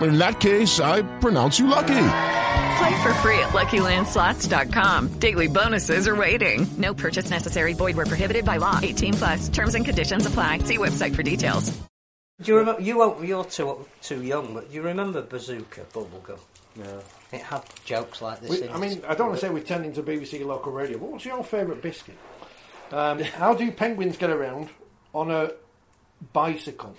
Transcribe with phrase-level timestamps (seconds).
[0.00, 2.06] In that case, I pronounce you lucky.
[2.78, 5.18] Play for free at LuckyLandSlots.com.
[5.20, 6.66] Daily bonuses are waiting.
[6.76, 7.72] No purchase necessary.
[7.72, 8.80] Void where prohibited by law.
[8.82, 9.48] 18 plus.
[9.48, 10.58] Terms and conditions apply.
[10.58, 11.70] See website for details.
[12.42, 12.82] Do you remember?
[12.82, 13.24] You won't.
[13.24, 16.40] You're too too young, but do you remember Bazooka Bubblegum?
[16.74, 17.00] No.
[17.32, 18.50] It had jokes like this.
[18.50, 20.98] We, in I mean, I don't want to say we're tending to BBC local radio,
[20.98, 22.16] but what's your favourite biscuit?
[22.90, 24.68] Um, how do penguins get around
[25.14, 25.52] on a
[26.32, 26.96] bicycle?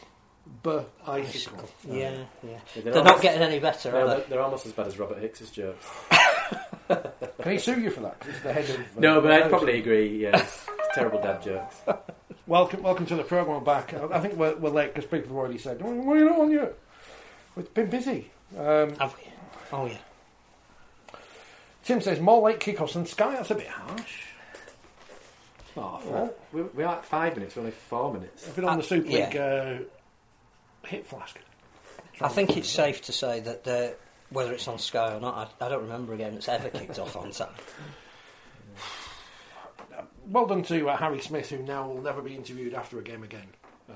[0.64, 0.90] Bicycle.
[1.06, 1.70] Bicycle.
[1.88, 2.12] Yeah,
[2.44, 2.60] yeah.
[2.76, 4.24] Yeah, They're not getting any better, No, are they're, they?
[4.30, 5.86] they're almost as bad as Robert Hicks's jokes.
[6.88, 8.22] Can he sue you for that?
[8.26, 8.76] he's the head of.
[8.80, 9.50] uh, no, but I'd Rose.
[9.50, 10.22] probably agree.
[10.24, 10.46] Yeah,
[10.94, 11.76] terrible dad jokes.
[12.48, 13.64] Welcome, welcome to the program.
[13.64, 13.96] Back.
[13.96, 16.26] I I think we're, we're late because people have already said, "Oh, "Why are you
[16.26, 16.76] not on yet?"
[17.56, 18.30] We've been busy.
[18.56, 19.24] Um, Have we?
[19.74, 19.98] Oh yeah.
[21.84, 23.34] Tim says more late kickoffs than Sky.
[23.34, 24.22] That's a bit harsh.
[25.76, 27.56] Oh, Well, we, we are like five minutes.
[27.56, 28.48] We're only four minutes.
[28.48, 29.26] I've been on the Uh, Super yeah.
[29.26, 29.84] League uh,
[30.88, 31.38] hit flask.
[32.22, 33.96] I think it's safe to say that the,
[34.30, 37.00] whether it's on Sky or not, I, I don't remember a game that's ever kicked
[37.00, 37.50] off on time.
[40.28, 43.22] Well done to uh, Harry Smith, who now will never be interviewed after a game
[43.22, 43.46] again,
[43.90, 43.94] uh,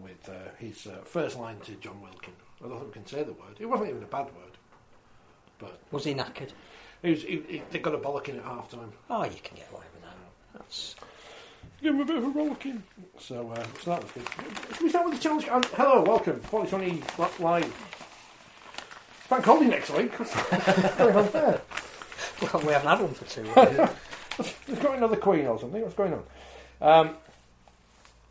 [0.00, 2.32] with uh, his uh, first line to Jon Wilkin.
[2.64, 3.56] I don't think we can say the word.
[3.58, 4.56] It wasn't even a bad word,
[5.58, 6.50] but Was he knackered?
[7.02, 8.92] he was, he, he, they got a bollocking at half time.
[9.10, 10.16] Oh, you can get away with that.
[10.54, 10.94] That's
[11.82, 12.82] Give him a bit of a rollicking.
[13.18, 14.26] So, uh, so that was good.
[14.74, 15.48] Should we start with the challenge?
[15.48, 16.40] Um, hello, welcome.
[16.40, 17.96] Forty20 Live.
[19.30, 20.12] Bank holiday next week.
[20.18, 20.34] What's
[20.96, 21.62] going on there?
[22.42, 23.90] well, we haven't had one for two years.
[24.66, 25.80] There's got another queen or something.
[25.80, 26.22] What's going on?
[26.82, 27.16] Um,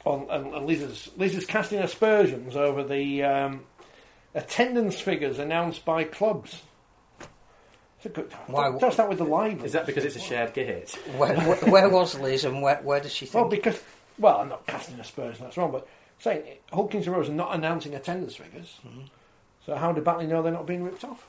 [0.06, 3.62] on and, and Liz's, Liz's casting aspersions over the um,
[4.36, 6.62] attendance figures announced by clubs.
[8.00, 8.30] It's a good.
[8.32, 8.42] time.
[8.48, 9.64] Why- Don't start with the live.
[9.66, 10.90] Is that because it's a shared gate?
[11.18, 13.36] where, where, where was Liz and where, where does she think?
[13.36, 13.82] Well, because
[14.18, 15.40] well, I'm not casting aspersions.
[15.40, 15.72] That's wrong.
[15.72, 15.86] But
[16.20, 18.80] saying Hull Kingston Rovers are not announcing attendance figures.
[18.88, 19.02] Mm-hmm.
[19.66, 21.28] So how do Batley know they're not being ripped off?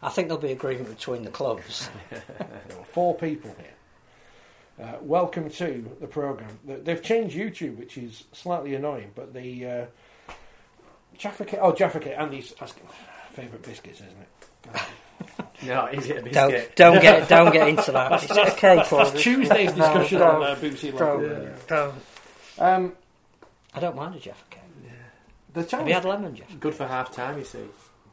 [0.00, 1.88] I think there'll be agreement between the clubs.
[2.10, 4.86] There are four people here.
[4.86, 6.58] Uh, welcome to the program.
[6.64, 9.86] They- They've changed YouTube, which is slightly annoying, but the uh,
[11.18, 11.60] Jaffa Cake.
[11.62, 12.14] Oh, Jaffa Cake.
[12.16, 12.84] Andy's asking
[13.32, 14.16] favourite biscuits, isn't
[14.74, 14.80] it?
[15.62, 18.10] No, is it a Don't, don't get don't get into that.
[18.10, 18.24] that.
[18.24, 19.04] Is it okay, Paul?
[19.04, 21.20] That's Tuesday's No, discussion don't, on uh, BBC Local.
[21.28, 21.94] don't, don't.
[22.58, 22.92] Um,
[23.74, 24.60] I don't mind a Jaffa cake.
[25.52, 25.88] the Have challenge.
[25.88, 26.54] you had lemon Jaffa?
[26.56, 27.58] Good for half time, you see.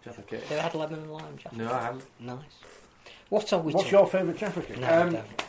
[0.05, 0.41] Jaffa cake.
[0.43, 1.55] Have you had lemon and lime Jaffa?
[1.57, 2.05] No, I haven't.
[2.19, 2.37] Nice.
[3.29, 3.73] What are we?
[3.73, 4.79] What's talking- your favourite Jaffa Cake?
[4.79, 5.43] No, I um, don't.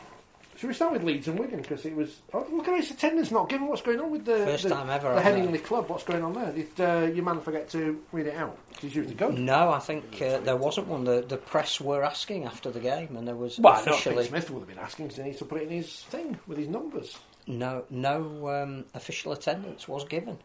[0.59, 1.63] Should we start with Leeds and Wigan?
[1.63, 2.19] Because it was.
[2.35, 4.91] Oh, look at this attendance not given what's going on with the, First the, time
[4.91, 5.89] ever, the Headingley Club.
[5.89, 6.51] What's going on there?
[6.51, 8.59] Did uh, your man forget to read it out?
[8.81, 9.39] he's usually good.
[9.39, 11.05] No, I think uh, there wasn't one.
[11.05, 14.59] The the press were asking after the game, and there was Well, officially Smith would
[14.59, 17.17] have been asking because he needs to put it in his thing with his numbers.
[17.47, 20.39] no no um, official attendance was given.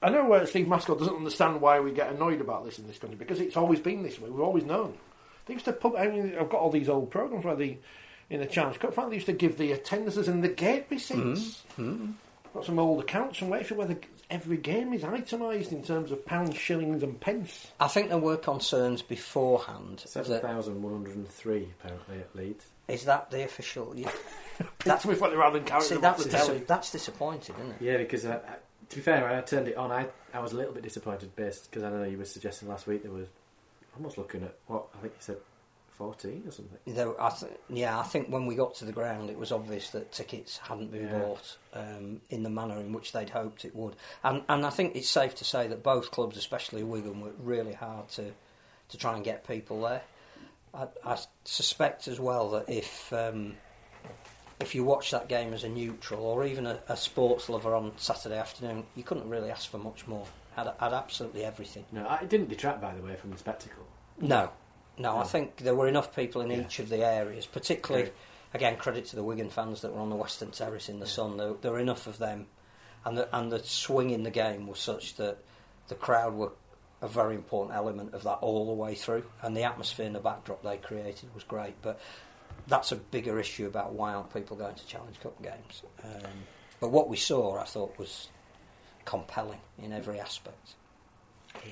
[0.00, 2.98] I know uh, Steve Mascord doesn't understand why we get annoyed about this in this
[2.98, 4.30] country because it's always been this way.
[4.30, 4.98] We've always known.
[5.46, 5.96] They used to put.
[5.98, 7.78] I mean, I've got all these old programs where they,
[8.30, 11.62] in the Challenge Cup, final, they used to give the attendances and the gate receipts.
[12.54, 13.96] Got some old accounts from Wakefield where the,
[14.30, 17.68] every game is itemised in terms of pounds, shillings, and pence.
[17.80, 20.02] I think there were concerns beforehand.
[20.06, 22.66] Seven That, thousand one hundred and three apparently at Leeds.
[22.88, 23.94] is that the official?
[23.96, 24.10] Yeah.
[24.78, 26.58] Pete Smith went around and carried See, that's the telly.
[26.58, 27.76] dis- that's disappointing, isn't it?
[27.80, 28.52] Yeah, because uh, uh,
[28.90, 31.34] to be fair, when I turned it on, I I was a little bit disappointed
[31.34, 33.28] based because I know you were suggesting last week there was
[33.96, 35.36] almost looking at what I think you said
[35.90, 36.78] fourteen or something.
[36.86, 39.90] There, I th- yeah, I think when we got to the ground, it was obvious
[39.90, 41.18] that tickets hadn't been Yeah.
[41.18, 43.94] bought um, in the manner in which they'd hoped it would.
[44.24, 47.74] And, and I think it's safe to say that both clubs, especially Wigan, worked really
[47.74, 48.32] hard to,
[48.88, 50.02] to try and get people there.
[50.74, 53.54] I, I suspect as well that if um,
[54.58, 57.92] if you watch that game as a neutral or even a, a sports lover on
[57.98, 60.26] Saturday afternoon, you couldn't really ask for much more.
[60.56, 61.84] Had, had absolutely everything.
[61.92, 63.84] No, it didn't detract, by the way, from the spectacle.
[64.20, 64.50] No,
[64.98, 66.60] no, I think there were enough people in Yeah.
[66.60, 68.14] each of the areas, particularly, Great.
[68.54, 71.38] again, credit to the Wigan fans that were on the Western Terrace in the sun.
[71.38, 72.46] There, there were enough of them,
[73.04, 75.38] and the, and the swing in the game was such that
[75.88, 76.52] the crowd were
[77.00, 80.20] a very important element of that all the way through, and the atmosphere and the
[80.20, 81.74] backdrop they created was great.
[81.82, 81.98] But
[82.68, 85.82] that's a bigger issue about why aren't people going to Challenge Cup games.
[86.04, 86.30] Um,
[86.78, 88.28] but what we saw, I thought, was
[89.04, 90.74] compelling in every aspect.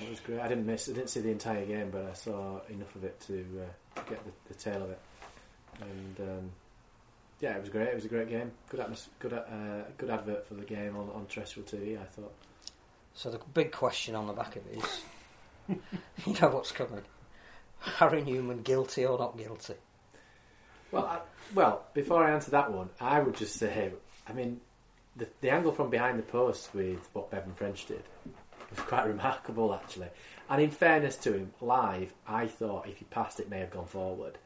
[0.02, 0.40] It was great.
[0.40, 0.88] I didn't miss.
[0.88, 4.24] I didn't see the entire game, but I saw enough of it to uh, get
[4.24, 5.00] the, the tail of it.
[5.80, 6.50] And um,
[7.40, 7.88] yeah, it was great.
[7.88, 8.52] It was a great game.
[8.68, 12.00] Good atmos- Good, uh, good advert for the game on, on terrestrial TV.
[12.00, 12.32] I thought.
[13.14, 15.00] So the big question on the back of it is,
[16.26, 17.02] you know what's coming.
[17.80, 19.74] Harry Newman guilty or not guilty?
[20.92, 21.20] Well, I,
[21.54, 23.90] well, before I answer that one, I would just say,
[24.28, 24.60] I mean,
[25.20, 28.02] the, the angle from behind the post with what Bevan French did
[28.70, 30.08] was quite remarkable, actually.
[30.48, 33.86] And in fairness to him, live, I thought if he passed, it may have gone
[33.86, 34.38] forward.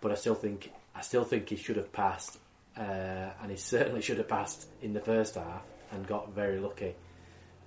[0.00, 2.38] But I still think, I still think he should have passed,
[2.76, 5.62] uh, and he certainly should have passed in the first half
[5.92, 6.94] and got very lucky.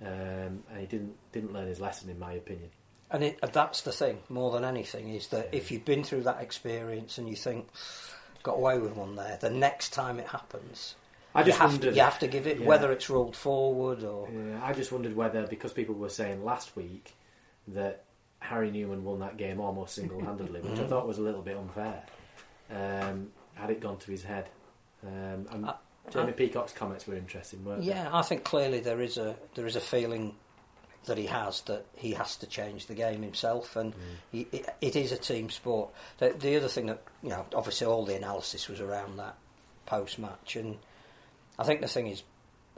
[0.02, 2.68] Um, and he didn't didn't learn his lesson, in my opinion.
[3.10, 6.42] And it, that's the thing, more than anything, is that if you've been through that
[6.42, 7.68] experience and you think,
[8.42, 10.96] got away with one there, the next time it happens,
[11.36, 12.66] I just you, have wondered- to, you have to give it, yeah.
[12.66, 14.28] whether it's rolled forward or.
[14.30, 17.14] Yeah, I just wondered whether, because people were saying last week
[17.68, 18.04] that
[18.40, 20.88] Harry Newman won that game almost single handedly, which I Mhm.
[20.88, 22.04] thought was a little bit unfair,
[22.70, 24.48] um, had it gone to his head.
[25.04, 25.68] Um, and
[26.10, 27.88] Jamie I- Peacock's comments were interesting, weren't they?
[27.88, 30.34] Yeah, I think clearly there is a there is a feeling
[31.06, 33.94] that he has that he has to change the game himself, and
[34.32, 35.90] he, it, it is a team sport.
[36.18, 39.36] The, the other thing that you know, obviously, all the analysis was around that
[39.86, 40.78] post match, and
[41.58, 42.22] I think the thing is,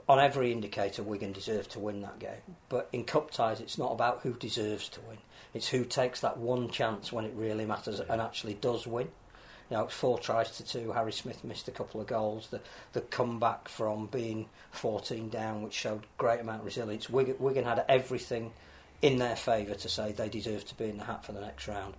[0.07, 2.55] on every indicator, Wigan deserved to win that game.
[2.69, 5.17] But in cup ties, it's not about who deserves to win;
[5.53, 9.09] it's who takes that one chance when it really matters and actually does win.
[9.69, 10.93] You know, it's four tries to two.
[10.93, 12.47] Harry Smith missed a couple of goals.
[12.47, 12.61] The
[12.93, 17.09] the comeback from being 14 down, which showed great amount of resilience.
[17.09, 18.51] Wigan, Wigan had everything
[19.01, 21.67] in their favour to say they deserve to be in the hat for the next
[21.67, 21.93] round.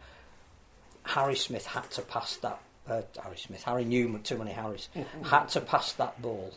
[1.04, 2.60] Harry Smith had to pass that.
[2.88, 4.88] Uh, Harry Smith, Harry Newman, too many Harrys,
[5.22, 6.52] had to pass that ball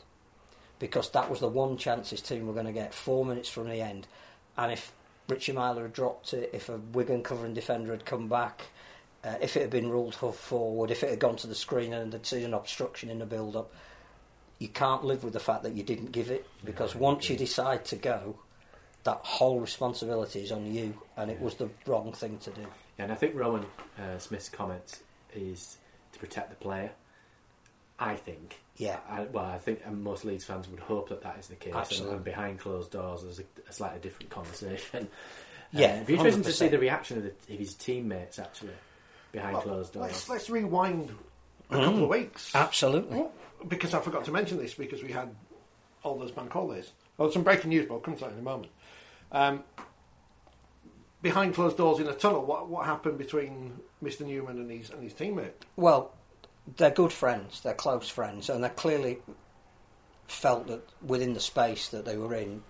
[0.83, 3.69] because that was the one chance his team were going to get four minutes from
[3.69, 4.05] the end.
[4.57, 4.91] And if
[5.29, 8.63] Richie Myler had dropped it, if a Wigan covering defender had come back,
[9.23, 11.93] uh, if it had been ruled for forward, if it had gone to the screen
[11.93, 13.73] and they'd seen an obstruction in the build up,
[14.59, 17.85] you can't live with the fact that you didn't give it because once you decide
[17.85, 18.35] to go,
[19.05, 22.67] that whole responsibility is on you, and it was the wrong thing to do.
[22.97, 23.65] Yeah, And I think Rohan
[23.97, 25.01] uh, Smith's comments
[25.33, 25.77] is
[26.11, 26.91] to protect the player.
[27.99, 28.59] I think.
[28.77, 28.97] Yeah.
[29.07, 31.73] I, well, I think most Leeds fans would hope that that is the case.
[31.73, 32.15] And- Absolutely.
[32.15, 35.07] And behind closed doors, there's a, a slightly different conversation.
[35.75, 38.73] Yeah, Uh, it'd be interesting to see the reaction of, the, of his teammates actually
[39.31, 40.03] behind Well, closed doors.
[40.05, 41.09] Let's, let's rewind
[41.71, 42.51] a couple of weeks.
[42.51, 42.59] Mm.
[42.61, 43.25] Absolutely.
[43.67, 45.33] Because I forgot to mention this because we had
[46.03, 46.91] all those bank holidays.
[47.17, 48.71] Well, some breaking news, but I'll come to that in a moment.
[49.31, 49.63] Um,
[51.23, 53.73] behind closed doors in a tunnel, what what happened between
[54.03, 54.21] Mr.
[54.25, 55.53] Newman and his and his teammate?
[55.75, 56.13] Well,
[56.77, 59.19] they're good friends, they're close friends, and they clearly
[60.27, 62.63] felt that within the space that they were in,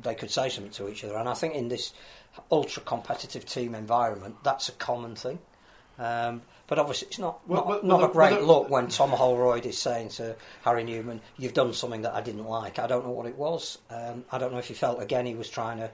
[0.00, 1.16] they could say something to each other.
[1.16, 1.92] And I think in this
[2.50, 5.38] ultra competitive team environment, that's a common thing.
[5.98, 9.10] Um, but obviously, it's not Well, not, but- not but a great look when Tom
[9.10, 13.04] Holroyd is saying to Harry Newman, "You've done something that I didn't like." I don't
[13.04, 13.78] know what it was.
[13.90, 15.90] Um, I don't know if he felt again he was trying to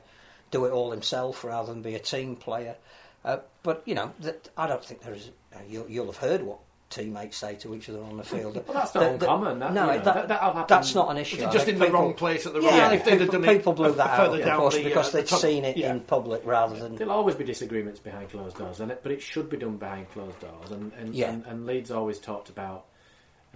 [0.51, 2.77] do it all himself rather than be a team player.
[3.25, 5.31] Uh, but you know, that, I don't think there is.
[5.67, 6.59] You, you'll have heard what
[6.91, 8.55] teammates say to each other on the field.
[8.67, 11.19] Well, that's not uncommon, that- no, you know, that, that- that'll happen- that's not an
[11.19, 11.37] issue.
[11.39, 13.93] Just think in the wrong place at the wrong- if they'd people, done people blew
[13.93, 15.41] that further out, of down course, the, uh, because the they'd tunnel.
[15.43, 15.91] seen it Yeah.
[15.93, 16.97] in public rather than.
[16.97, 20.11] There'll always be disagreements behind closed doors, and it, but it should be done behind
[20.13, 20.71] closed doors.
[20.71, 21.31] And and, Yeah.
[21.31, 22.87] and, and Leeds always talked about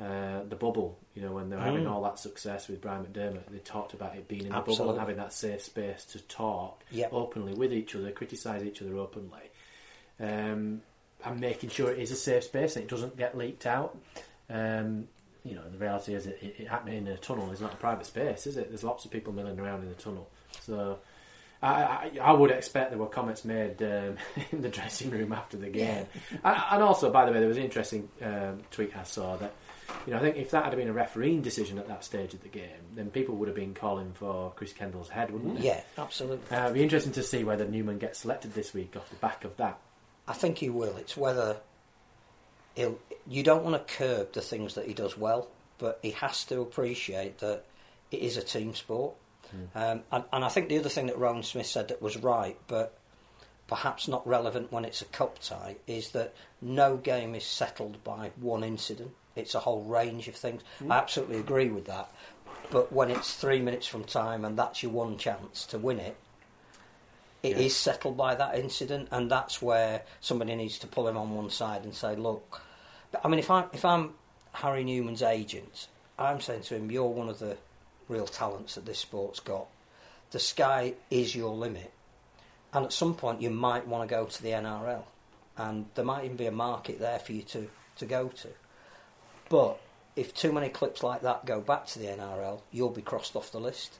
[0.00, 0.98] uh, the bubble.
[1.14, 1.90] You know, when they were having Mm.
[1.92, 4.98] all that success with Brian McDermott, they talked about it being in the bubble and
[4.98, 7.12] having that safe space to talk Yep.
[7.12, 9.42] openly with each other, criticise each other openly,
[10.18, 10.80] um,
[11.24, 13.98] and making sure it is a safe space and it doesn't get leaked out.
[14.50, 15.08] Um,
[15.44, 17.76] you know, the reality is, it, it, it happening in a tunnel is not a
[17.76, 18.68] private space, is it?
[18.68, 20.28] There's lots of people milling around in the tunnel,
[20.60, 20.98] so.
[21.64, 24.16] I, I, I would expect there were comments made um,
[24.50, 26.06] in the dressing room after the game,
[26.44, 29.52] and, and also, by the way, there was an interesting um, tweet I saw that
[30.06, 32.42] you know I think if that had been a refereeing decision at that stage of
[32.42, 35.66] the game, then people would have been calling for Chris Kendall's head, wouldn't they?
[35.66, 36.56] Yeah, absolutely.
[36.56, 39.44] Uh, it'd be interesting to see whether Newman gets selected this week off the back
[39.44, 39.78] of that.
[40.26, 40.96] I think he will.
[40.96, 41.58] It's whether
[42.74, 42.98] he'll.
[43.26, 45.48] You don't want to curb the things that he does well,
[45.78, 47.64] but he has to appreciate that
[48.10, 49.14] it is a team sport.
[49.74, 52.56] Um, and, and I think the other thing that Rohan Smith said that was right,
[52.68, 52.96] but
[53.68, 58.30] perhaps not relevant when it's a cup tie, is that no game is settled by
[58.40, 59.12] one incident.
[59.36, 60.62] It's a whole range of things.
[60.88, 62.10] I absolutely agree with that.
[62.70, 66.16] But when it's three minutes from time and that's your one chance to win it,
[67.42, 67.92] it is Yeah.
[67.92, 71.84] settled by that incident, and that's where somebody needs to pull him on one side
[71.84, 72.62] and say, "Look."
[73.22, 74.14] I mean, if I'm if I'm
[74.52, 77.56] Harry Newman's agent, I'm saying to him, "You're one of the
[78.08, 79.66] real talents that this sport's got.
[80.30, 81.92] The sky is your limit,
[82.72, 85.04] and at some point you might want to go to the NRL,
[85.56, 88.48] and there might even be a market there for you to to go to.
[89.48, 89.78] But
[90.16, 93.50] if too many clips like that go back to the NRL, you'll be crossed off
[93.52, 93.98] the list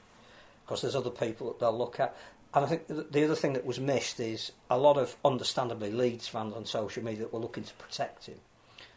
[0.65, 2.15] because there's other people that they'll look at.
[2.55, 6.27] And I think the other thing that was missed is a lot of, understandably, Leeds
[6.27, 8.39] fans on social media that were looking to protect him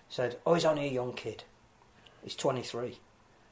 [0.09, 1.45] said, "Oh, he's only a young kid.
[2.23, 2.99] He's 23.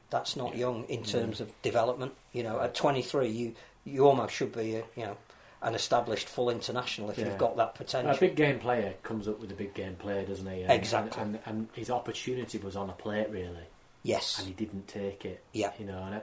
[0.09, 1.11] That's not young in mm.
[1.11, 2.13] terms of development.
[2.33, 5.17] You know, at 23, you you almost should be, a, you know,
[5.61, 7.25] an established full international if Yeah.
[7.25, 10.25] you've got that potential." A big game player comes up with a big game player,
[10.25, 10.61] doesn't he?
[10.61, 11.21] And, Exactly.
[11.21, 13.67] And, and, and his opportunity was on a plate, really.
[14.03, 14.39] Yes.
[14.39, 15.43] And he didn't take it.
[15.51, 15.71] Yeah.
[15.79, 16.21] You know, and I,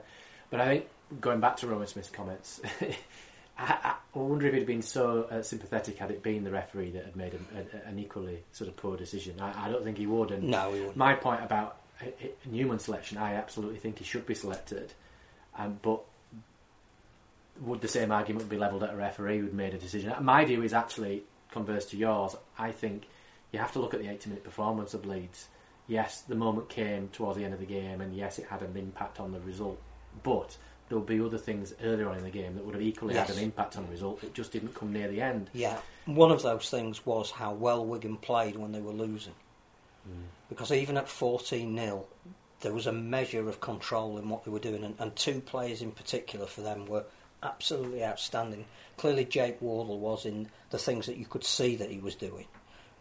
[0.49, 0.87] but I think
[1.19, 2.61] going back to Rohan Smith's comments,
[3.57, 7.05] I, I wonder if he'd been so uh, sympathetic had it been the referee that
[7.05, 9.39] had made a, a, an equally sort of poor decision.
[9.39, 10.31] I, I don't think he would.
[10.31, 10.97] And No, he wouldn't.
[10.97, 14.93] My point about uh, uh, Newman's selection, I absolutely think he should be selected.
[15.57, 16.01] Um, but
[17.61, 20.13] would the same argument be levelled at a referee who'd made a decision?
[20.21, 22.35] My view is actually converse to yours.
[22.57, 23.05] I think
[23.51, 25.47] you have to look at the 80 minute performance of Leeds.
[25.87, 28.75] Yes, the moment came towards the end of the game, and yes, it had an
[28.75, 29.79] impact on the result.
[30.23, 30.57] But
[30.93, 33.27] there'll be other things earlier on in the game that would have equally Yes.
[33.27, 34.23] had an impact on the result.
[34.23, 35.49] It just didn't come near the end.
[35.51, 39.33] Yeah, one of those things was how well Wigan played when they were losing.
[40.07, 40.25] Mm.
[40.49, 42.05] Because even at 14 0,
[42.61, 45.81] there was a measure of control in what they were doing, and, and two players
[45.81, 47.05] in particular for them were
[47.41, 48.65] absolutely outstanding.
[48.97, 52.45] Clearly, Jake Wardle was in the things that you could see that he was doing,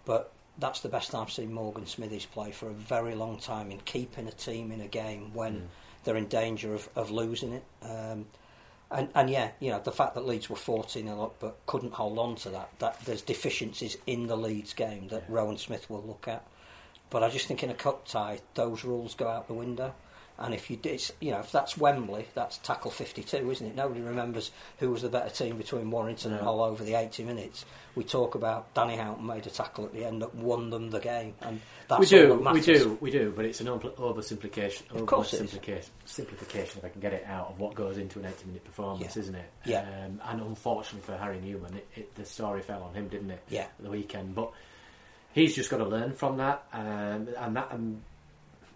[0.06, 3.80] but that's the best I've seen Morgan Smithies play for a very long time in
[3.80, 5.66] keeping a team in a game when mm.
[6.04, 7.64] They're in danger of, of losing it.
[7.82, 8.26] Um,
[8.90, 11.94] and, and yeah, you know, the fact that Leeds were 14 0 up but couldn't
[11.94, 16.02] hold on to that, that there's deficiencies in the Leeds game that Rohan Smith will
[16.02, 16.46] look at.
[17.08, 19.94] But I just think in a cup tie, those rules go out the window.
[20.42, 23.76] And if you did, you know, if that's Wembley, that's tackle 52, isn't it?
[23.76, 27.64] Nobody remembers who was the better team between Warrington and Hull over the 80 minutes.
[27.94, 30.98] We talk about Danny Houghton made a tackle at the end that won them the
[30.98, 34.90] game, and that's we do, we do, we do, but it's an over- oversimplification.
[34.98, 35.40] Of course is.
[36.06, 39.14] simplification, if I can get it out of what goes into an 80 minute performance,
[39.14, 39.20] Yeah.
[39.22, 39.50] isn't it?
[39.64, 39.80] Yeah.
[40.06, 43.42] Um, and unfortunately for Harry Newman, it, it, the story fell on him, didn't it?
[43.48, 43.62] Yeah.
[43.62, 44.50] At the weekend, but
[45.34, 48.02] he's just got to learn from that, um, and that, and,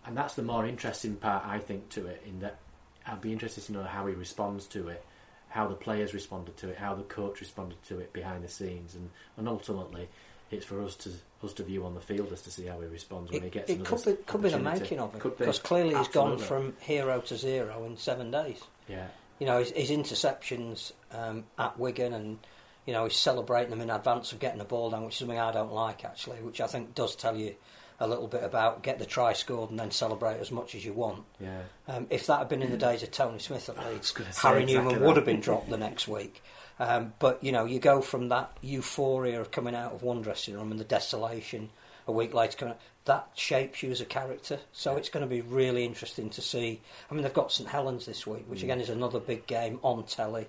[0.06, 2.22] and that's the more interesting part, I think, to it.
[2.26, 2.58] In that,
[3.06, 5.04] I'd be interested to know how he responds to it,
[5.48, 8.94] how the players responded to it, how the coach responded to it behind the scenes,
[8.94, 10.08] and, and ultimately,
[10.50, 11.10] it's for us to
[11.42, 13.70] us to view on the field as to see how he responds when he gets
[13.70, 17.20] it could be, could be the making of him because clearly he's gone from hero
[17.20, 18.62] to zero in seven days.
[18.88, 19.06] Yeah.
[19.38, 22.38] You know his, his interceptions um, at Wigan, and
[22.86, 25.38] you know he's celebrating them in advance of getting the ball down, which is something
[25.38, 27.54] I don't like actually, which I think does tell you
[27.99, 30.93] a little bit about get the try scored and then celebrate as much as you
[30.93, 31.25] want.
[31.41, 31.62] Yeah.
[31.88, 34.12] Um, if that had been in the days of Tony Smith at Leeds,
[34.43, 35.07] Harry exactly Newman that.
[35.07, 36.43] would have been dropped the next week.
[36.79, 40.55] Um, but you know, you go from that euphoria of coming out of one dressing
[40.55, 41.71] room and the desolation
[42.07, 44.59] a week later coming out, that shapes you as a character.
[44.73, 46.81] So it's going to be really interesting to see.
[47.11, 48.49] I mean, they've got St Helens this week, Mm.
[48.49, 50.47] which again is another big game on telly.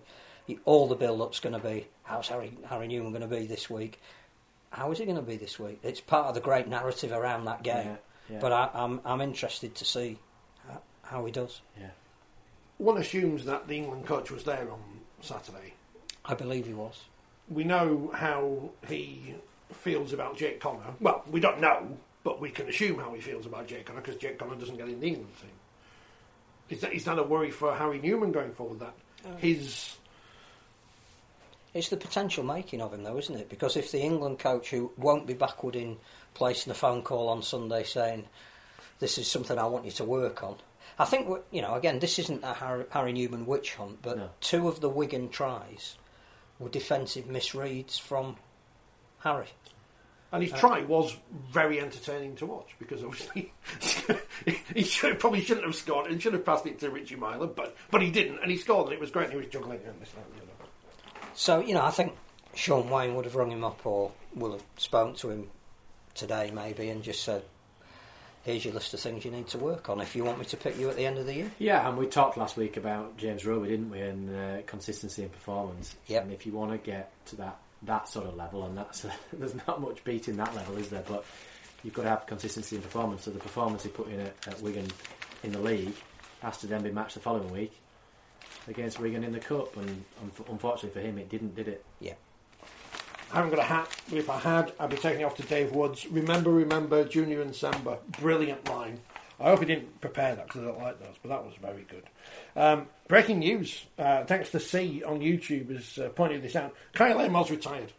[0.66, 4.00] All the build-up's going to be how's Harry Harry Newman going to be this week?
[4.72, 5.80] How is he going to be this week?
[5.84, 7.88] It's part of the great narrative around that game.
[8.30, 8.40] Yeah, yeah.
[8.40, 10.20] But I, I'm I'm interested to see
[10.68, 11.62] how, how he does.
[11.80, 11.90] Yeah.
[12.78, 14.80] One assumes that the England coach was there on
[15.22, 15.74] Saturday.
[16.26, 17.06] I believe he was.
[17.50, 19.36] We know how he
[19.72, 20.94] feels about Jake Connor.
[21.00, 24.18] Well, we don't know, but we can assume how he feels about Jake Connor because
[24.18, 25.50] Jake Connor doesn't get in the England team.
[26.70, 28.80] Is that, is that a worry for Harry Newman going forward?
[28.80, 28.94] That
[29.26, 29.38] uh.
[29.38, 29.98] his
[31.74, 33.50] It's the potential making of him, though, isn't it?
[33.50, 35.98] Because if the England coach, who won't be backward in
[36.34, 38.28] placing a phone call on Sunday saying,
[39.00, 40.58] "This is something I want you to work on,"
[40.98, 41.76] I think you know.
[41.76, 44.30] Again, this isn't a Harry, Harry Newman witch hunt, but No.
[44.42, 45.98] two of the Wigan tries
[46.58, 48.38] were defensive misreads from
[49.20, 49.50] Harry.
[50.32, 51.16] And his Uh, try was
[51.52, 53.54] very entertaining to watch because obviously
[54.74, 57.76] he should, probably shouldn't have scored and should have passed it to Richie Myler, but
[57.92, 59.26] but he didn't, and he scored, and it was great.
[59.26, 60.47] And he was juggling and this, and the other.
[61.38, 62.18] So, you know, I think
[62.56, 65.50] Shaun Wane would have rung him up or will have spoken to him
[66.16, 67.44] today maybe and just said,
[68.42, 70.58] here's your list of things you need to work on if you want me to
[70.58, 71.52] pick you at the end of the year.
[71.60, 74.02] Yeah, and we talked last week about James Roby, didn't we?
[74.02, 75.96] And uh, consistency and performance.
[76.08, 76.24] Yep.
[76.24, 79.54] And if you want to get to that that sort of level, and that's there's
[79.68, 81.04] not much beating that level, is there?
[81.08, 81.24] But
[81.84, 83.26] you've got to have consistency in performance.
[83.26, 84.88] So the performance he put in at, at Wigan
[85.44, 85.94] in the league
[86.42, 87.80] has to then be matched the following week
[88.68, 89.76] against Wigan in the cup.
[89.78, 89.90] And
[90.22, 91.84] un- unfortunately for him, it didn't, did it?
[92.00, 92.14] Yeah.
[93.32, 95.44] I haven't got a hat, but if I had, I'd be taking it off to
[95.44, 96.08] Dave Woods.
[96.08, 97.98] Remember, remember, Junior Nsemba.
[98.20, 99.00] Brilliant line.
[99.40, 101.86] I hope he didn't prepare that because I don't like those, but that was very
[101.90, 102.04] good.
[102.56, 103.86] Um, breaking news.
[104.00, 106.74] Uh, thanks to C on YouTube has uh, pointed this out.
[106.94, 107.92] Kyle Amor retired.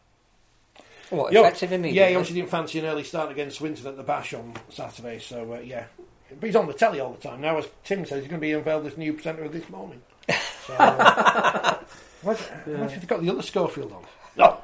[1.10, 2.00] What, Yo, effective immediately?
[2.00, 5.18] Yeah, he obviously didn't fancy an early start against Swinton at the Bash on Saturday,
[5.20, 5.84] so uh, yeah.
[6.28, 7.40] But he's on the telly all the time.
[7.40, 10.02] Now, as Tim says, he's going to be unveiled as new presenter of this morning.
[10.66, 10.74] So,
[12.22, 14.04] what, what if he's got the other Schofield on?
[14.36, 14.58] No!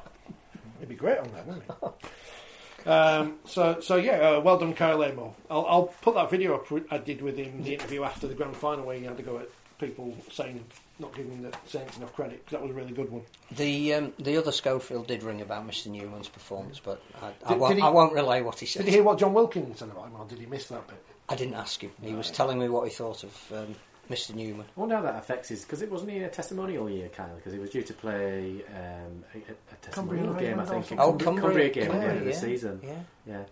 [0.80, 2.90] He'd be great on that, wouldn't he?
[2.90, 5.30] Um, so, so yeah, uh, well done, Kyle Amor.
[5.50, 8.54] I'll, I'll put that video up I did with him, the interview after the grand
[8.56, 10.62] final, where he had to go at people saying,
[10.99, 13.23] not giving the Saints enough credit, 'cause that was a really good one.
[13.52, 17.59] The um, the other Schofield did ring about Mr Newman's performance, but I, I, Did-
[17.61, 18.80] won't, did he- I won't relay what he said.
[18.80, 21.02] Did you hear what Jon Wilkins said about him, or did he miss that bit?
[21.30, 21.90] I didn't ask him.
[22.02, 23.75] He was telling me what he thought of um,
[24.11, 24.66] Mr Newman.
[24.76, 27.34] I wonder how that affects his because it wasn't he in a testimonial year, Kyle,
[27.37, 30.73] because he was due to play um, a, a testimonial Cumbria game, I think.
[30.73, 30.99] or in.
[30.99, 32.80] Cumbria, Oh, Cumbria, Cumbria game at the end of yeah, the season.
[32.82, 32.92] yeah.
[33.26, 33.42] yeah.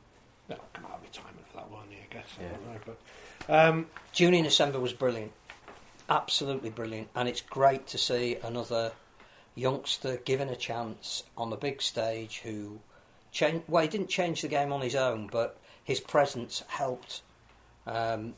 [0.49, 2.27] No, come out of retirement for that one, I guess.
[2.39, 2.49] I Yeah.
[2.51, 2.81] don't know,
[3.47, 5.33] but, um, Junior Nsemba was brilliant,
[6.09, 8.93] absolutely brilliant, and it's great to see another
[9.55, 12.81] youngster given a chance on the big stage who
[13.31, 13.65] changed.
[13.69, 17.23] Well, he didn't change the game on his own, but his presence helped
[17.87, 18.35] um,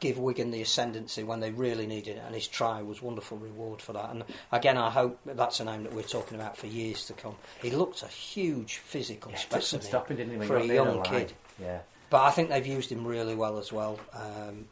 [0.00, 3.80] give Wigan the ascendancy when they really needed it, and his try was wonderful reward
[3.80, 4.10] for that.
[4.10, 7.36] And again, I hope that's a name that we're talking about for years to come.
[7.62, 10.92] He looked a huge physical Yeah, specimen stopping, didn't he, for a got near the
[10.92, 11.32] young kid.
[11.60, 11.80] Yeah.
[12.10, 13.98] But I think they've used him really well as well.
[14.12, 14.66] Um,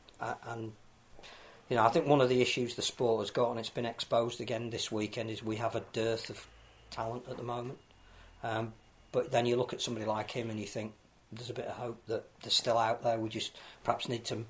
[0.46, 0.72] and,
[1.68, 3.86] you know, I think one of the issues the sport has got, and it's been
[3.86, 6.46] exposed again this weekend, is we have a dearth of
[6.90, 7.78] talent at the moment.
[8.42, 8.72] Um,
[9.10, 10.92] but then you look at somebody like him and you think
[11.32, 13.18] there's a bit of hope that they're still out there.
[13.18, 14.44] We just perhaps need to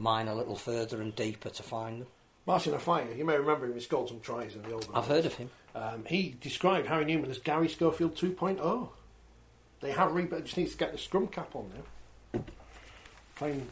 [0.00, 2.08] mine a little further and deeper to find them.
[2.46, 4.96] Martin Offiah, you may remember him, he scored some tries in the old one.
[4.96, 5.50] I've heard of him.
[5.74, 8.88] Um, he described Harry Newman as Garry Schofield 2.0.
[9.80, 11.70] They have re- just needs to get the scrum cap on
[12.32, 12.42] now.
[13.40, 13.68] And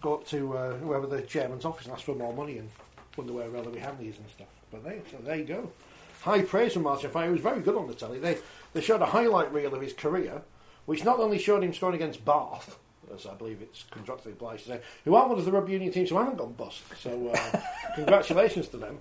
[0.00, 2.70] go up to uh, whoever the chairman's office and ask for more money and
[3.16, 4.48] wonder where Ellery Hanley is and stuff.
[4.70, 5.70] But they, so there you go.
[6.22, 7.26] High praise from Martin Offiah.
[7.26, 8.18] He was very good on the telly.
[8.18, 8.38] They
[8.72, 10.42] they showed a highlight reel of his career,
[10.86, 12.78] which not only showed him scoring against Bath,
[13.14, 15.92] as I believe it's contractually obliged to say, who aren't one of the rugby union
[15.92, 16.82] teams who haven't gone bust.
[17.02, 17.60] So uh,
[17.94, 18.98] congratulations to them.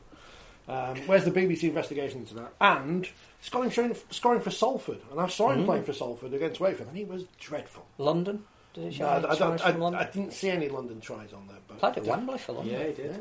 [0.68, 2.54] Um, where's the BBC investigation into that?
[2.62, 3.08] And
[3.42, 5.00] scoring, scoring, scoring for Salford.
[5.12, 5.66] And I saw him Mm.
[5.66, 7.86] playing for Salford against Wakefield, and he was dreadful.
[7.98, 8.44] London?
[8.76, 11.02] Did he show No, I, I, don't, tries from I, I didn't see any London
[11.02, 11.58] tries on there.
[11.68, 12.74] But Played at Wembley for London.
[12.74, 13.12] Yeah, he did.
[13.12, 13.18] Yeah.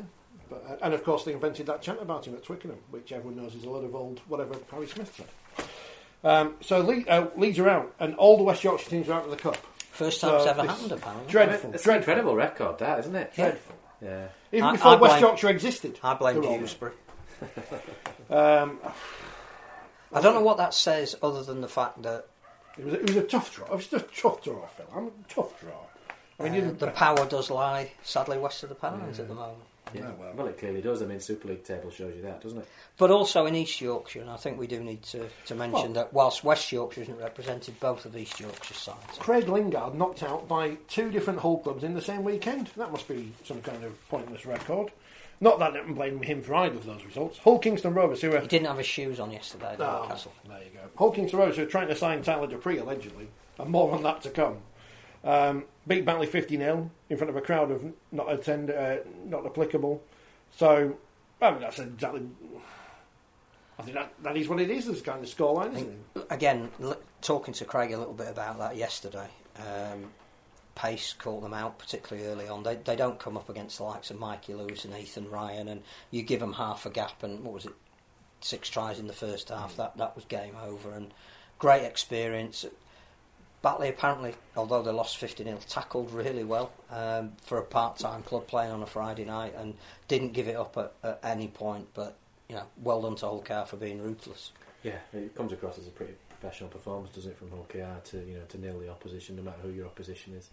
[0.47, 3.41] But, uh, and of course, they invented that chant about him at Twickenham, which everyone
[3.41, 5.65] knows is a lot of old whatever Harry Smith said.
[6.23, 9.23] Um, so Le- uh, Leeds are out, and all the West Yorkshire teams are out
[9.25, 9.57] of the cup.
[9.99, 11.31] First time it's So ever this- happened, apparently.
[11.31, 11.55] Dreadful.
[11.73, 11.93] It's an dreadful.
[12.11, 13.33] incredible record, that, isn't it?
[13.35, 13.75] Dreadful.
[14.01, 14.27] Yeah.
[14.53, 15.99] Even I- before I West blame- Yorkshire existed.
[16.01, 16.93] I blame they're all Dewsbury.
[18.29, 18.79] Um,
[20.13, 22.27] I don't know what that says other than the fact that
[22.77, 23.65] it, was, it was a tough draw.
[23.67, 24.85] It was just a tough draw, Phil.
[24.95, 25.71] I'm a tough draw.
[26.39, 29.33] I mean, uh, you the power does lie, sadly, west of the Pennines at the
[29.33, 29.57] moment.
[29.93, 30.01] Yeah.
[30.09, 30.33] Oh, well.
[30.35, 30.47] well.
[30.47, 31.01] it clearly does.
[31.01, 32.67] I mean, Super League table shows you that, doesn't it?
[32.97, 35.93] But also in East Yorkshire, and I think we do need to, to mention Well-
[35.93, 39.17] that whilst West Yorkshire isn't represented, both of East Yorkshire sides.
[39.19, 42.67] Craig Lingard knocked out by two different Hull clubs in the same weekend.
[42.77, 44.91] That must be some kind of pointless record.
[45.41, 47.37] Not that I'm blaming him for either of those results.
[47.37, 50.33] Hull Kingston Rovers, who are He didn't have his shoes on yesterday at Oh, Newcastle.
[50.49, 50.79] there you go.
[50.97, 54.21] Hull Kingston Rovers, who are trying to sign Tyler Dupree, allegedly, and more on that
[54.23, 54.57] to come.
[55.23, 59.45] Um, beat Batley 50 0 in front of a crowd of not attend, uh, not
[59.45, 60.01] applicable.
[60.51, 60.97] So,
[61.41, 62.21] I mean, that's exactly.
[63.77, 66.27] I think that, that is what it is, this kind of scoreline, isn't it?
[66.29, 66.69] Again,
[67.21, 70.11] talking to Craig a little bit about that yesterday, um,
[70.75, 72.63] pace caught them out, particularly early on.
[72.63, 75.83] They, they don't come up against the likes of Mikey Lewis and Ethan Ryan, and
[76.11, 77.73] you give them half a gap, and what was it,
[78.41, 80.91] six tries in the first half, that, that was game over.
[80.91, 81.13] And
[81.57, 82.65] great experience.
[83.61, 88.23] Batley apparently, although they lost 50 0, tackled really well um, for a part time
[88.23, 89.75] club playing on a Friday night and
[90.07, 91.87] didn't give it up at, at any point.
[91.93, 92.17] But
[92.47, 94.51] you know, well done to Hull KR for being ruthless.
[94.83, 98.35] Yeah, it comes across as a pretty professional performance, doesn't it, from OKR to you
[98.35, 100.49] know to nail the opposition, no matter who your opposition is.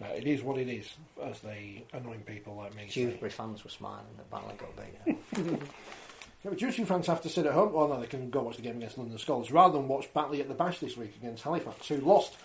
[0.00, 0.88] Uh, it is what it is,
[1.24, 3.06] as the annoying people like me say.
[3.06, 5.60] Dewsbury fans were smiling that Batley got beaten.
[6.44, 7.72] Yeah, but Dewsbury fans have to sit at home.
[7.72, 10.40] Well, no, they can go watch the game against London Skolars rather than watch Batley
[10.40, 12.36] at the Bash this week against Halifax, who lost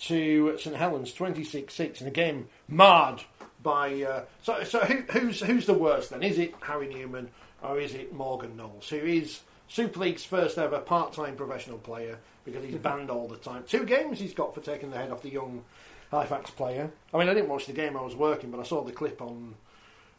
[0.00, 3.22] to St Helens 26-6 in a game marred
[3.62, 4.02] by.
[4.02, 6.22] Uh, so, so who, who's who's the worst then?
[6.22, 7.30] Is it Harry Newman
[7.62, 12.64] or is it Morgan Knowles, who is Super League's first ever part-time professional player because
[12.64, 13.64] he's banned all the time.
[13.66, 15.64] Two games he's got for taking the head off the young
[16.10, 16.90] Halifax player.
[17.12, 19.20] I mean, I didn't watch the game; I was working, but I saw the clip
[19.20, 19.54] on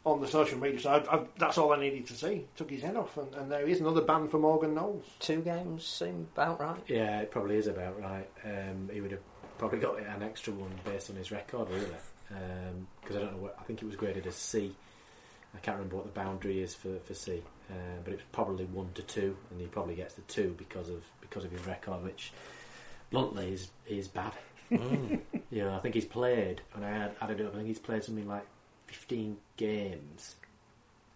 [0.04, 0.80] on the social media.
[0.80, 2.46] So I, I, that's all I needed to see.
[2.56, 5.04] Took his head off, and, and there he is, another ban for Morgan Knowles.
[5.18, 6.80] Two games seem about right.
[6.86, 8.28] Yeah, it probably is about right.
[8.44, 9.20] Um, he would have
[9.58, 11.86] probably got an extra one based on his record, really,
[13.02, 14.74] because I don't know what I think it was graded as C.
[15.54, 18.90] I can't remember what the boundary is for, for C, uh, but it's probably one
[18.94, 22.32] to two, and he probably gets the two because of because of his record, which
[23.10, 24.32] bluntly is is bad.
[24.70, 25.20] Mm.
[25.50, 27.52] you know, I think he's played, and I had added it up.
[27.52, 28.46] I think he's played something like
[28.90, 30.34] fifteen games,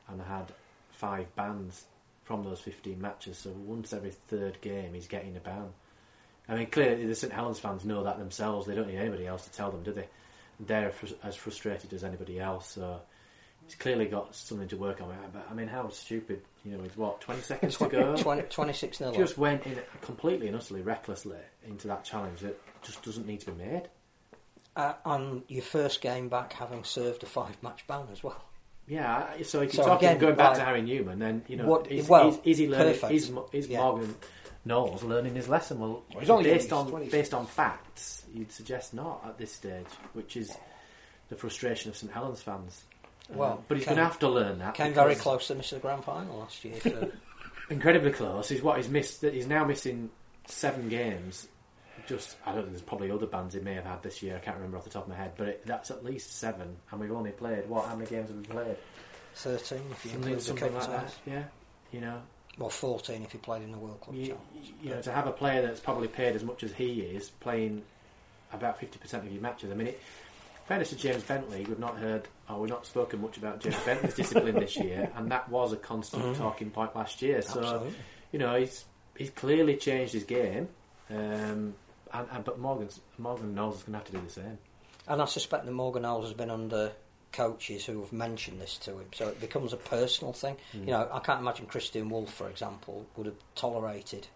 [0.09, 0.53] and had
[0.91, 1.85] five bans
[2.25, 3.39] from those fifteen matches.
[3.39, 5.69] So once every third game, he's getting a ban.
[6.49, 8.67] I mean, clearly the St Helens fans know that themselves.
[8.67, 10.09] They don't need anybody else to tell them, do they?
[10.61, 12.69] They're fr- as frustrated as anybody else.
[12.69, 13.01] So
[13.65, 15.13] he's clearly got something to work on.
[15.33, 16.43] But I mean, how stupid!
[16.65, 19.13] You know, with what twenty seconds to go, 20, 26 nil.
[19.13, 23.51] just went in completely and utterly recklessly into that challenge that just doesn't need to
[23.51, 23.89] be made.
[24.77, 28.43] Uh, on your first game back, having served a five-match ban as well.
[28.89, 31.67] Yeah, so if you're talking again, going back like, to Harry Newman, then you know,
[31.67, 32.95] what- is, well, is, is he learning?
[32.95, 33.13] perfect.
[33.13, 33.79] Is, Mo- is Yeah.
[33.81, 34.15] Morgan
[34.65, 35.79] Knowles learning his lesson?
[35.79, 37.13] Well, Well, he's only based on he's 26.
[37.13, 40.53] based on facts, you'd suggest not at this stage, which is
[41.29, 42.83] the frustration of St Helens fans.
[43.31, 44.75] Uh, Well, but he's going to have to learn that.
[44.75, 46.81] Came very close to missing the grand final last year.
[46.81, 47.11] So.
[47.71, 48.51] incredibly close.
[48.51, 49.23] Is what he's missed.
[49.23, 50.11] He's now missing
[50.47, 51.49] seven games.
[52.07, 52.65] Just I don't.
[52.65, 54.37] know, There's probably other bands he may have had this year.
[54.37, 56.77] I can't remember off the top of my head, but it, that's at least seven.
[56.91, 57.87] And we've only played what?
[57.87, 58.77] How many games have we played?
[59.35, 61.15] Thirteen, if you Something, include the something cup like that.
[61.27, 61.45] Yeah,
[61.93, 62.21] you know.
[62.59, 64.17] Well, fourteen if you played in the World Club.
[64.17, 64.39] You,
[64.83, 67.83] you know, to have a player that's probably paid as much as he is, playing
[68.53, 69.71] about fifty percent of your matches.
[69.73, 70.01] I mean, it,
[70.67, 74.15] fairness to James Bentley, we've not heard, or we've not spoken much about James Bentley's
[74.15, 76.37] discipline this year, and that was a constant Mhm.
[76.37, 77.41] talking point last year.
[77.43, 77.95] So, Absolutely.
[78.33, 78.85] you know, he's
[79.17, 80.69] he's clearly changed his game,
[81.11, 81.75] um,
[82.15, 84.59] and, and but Morgan's Morgan knows he's going to have to do the same.
[85.07, 86.93] And I suspect that Morgan Knowles has been under
[87.33, 90.57] coaches who have mentioned this to him, so it becomes a personal thing.
[90.75, 90.81] Mm.
[90.81, 94.29] You know, I can't imagine Kristian Woolf, for example, would have tolerated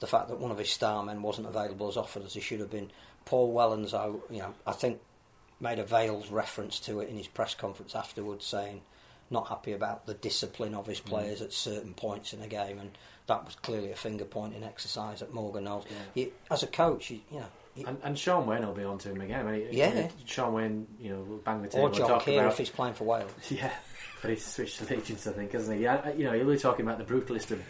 [0.00, 2.60] the fact that one of his star men wasn't available as often as he should
[2.60, 2.90] have been.
[3.24, 5.00] Paul Wellens, I, you know, I think
[5.60, 8.82] made a veiled reference to it in his press conference afterwards, saying
[9.30, 12.90] not happy about the discipline of his players at certain points in the game, and
[13.26, 15.84] that was clearly a finger pointing exercise at Morgan Knowles.
[16.14, 18.98] You- as a coach, you, you know, you- And, and Shaun Wane will be on
[18.98, 19.46] to him again.
[19.46, 20.08] I mean, Yeah.
[20.24, 21.84] Shaun Wane, you know, will bang the table.
[21.84, 23.30] or and John talk Kear about, if he's playing for Wales.
[23.50, 23.72] Yeah,
[24.22, 25.82] but he's switched allegiance, I think, hasn't he?
[25.84, 27.60] Yeah, you know, he'll be talking about the brutalist of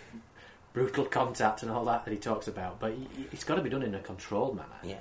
[0.73, 2.93] brutal contact and all that that he talks about, but
[3.33, 4.69] it's got to be done in a controlled manner.
[4.83, 4.99] Yeah.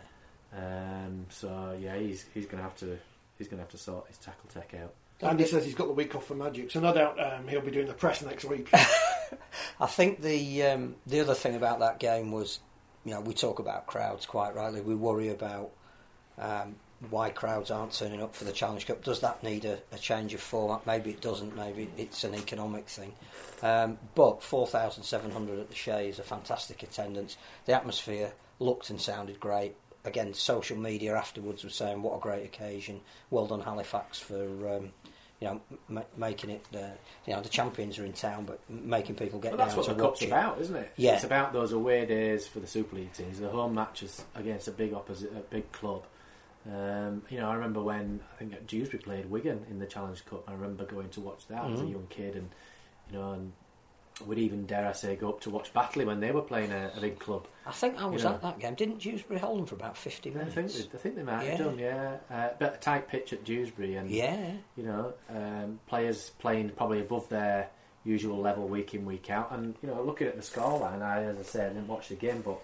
[0.57, 2.97] Um, so yeah, he's he's going to have to
[3.37, 4.93] he's going to have to sort his tackle tech out.
[5.21, 7.71] Andy says he's got the week off for Magic, so no doubt um, he'll be
[7.71, 8.69] doing the press next week.
[9.79, 12.59] I think the um, the other thing about that game was,
[13.05, 14.81] you know, we talk about crowds quite rightly.
[14.81, 15.71] We worry about
[16.37, 16.75] um,
[17.09, 19.03] why crowds aren't turning up for the Challenge Cup.
[19.03, 20.85] Does that need a, a change of format?
[20.85, 21.55] Maybe it doesn't.
[21.55, 23.13] Maybe it's an economic thing.
[23.61, 27.37] Um, but four thousand seven hundred at the Shay is a fantastic attendance.
[27.65, 29.75] The atmosphere looked and sounded great.
[30.03, 33.01] Again, social media afterwards was saying what a great occasion.
[33.29, 34.91] Well done Halifax for um,
[35.41, 36.65] you know m- making it.
[36.73, 36.79] Uh,
[37.25, 39.93] you know the champions are in town, but making people get But that's what to
[39.93, 40.27] the watch cup's it.
[40.27, 40.91] about, isn't it?
[40.95, 41.15] Yeah.
[41.15, 44.71] it's about those away days for the Super League teams, the home matches against a
[44.71, 46.03] big opposite, a big club.
[46.71, 50.25] Um, you know, I remember when I think at Dewsbury played Wigan in the Challenge
[50.25, 50.43] Cup.
[50.49, 51.91] I remember going to watch that as a Mhm.
[51.91, 52.49] young kid, and
[53.11, 53.53] you know, and
[54.25, 56.91] would even dare I say go up to watch Batley when they were playing a,
[56.95, 57.47] a big club.
[57.65, 58.31] I think I You was know.
[58.33, 58.73] at that game.
[58.75, 60.53] Didn't Dewsbury hold them for about 50 I minutes?
[60.55, 61.49] think they, I think they might Yeah.
[61.51, 62.17] have done, yeah.
[62.31, 64.53] Uh, but a tight pitch at Dewsbury, and Yeah.
[64.77, 67.69] you know, um, players playing probably above their
[68.05, 71.37] usual level week in week out, and you know, looking at the scoreline, I as
[71.37, 72.59] I said, I didn't watch the game, but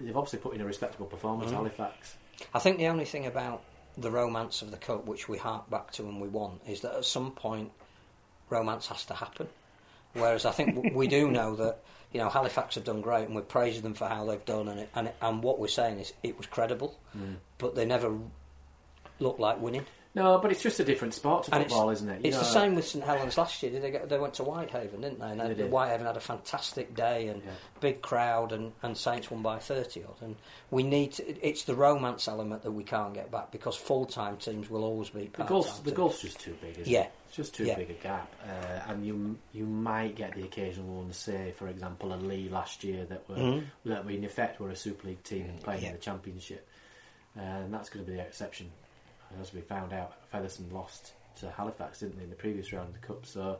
[0.00, 1.52] they've obviously put in a respectable performance.
[1.52, 1.56] Mhm.
[1.56, 2.16] Halifax,
[2.54, 3.62] I think the only thing about
[3.98, 6.94] the romance of the cup, which we hark back to and we want, is that
[6.96, 7.70] at some point
[8.50, 9.48] romance has to happen.
[10.16, 13.42] Whereas I think we do know that you know Halifax have done great, and we're
[13.42, 16.12] praising them for how they've done, and it, and, it, and what we're saying is
[16.22, 17.36] it was credible, Mm.
[17.58, 18.16] but they never
[19.20, 19.86] look like winning.
[20.16, 22.22] No, but it's just a different sport to And football, isn't it?
[22.24, 23.78] You It's the same with St Helens last year.
[23.78, 25.26] They, get, they went to Whitehaven, didn't they?
[25.26, 25.70] And They they did.
[25.70, 27.42] Whitehaven had a fantastic day and
[27.80, 30.22] big crowd, and, and Saints won by 30 odd.
[30.22, 30.36] And
[30.70, 34.38] we need to, it's the romance element that we can't get back because full time
[34.38, 37.02] teams will always be The part gulf, time the gulf's just too big, isn't Yeah.
[37.02, 37.12] it?
[37.28, 37.76] It's just too Yeah.
[37.76, 38.34] big a gap.
[38.42, 42.82] Uh, and you you might get the occasional one, say, for example, a Leigh last
[42.84, 43.66] year that were Mhm.
[43.84, 45.88] that in effect were a Super League team and playing Yeah.
[45.88, 46.66] in the Championship.
[47.36, 48.70] Uh, and that's going to be the exception.
[49.40, 53.00] As we found out, Featherstone lost to Halifax, didn't they, in the previous round of
[53.00, 53.26] the Cup?
[53.26, 53.58] So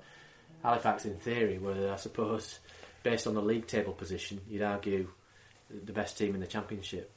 [0.63, 2.61] Halifax, in theory, were, I suppose,
[3.03, 5.09] based on the league table position, you'd argue
[5.85, 7.11] the best team in the Championship.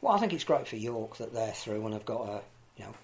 [0.00, 2.42] Well, I think it's great for York that they're through and have got a
[2.76, 2.94] you know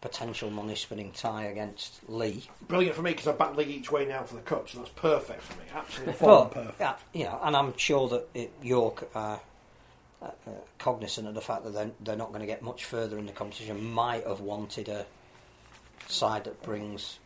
[0.00, 2.42] potential money spinning tie against Leigh.
[2.66, 4.90] Brilliant for me because I back league each way now for the cup, so that's
[4.90, 5.64] perfect for me.
[5.72, 6.80] Absolutely But perfect.
[6.80, 9.40] yeah, you know, and I'm sure that it, York are
[10.22, 13.26] uh, cognizant of the fact that they're, they're not going to get much further in
[13.26, 13.82] the competition.
[13.92, 15.06] Might have wanted a
[16.08, 17.18] side that brings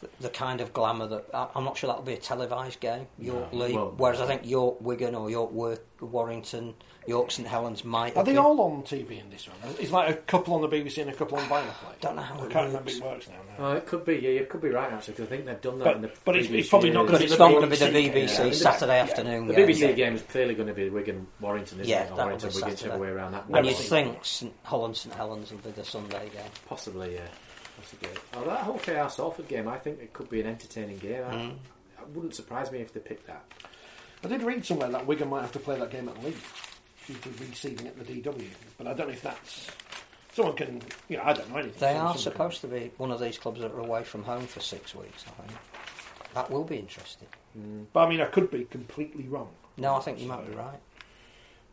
[0.00, 3.06] the, the kind of glamour that I, I'm not sure that'll be a televised game.
[3.18, 6.74] York No, Leigh, well- whereas I think York Wigan or York Wor- Warrington,
[7.08, 8.12] York St Helens might.
[8.12, 9.56] Are have they been- all on TV in this one?
[9.80, 12.00] It's like a couple on the BBC and a couple on Viaplay.
[12.00, 12.96] Don't know how I it can't remember works.
[12.98, 13.34] it works now.
[13.58, 13.70] no.
[13.70, 14.14] Oh, it could be.
[14.16, 15.14] Yeah, you could be right actually.
[15.14, 16.10] Because I think they've done that But- in the.
[16.24, 18.12] but it's- it's probably not gonna be It's the not going to be the BBC
[18.12, 18.52] BBC game.
[18.54, 19.02] Saturday Yeah.
[19.02, 19.54] afternoon The.
[19.54, 22.12] BBC game is clearly going to be Wigan Warrington, isn't Yeah, it?
[22.12, 23.44] Or Warrington be Wigan, whichever way around that.
[23.52, 26.50] And you think St Helens St Helens will be the Sunday game?
[26.68, 27.22] Possibly, yeah.
[27.90, 28.20] Possibly.
[28.34, 31.24] Oh, that Hull KR Salford game, I think it could be an entertaining game.
[31.24, 31.50] I- Mm.
[32.00, 33.44] It wouldn't surprise me if they picked that.
[34.24, 36.40] I did read somewhere that Wigan might have to play that game at Leeds
[37.06, 38.48] due to reseeding at the DW,
[38.78, 39.66] but I don't know if that's
[40.32, 40.80] someone can.
[41.08, 41.78] You know, I don't know anything.
[41.80, 44.46] They are someone supposed to be one of these clubs that are away from home
[44.46, 45.24] for six weeks.
[45.26, 45.58] I think
[46.34, 47.28] that will be interesting.
[47.52, 49.50] can- But I mean, I could be completely wrong.
[49.76, 50.78] No, I think you might be right.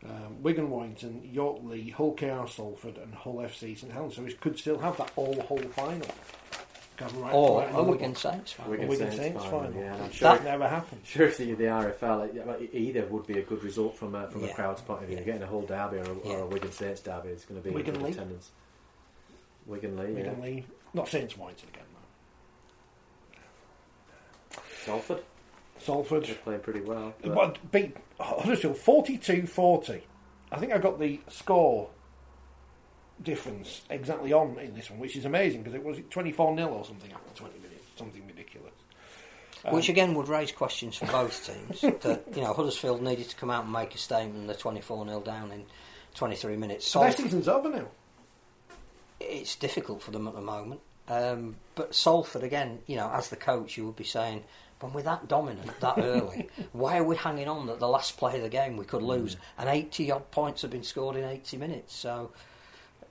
[0.04, 4.14] Um, Wigan, Warrington, York, Leigh, Hull, KR, Salford, and Hull FC St Helens.
[4.16, 6.06] So we could still have that all Hull final.
[6.96, 8.14] Can right- Or right a Wigan.
[8.14, 8.70] Saints final.
[8.72, 9.60] Wigan, Wigan Saints, Saints final.
[9.64, 11.00] final, yeah, and I'm That sure if- never happened.
[11.04, 14.44] Sure, if the, the RFL, like, either would be a good result from a, from
[14.44, 15.18] a crowd's point of view.
[15.18, 15.24] Yeah.
[15.24, 17.74] Getting a Hull derby or a, or a Wigan Saints derby is going to be
[17.74, 18.10] Wigan a Leigh?
[18.12, 18.50] attendance.
[19.66, 20.42] Wigan Leigh, Wigan, yeah.
[20.44, 21.84] Leigh, not Saints Warrington again.
[24.52, 24.62] Though.
[24.84, 25.22] Salford.
[25.84, 27.14] They're playing pretty well.
[27.22, 30.00] but- What beat Huddersfield 42-40.
[30.52, 31.90] I think I got the score
[33.22, 36.84] difference exactly on in this one, which is amazing because it was 24 0 or
[36.84, 38.72] something after 20 minutes, something ridiculous.
[39.64, 41.80] Um, Which again would raise questions for both teams.
[42.02, 44.36] that you know Huddersfield needed to come out and make a statement.
[44.40, 45.64] and They're twenty four 0 down in
[46.14, 46.86] twenty three minutes.
[46.86, 47.86] so their season's over now.
[49.18, 50.80] it's difficult for them at the moment.
[51.08, 54.44] Um, but Salford, again, you know, as the coach, you would be saying,
[54.80, 58.36] when we're that dominant that early, why are we hanging on that the last play
[58.36, 59.36] of the game we could lose?
[59.58, 61.94] And 80 odd points have been scored in 80 minutes.
[61.96, 62.32] So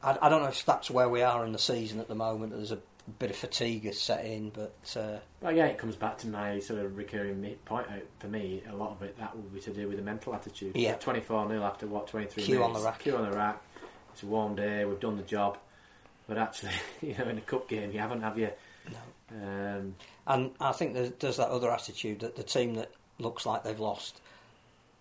[0.04, 2.54] I, I don't know if that's where we are in the season at the moment.
[2.54, 2.80] There's a
[3.19, 6.60] bit of fatigue has set in, but uh, Well, yeah, it comes back to my
[6.60, 8.63] sort of recurring point out for me.
[8.69, 10.75] A lot of it that will be to do with the mental attitude.
[10.75, 10.95] Yeah.
[10.95, 12.99] twenty-four 0 after what twenty-three Cue on the rack.
[12.99, 13.62] Cue on the rack.
[14.13, 14.86] It's a warm day.
[14.86, 15.58] We've done the job,
[16.28, 18.49] but actually, you know, in a cup game, you haven't, have you?
[18.89, 19.78] No.
[19.78, 19.95] Um,
[20.27, 23.79] And I think there's, there's that other attitude that the team that looks like they've
[23.79, 24.19] lost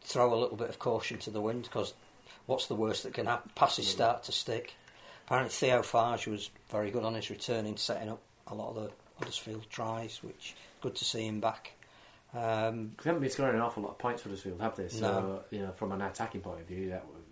[0.03, 1.95] throw a little bit of caution to the wind because
[2.47, 3.51] what's the worst that can happen?
[3.55, 4.75] Passes start to stick.
[5.27, 8.75] Apparently, Theo Fages was very good on his return in setting up a lot of
[8.75, 11.73] the Huddersfield tries, which good to see him back.
[12.35, 14.89] Um, they haven't been scoring an awful lot of points for Huddersfield, have they?
[14.89, 15.45] So No.
[15.51, 17.23] you know, from an attacking point of view, that was,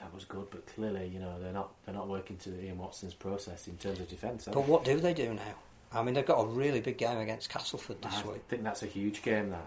[0.00, 0.48] that was good.
[0.50, 4.00] But clearly, you know, they're not they're not working to Ian Watson's process in terms
[4.00, 4.46] of defence.
[4.52, 5.54] but what do they do now?
[5.92, 8.36] I mean, they've got a really big game against Castleford this I week.
[8.46, 9.50] I think that's a huge game.
[9.50, 9.66] That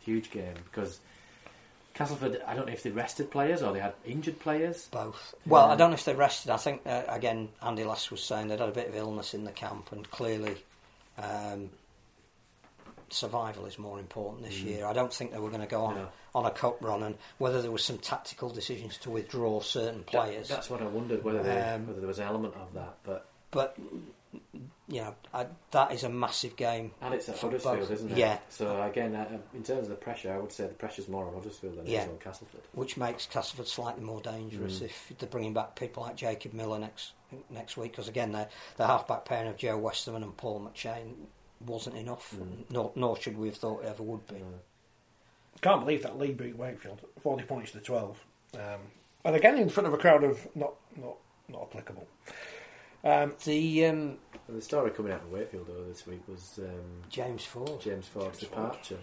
[0.00, 1.00] huge game because
[1.94, 2.40] Castleford.
[2.46, 4.86] I don't know if they rested players or they had injured players.
[4.92, 5.34] Both.
[5.46, 6.50] Well, I don't know if they're rested.
[6.50, 9.44] I think uh, again, Andy Last was saying they'd had a bit of illness in
[9.44, 10.56] the camp, and clearly,
[11.18, 11.70] um,
[13.10, 14.64] survival is more important this Mm.
[14.66, 14.86] year.
[14.86, 16.08] I don't think they were going to go on No.
[16.34, 20.06] on a cup run, and whether there was some tactical decisions to withdraw certain That-
[20.06, 20.48] players.
[20.48, 23.26] that's what I wondered whether they, Um, whether there was an element of that, but
[23.52, 23.76] but
[24.88, 26.92] you know, I, that is a massive game.
[27.00, 27.90] and it's at for Huddersfield, both.
[27.90, 28.18] isn't it?
[28.18, 31.26] Yeah, So again, uh, in terms of the pressure, I would say the pressure's more
[31.26, 32.02] on Huddersfield than it Yeah.
[32.04, 32.60] is on Castleford.
[32.72, 34.84] which makes Castleford slightly more dangerous Mm.
[34.86, 37.12] if they're bringing back people like Jacob Miller next
[37.50, 37.92] next week.
[37.92, 41.14] Because again, the the half-back pairing of Joe Westerman and Paul McShane
[41.64, 42.64] wasn't enough, Mm.
[42.70, 44.42] nor, nor should we have thought it ever would be.
[45.62, 48.18] Can't believe that Leigh beat Wakefield, 40 points to 12.
[48.54, 48.80] Um,
[49.24, 51.16] and again, in front of a crowd of not not
[51.48, 52.06] not applicable.
[53.04, 54.16] Um, the um,
[54.48, 57.80] the story coming out of Wakefield though this week was um, James Ford.
[57.80, 58.98] James Ford's departure.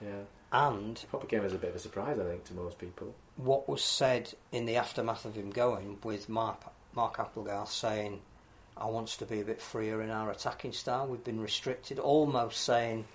[0.00, 3.14] Yeah, And probably came as a bit of a surprise, I think, to most people.
[3.36, 6.60] what was said in the aftermath of him going with Mark
[6.94, 8.20] Mark Applegarth saying,
[8.76, 11.06] "I wants to be a bit freer in our attacking style.
[11.06, 13.06] We've been restricted." Almost saying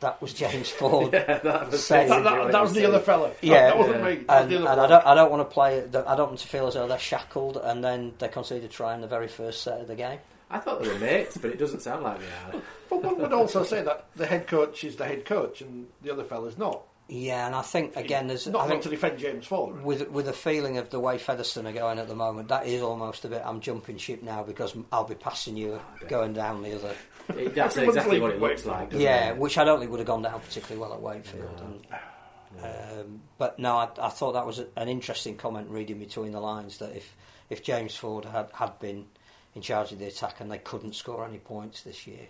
[0.00, 1.12] that was James Ford.
[1.12, 3.34] Yeah, that was That, that, that was the other fellow.
[3.42, 4.14] Yeah, oh, that wasn't me.
[4.26, 5.76] That and, the and I don't, I don't want to play.
[5.78, 8.68] it- I don't want to feel as though they're shackled, and then they concede a
[8.68, 10.18] try in the very first set of the game.
[10.50, 12.26] I thought they were mates, but it doesn't sound like they
[12.58, 12.62] are.
[12.90, 16.12] But one would also say that the head coach is the head coach and the
[16.12, 16.82] other fella's not.
[17.08, 19.84] Yeah, and I think again, there's Not, I think to defend James Ford.
[19.84, 22.82] with with a feeling of the way Featherstone are going at the moment, that is
[22.82, 23.42] almost a bit.
[23.44, 26.94] I'm jumping ship now because I'll be passing you oh, going down the other.
[27.28, 28.92] It, that's Everyone's exactly what it leaving looks like.
[28.92, 29.36] Yeah, it?
[29.36, 31.60] which I don't think would have gone down particularly well at Wakefield.
[31.60, 36.32] And, um, but no, I, I thought that was a, an interesting comment reading between
[36.32, 37.14] the lines that if
[37.48, 39.06] if James Ford had had been
[39.54, 42.26] in charge of the attack and they couldn't score any points this year,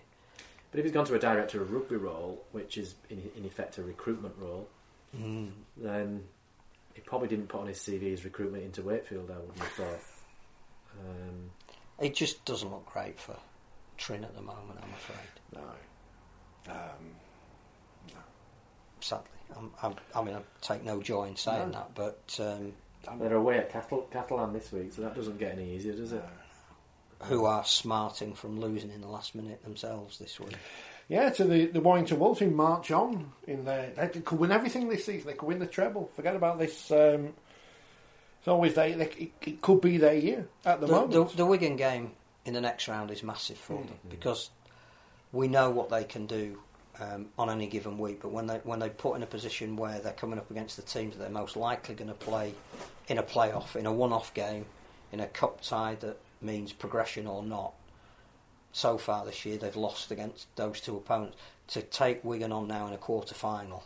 [0.70, 3.78] But if he's gone to a director of rugby role, which is in, in effect
[3.78, 4.68] a recruitment role,
[5.18, 5.50] Mm.
[5.76, 6.22] then
[6.94, 9.28] he probably didn't put on his CV his recruitment into Wakefield.
[9.28, 10.00] I wouldn't have thought.
[11.00, 11.50] Um,
[11.98, 13.36] it just doesn't look great for
[14.00, 14.78] Trin at the moment.
[14.82, 15.28] I'm afraid.
[16.66, 16.72] No.
[16.74, 18.16] Um,
[19.00, 19.24] Sadly,
[19.56, 21.78] I'm, I'm, I mean, I take no joy in saying No.
[21.78, 22.72] that, but um,
[23.18, 26.22] they're away at Cattle, Catalan this week, so that doesn't get any easier, does it?
[27.24, 30.56] who are smarting from losing in the last minute themselves this week.
[31.06, 33.92] yeah, to the, the Warrington Wolves who march on in there.
[33.94, 35.26] They could win everything this season.
[35.26, 36.10] They could win the treble.
[36.16, 36.90] Forget about this.
[36.90, 37.34] Um,
[38.38, 41.12] it's always they, they, it, it could be their year at the, The, moment.
[41.12, 42.12] the, the Wigan game
[42.44, 44.10] in the next round is massive for them Mm.
[44.10, 44.50] because
[45.32, 46.58] we know what they can do
[46.98, 48.20] um, on any given week.
[48.22, 50.82] But when they when they put in a position where they're coming up against the
[50.82, 52.54] teams that they're most likely going to play
[53.08, 54.66] in a playoff, in a one-off game,
[55.12, 57.72] in a cup tie that means progression or not.
[58.72, 61.36] So far this year, they've lost against those two opponents.
[61.68, 63.84] To take Wigan on now in a quarter final,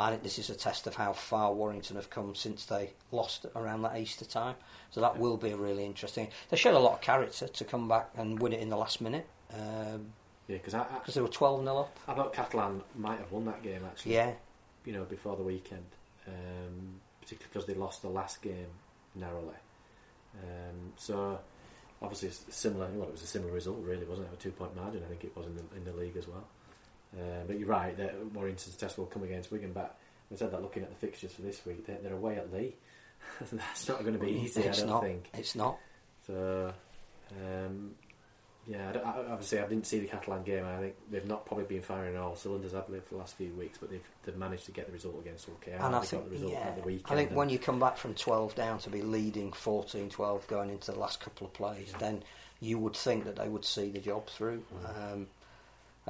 [0.00, 3.44] I think this is a test of how far Warrington have come since they lost
[3.54, 4.54] around that Easter time.
[4.90, 6.28] So that will be really interesting.
[6.48, 9.02] They showed a lot of character to come back and win it in the last
[9.02, 9.26] minute
[10.48, 11.98] because Yeah, because they were 12 0 up.
[12.08, 14.14] I thought Catalan might have won that game actually.
[14.14, 14.32] Yeah.
[14.86, 15.84] You know, before the weekend,
[16.26, 18.68] um, particularly because they lost the last game
[19.14, 19.54] narrowly.
[20.42, 21.38] Um, so
[22.00, 22.86] obviously it's similar.
[22.86, 24.34] Well, it was a similar result, really, wasn't it?
[24.34, 26.46] A two-point margin, I think it was in the in the league as well.
[27.16, 27.96] Uh, but you're right.
[27.96, 29.72] That Warrington's test will come against Wigan.
[29.72, 29.96] But
[30.32, 32.74] I said that looking at the fixtures for this week, they're, they're away at Leigh.
[33.52, 34.62] That's not going to be easy.
[34.62, 35.02] It's I don't not.
[35.02, 35.30] think.
[35.34, 35.78] It's not.
[36.26, 36.72] So,
[37.32, 37.92] um,
[38.66, 40.64] yeah, I I- obviously I didn't see the Catalan game.
[40.64, 43.52] I think they've not probably been firing all cylinders, have they, for the last few
[43.54, 43.78] weeks?
[43.78, 45.72] But they've they've managed to get the result against Ulster.
[45.72, 47.06] and I think, got the result yeah, the weekend.
[47.10, 50.70] I think when you come back from 12 down to be leading 14 12 going
[50.70, 52.22] into the last couple of plays, then
[52.60, 54.62] you would think that they would see the job through.
[54.74, 55.12] Mm.
[55.12, 55.26] Um,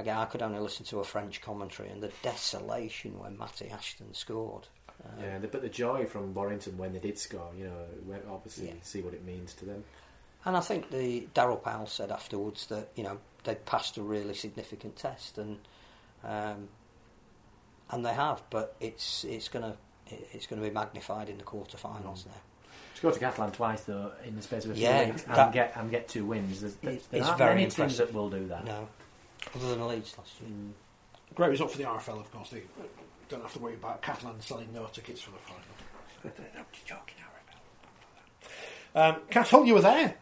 [0.01, 4.13] again, I could only listen to a French commentary and the desolation when Matty Ashton
[4.13, 4.67] scored.
[5.03, 8.73] Um, yeah, but the joy from Warrington when they did score, you know, obviously Yeah.
[8.83, 9.83] see what it means to them.
[10.45, 14.33] And I think the Daryl Powell said afterwards that you know they'd passed a really
[14.33, 15.59] significant test, and
[16.23, 16.67] um,
[17.91, 19.75] and they have, but it's it's gonna
[20.33, 22.41] it's going to be magnified in the quarterfinals now.
[22.95, 25.37] To go to Catalan twice though in the space of a few Yeah, weeks that-
[25.39, 28.07] and get and get two wins, there's, there's, there It's aren't very many teams impressive.
[28.07, 28.65] that will do that.
[28.65, 28.87] No,
[29.55, 30.49] other than Leeds last year.
[31.35, 32.49] Great result for the RFL, of course.
[32.49, 32.63] They
[33.29, 35.61] don't have to worry about Catalan selling no tickets for the final.
[36.55, 37.15] Nobody's joking,
[38.95, 39.13] RFL.
[39.13, 39.21] Um,
[39.65, 40.15] you were there.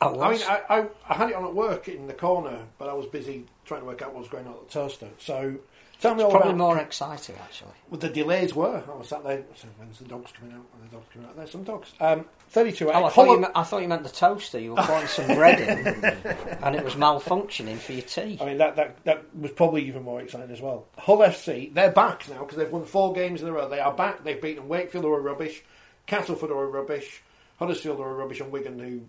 [0.00, 2.88] I I mean, I, I, I had it on at work in the corner, but
[2.88, 5.08] I was busy trying to work out what was going on at the toaster.
[5.18, 5.56] So
[6.04, 7.72] tell me It's all probably about more exciting actually.
[7.88, 8.82] what the delays were.
[8.88, 9.38] I was sat there.
[9.38, 10.64] I said, "When's the dogs coming out?
[10.72, 11.92] When the dogs coming out?" There's some dogs.
[12.00, 12.90] Um, Thirty-two.
[12.92, 14.60] Oh, I thought, you meant, I thought you meant the toaster.
[14.60, 16.04] You were putting some bread in,
[16.62, 18.38] and it was malfunctioning for your tea.
[18.40, 20.86] I mean, that, that, that was probably even more exciting as well.
[20.98, 23.68] Hull FC, they're back now because they've won four games in a row.
[23.68, 24.22] They are back.
[24.22, 25.64] They've beaten Wakefield, who are rubbish,
[26.06, 27.22] Castleford, who are rubbish,
[27.58, 29.00] Huddersfield, who are rubbish, and Wigan, who.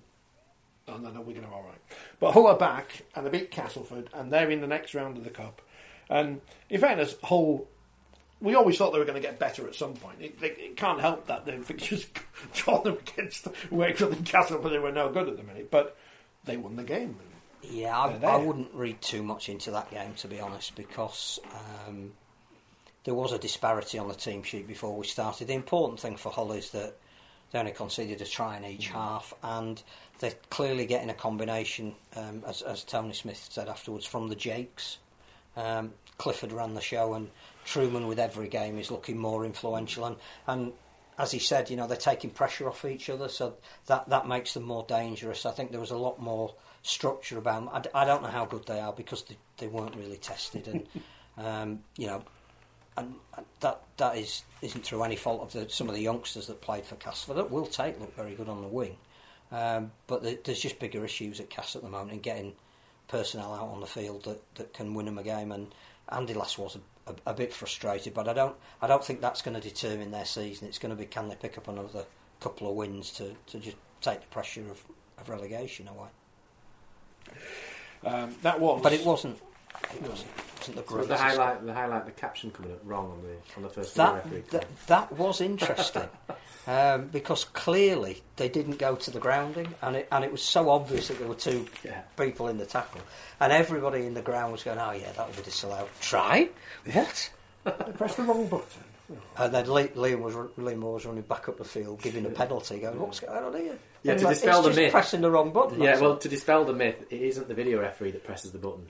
[0.88, 1.81] Oh, no, no, Wigan are all right.
[2.19, 5.23] But Hull are back, and they beat Castleford, and they're in the next round of
[5.23, 5.62] the Cup.
[6.09, 7.67] And in fairness, Hull.
[8.41, 10.17] We always thought they were going to get better at some point.
[10.19, 12.05] It, it, it can't help that the fixtures
[12.53, 15.71] draw them against Wakefield and Castleford, they were no good at the minute.
[15.71, 15.95] But
[16.43, 17.15] they won the game.
[17.63, 21.39] Yeah, I, I wouldn't read too much into that game to be honest, because
[21.87, 22.11] um,
[23.05, 25.47] there was a disparity on the team sheet before we started.
[25.47, 26.93] The important thing for Hull is that
[27.51, 28.71] they only conceded a try in Mm.
[28.71, 29.82] each half, and
[30.19, 34.97] they're clearly getting a combination, um, as, as Tony Smith said afterwards, from the Jakes.
[35.56, 37.30] Um, Clifford ran the show, and
[37.66, 40.06] Trueman with every game is looking more influential.
[40.06, 40.16] And,
[40.47, 40.74] and
[41.18, 43.56] as he said, you know, they're taking pressure off each other, so
[43.88, 45.45] that, that makes them more dangerous.
[45.45, 46.53] I think there was a lot more
[46.84, 47.89] structure about them.
[47.95, 50.88] I, I don't know how good they are because they, they weren't really tested, and
[51.38, 52.24] um, you know,
[52.97, 53.16] and
[53.60, 56.86] that that is isn't through any fault of the, some of the youngsters that played
[56.86, 57.38] for Castleford.
[57.38, 58.97] That Will Tate looked very good on the wing,
[59.51, 62.53] Um, but the, there's just bigger issues at Cass at the moment in getting
[63.08, 65.51] personnel out on the field that, that can win them a game.
[65.51, 65.74] And
[66.10, 69.41] Andy Last was a, a, a bit frustrated, but I don't I don't think that's
[69.41, 70.68] going to determine their season.
[70.68, 72.06] It's going to be can they pick up another
[72.39, 74.84] couple of wins to, to just take the pressure of,
[75.18, 76.10] of relegation away.
[78.03, 79.39] Um, that was, but it wasn't.
[79.95, 80.27] It wasn't,
[80.59, 83.35] wasn't the So was the highlight, the highlight, the caption coming up wrong on the
[83.57, 84.43] on the first that, referee.
[84.51, 86.09] that, that was interesting
[86.67, 90.69] um, because clearly they didn't go to the grounding and it, and it was so
[90.69, 92.01] obvious that there were two Yeah.
[92.17, 93.01] people in the tackle
[93.39, 96.49] and everybody in the ground was going oh yeah that would be disallowed try
[96.91, 97.29] what
[97.63, 98.83] They pressed the wrong button.
[99.37, 102.29] and then Lee, Liam was Liam Moore was running back up the field giving a
[102.29, 104.91] penalty going what's going on here Yeah, It's to like, dispel it's the just myth.
[104.91, 106.17] pressing the wrong button Yeah, well, all.
[106.17, 108.87] to dispel the myth, it isn't the video referee that presses the button.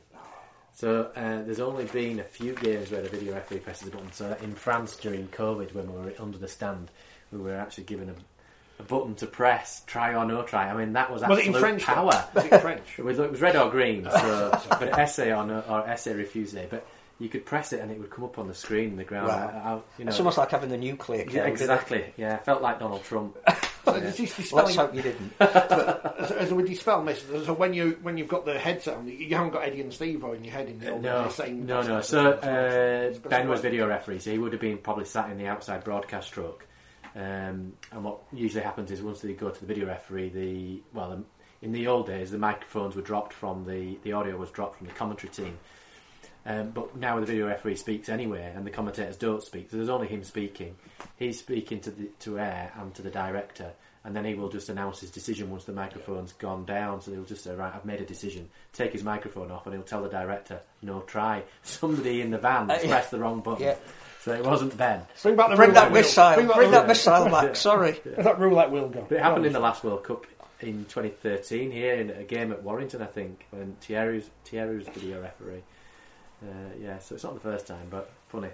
[0.76, 4.12] So uh, there's only been a few games where the video referee presses the button.
[4.12, 6.92] So in France during COVID, when we were under the stand,
[7.32, 10.70] we were actually given a, a button to press, try or no try.
[10.70, 11.84] I mean, that was Was it absolute in French?
[11.84, 12.28] power.
[12.36, 12.84] Was it French?
[12.98, 16.54] It was, it was red or green, so but essay or no, or essay refuse.
[16.70, 16.86] But
[17.20, 19.30] you could press it and it would come up on the screen in the ground.
[19.30, 19.54] Right.
[19.54, 22.04] I- I- you know, it's almost like having the nuclear yeah, exactly.
[22.18, 23.38] Yeah, felt like Donald Trump.
[23.86, 24.12] So Yeah.
[24.64, 28.46] let's hope you didn't as, as we dispel myths, so when you when you've got
[28.46, 31.30] the headset on, you haven't got Eddie and Steve in your head in the No,
[31.30, 32.02] they're no, no.
[32.02, 35.30] So the same, uh, Ben was video referee, so he would have been probably sat
[35.30, 36.66] in the outside broadcast truck.
[37.16, 41.10] Um, and what usually happens is once they go to the video referee, the well,
[41.12, 41.24] the,
[41.66, 44.88] in the old days, the microphones were dropped from the the audio was dropped from
[44.88, 45.58] the commentary team.
[46.48, 49.72] Um, but now the video referee speaks anyway, and the commentators don't speak.
[49.72, 50.76] So there's only him speaking.
[51.18, 53.72] He's speaking to the to air and to the director,
[54.04, 57.02] and then he will just announce his decision once the microphone's gone down.
[57.02, 59.84] So he'll just say, "Right, I've made a decision." Take his microphone off, and he'll
[59.84, 62.92] tell the director, "No, try." Somebody in the van has Uh, yeah.
[62.94, 63.64] pressed the wrong button.
[63.66, 63.76] Yeah.
[64.22, 65.02] So it wasn't Ben.
[65.24, 68.40] Bring back the bring that missile Bring back bring the that missile back sorry That
[68.40, 69.06] roulette wheel go.
[69.08, 70.26] But it happened in the last World Cup
[70.62, 74.88] in 2013 here in a game at Warrington, I think, when Thierry was, Thierry was
[74.88, 75.62] video referee.
[76.44, 76.48] Uh,
[76.80, 78.50] yeah, so it's not the first time, but funny.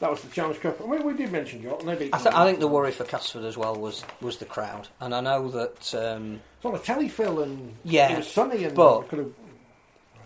[0.00, 0.78] That was the Challenge Cup.
[0.80, 1.82] And we, we did mention York.
[1.84, 4.88] Maybe I, th- I think the worry for Casford as well was, was the crowd,
[5.00, 8.64] and I know that um, it's on a telly, Phil, and Yeah, it was sunny,
[8.64, 9.32] and but- could have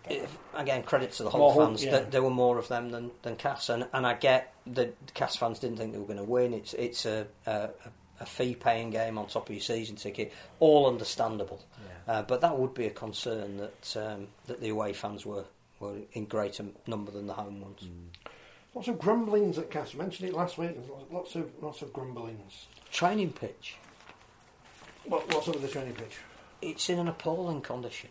[0.08, 2.00] if- again credit to the More Hull Hull, fans yeah.
[2.00, 5.60] there were more of them than, than Cass, and, and I get the Cass fans
[5.60, 6.52] didn't think they were going to win.
[6.52, 7.68] It's it's a, a,
[8.18, 11.62] a fee paying game on top of your season ticket, all understandable,
[12.08, 15.44] uh, but that would be a concern that um, that the away fans were,
[15.80, 17.80] were in greater number than the home ones.
[17.82, 18.30] Mm.
[18.74, 19.94] lots of grumblings at Cass.
[19.94, 20.76] I mentioned it last week.
[21.10, 22.66] Lots of lots of grumblings.
[22.92, 23.76] Training pitch,
[25.04, 26.18] What, what's up with the training pitch?
[26.62, 28.10] it's in an appalling condition,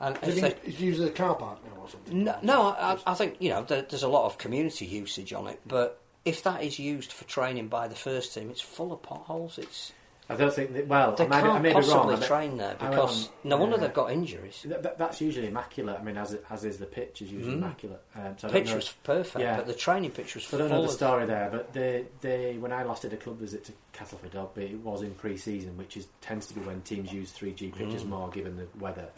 [0.00, 2.24] and it, they, it's used as a car park now or something.
[2.24, 5.46] No, no I, I think you know there, there's a lot of community usage on
[5.46, 9.02] it, but if that is used for training by the first team, it's full of
[9.02, 9.58] potholes.
[9.58, 9.92] It's
[10.30, 11.82] I don't think that, well, they I may, I can't may be wrong.
[11.84, 13.80] possibly train there because on- no wonder yeah.
[13.82, 14.60] they've got injuries.
[14.62, 15.98] Th- th- that's usually immaculate.
[15.98, 17.58] I mean, as as is the pitch is usually Mm.
[17.62, 18.02] immaculate.
[18.14, 19.56] Um, so The pitch know- was perfect, Yeah.
[19.56, 22.58] but the training pitch was I full don't know the story there, but they, they
[22.58, 25.96] when I last did a club visit to Castleford Dogby, it was in pre-season, which
[25.96, 28.08] is tends to be when teams use 3G pitches Mm.
[28.10, 29.08] more given the weather.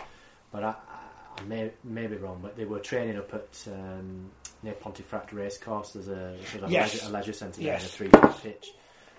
[0.52, 4.30] But I, I, I may, may be wrong, but they were training up at um,
[4.62, 5.92] near Pontefract Racecourse.
[5.92, 6.94] There's a, sort of Yes.
[6.94, 7.96] leisure, a leisure centre Yes.
[7.96, 8.74] there and a 3G pitch.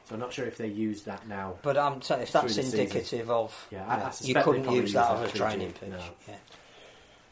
[0.07, 1.55] So I'm not sure if they use that now.
[1.61, 2.79] But I'm saying if that's the season.
[2.79, 5.89] indicative of Yeah, you, I- I you couldn't use that use as a training pitch.
[5.89, 5.99] no.
[6.27, 6.35] Yeah.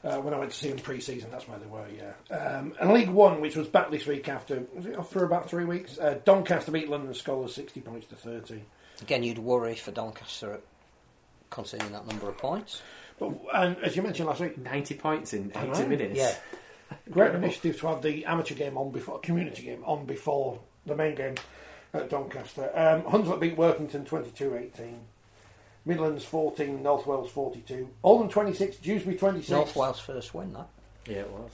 [0.02, 1.86] Uh, when I went to see them pre-season, that's where they were.
[1.94, 5.26] Yeah, um, and League One, which was back this week after was it off for
[5.26, 5.98] about three weeks.
[6.00, 8.64] Uh, Doncaster beat London Skolars sixty points to thirty.
[9.02, 10.62] Again, you'd worry for Doncaster at
[11.50, 12.82] conceding that number of points.
[13.20, 16.18] But and as you mentioned last week, 90 points in 80 minutes.
[16.18, 16.34] Yeah.
[17.12, 21.16] great initiative to have the amateur game on before community game on before the main
[21.16, 21.36] game
[21.94, 22.70] at Doncaster.
[22.74, 24.96] Um, Hunslet beat Workington 22-18.
[25.86, 27.90] Midlands 14, North Wales 42.
[28.04, 29.50] Oldham 26, Dewsbury 26.
[29.50, 30.68] North Wales first win that.
[31.08, 31.50] Yeah, it was.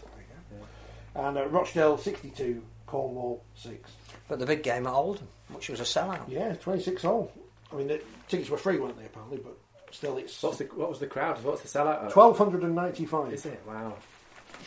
[1.16, 3.90] And uh, Rochdale 62, Cornwall 6.
[4.28, 6.28] But the big game at Oldham, which was a sellout.
[6.28, 7.32] Yeah, 26 all.
[7.72, 9.58] I mean, the tickets were free, weren't they, apparently, but
[9.92, 11.42] still it's What's the, what was the crowd?
[11.44, 12.06] What's the sellout?
[12.08, 12.16] at?
[12.16, 13.32] 1,295.
[13.34, 13.62] Is it?
[13.66, 13.94] Wow.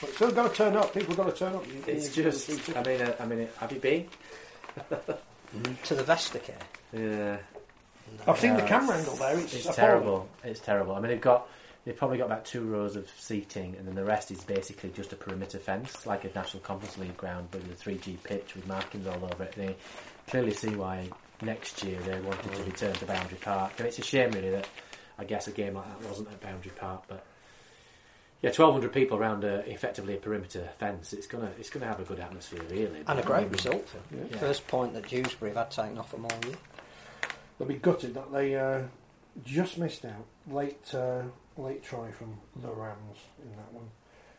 [0.00, 0.94] But still got to turn up.
[0.94, 1.66] People got to turn up.
[1.66, 2.48] You- It's you- just.
[2.48, 4.08] you- I mean, uh, I mean, have you been?
[5.84, 6.62] To the Vestacare.
[6.92, 7.38] Yeah.
[8.26, 9.38] I've seen the camera angle there.
[9.38, 10.28] It's, It's terrible.
[10.44, 10.94] It's terrible.
[10.94, 11.48] I mean, they've got
[11.84, 15.12] they've probably got about two rows of seating, and then the rest is basically just
[15.12, 18.54] a perimeter fence, like a National Conference League ground, but with a three G pitch
[18.54, 19.52] with markings all over it.
[19.52, 19.76] They
[20.28, 21.08] clearly see why
[21.42, 22.66] next year they wanted to mm.
[22.66, 24.68] return to Boundary Park, and it's a shame really that
[25.18, 27.24] I guess a game like that wasn't at Boundary Park, but.
[28.42, 31.12] Yeah, twelve hundred people around a, effectively a perimeter fence.
[31.12, 33.02] It's gonna it's gonna have a good atmosphere, really.
[33.06, 33.88] And a great result.
[33.88, 34.36] For Yeah.
[34.38, 36.56] First point that Dewsbury have had taken off them all year.
[37.58, 38.82] They'll be gutted that they uh,
[39.44, 40.24] just missed out.
[40.48, 41.22] Late, uh,
[41.56, 43.88] late try from the Rams in that one.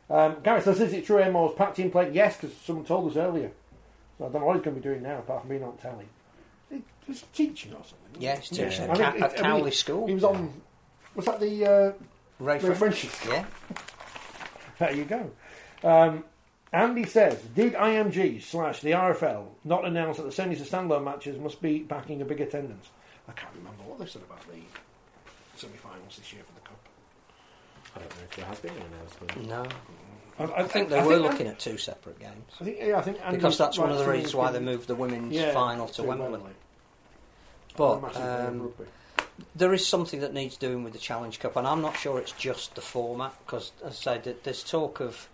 [0.10, 3.18] Um, Gareth says, "Is it true Amor's packed team played?" Yes, because someone told us
[3.18, 3.52] earlier.
[4.18, 5.78] So I don't know what he's going to be doing now, apart from being on
[5.78, 6.06] telly.
[6.70, 8.22] He was teaching or something.
[8.22, 10.08] Yeah, he's teaching I at, think Ca- at I mean, Cowley School.
[10.08, 10.62] He was on.
[11.16, 11.92] Was that the uh,
[12.40, 13.06] Ray Ray French.
[13.06, 13.28] French?
[13.28, 13.46] Yeah.
[14.80, 15.30] There you go.
[15.84, 16.24] Um,
[16.72, 21.38] Andy says, did IMG slash the RFL not announce that the semis and standalone matches
[21.38, 22.88] must be backing a big attendance?
[23.28, 24.60] I can't remember what they said about the
[25.58, 26.80] semi-finals this year for the cup.
[27.96, 29.48] I don't know if there has been an announcement.
[29.48, 29.66] No.
[30.40, 32.54] I, I, think they were looking at two separate games.
[32.62, 34.88] I think, yeah, I think Andy's because that's one of the reasons why they moved
[34.88, 36.30] the women's Yeah, final to, to Wembley.
[36.30, 36.52] Wembley.
[37.76, 38.86] But Massive um, rugby.
[39.56, 42.32] There is something that needs doing with the Challenge Cup, and I'm not sure it's
[42.32, 45.30] just the format because, as I said, th- there's talk of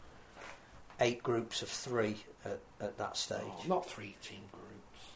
[1.00, 3.42] eight groups of three at, at that stage.
[3.44, 4.66] Oh, not three team groups.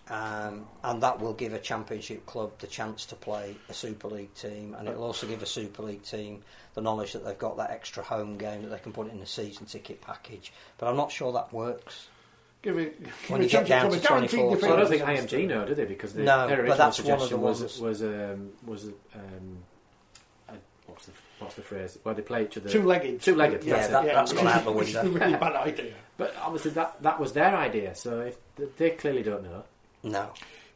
[0.09, 4.33] Um, and that will give a championship club the chance to play a Super League
[4.33, 6.41] team, and it'll also give a Super League team
[6.73, 9.25] the knowledge that they've got that extra home game that they can put in the
[9.25, 10.51] season ticket package.
[10.77, 12.07] But I'm not sure that works.
[12.61, 14.89] Give it, give When it you get down to to come 24, So I don't
[14.89, 15.31] think defence.
[15.31, 15.85] IMG know, do they?
[15.85, 18.83] Because the, No, their but original that's one of the suggestion was was um, was
[19.15, 19.57] um,
[20.49, 20.53] a,
[20.87, 21.97] what's the what's the phrase?
[22.03, 23.21] Where they play each other Two-legged.
[23.21, 23.63] Two-legged.
[23.63, 23.91] Yeah, that's it.
[23.91, 25.19] that, that's gone out the Which is a window.
[25.19, 25.93] really bad idea.
[26.17, 27.95] But obviously that that was their idea.
[27.95, 28.19] So
[28.57, 29.63] if they clearly don't know.
[30.03, 30.31] No.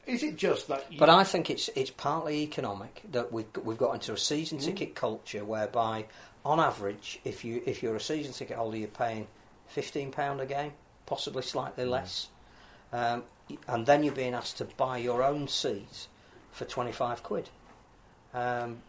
[0.08, 0.86] Is it just that?
[0.92, 4.18] You, But I think it's it's partly economic that we've got- we've got into a
[4.18, 4.64] season Mm.
[4.66, 6.06] ticket culture whereby,
[6.46, 9.28] on average, if you if you're a season ticket holder, you're paying
[9.68, 10.74] fifteen pound a game,
[11.06, 11.46] possibly Mm.
[11.46, 12.30] slightly less,
[12.92, 13.24] um,
[13.68, 16.08] and then you're being asked to buy your own seat
[16.52, 17.50] for twenty five quid.
[18.34, 18.82] Um,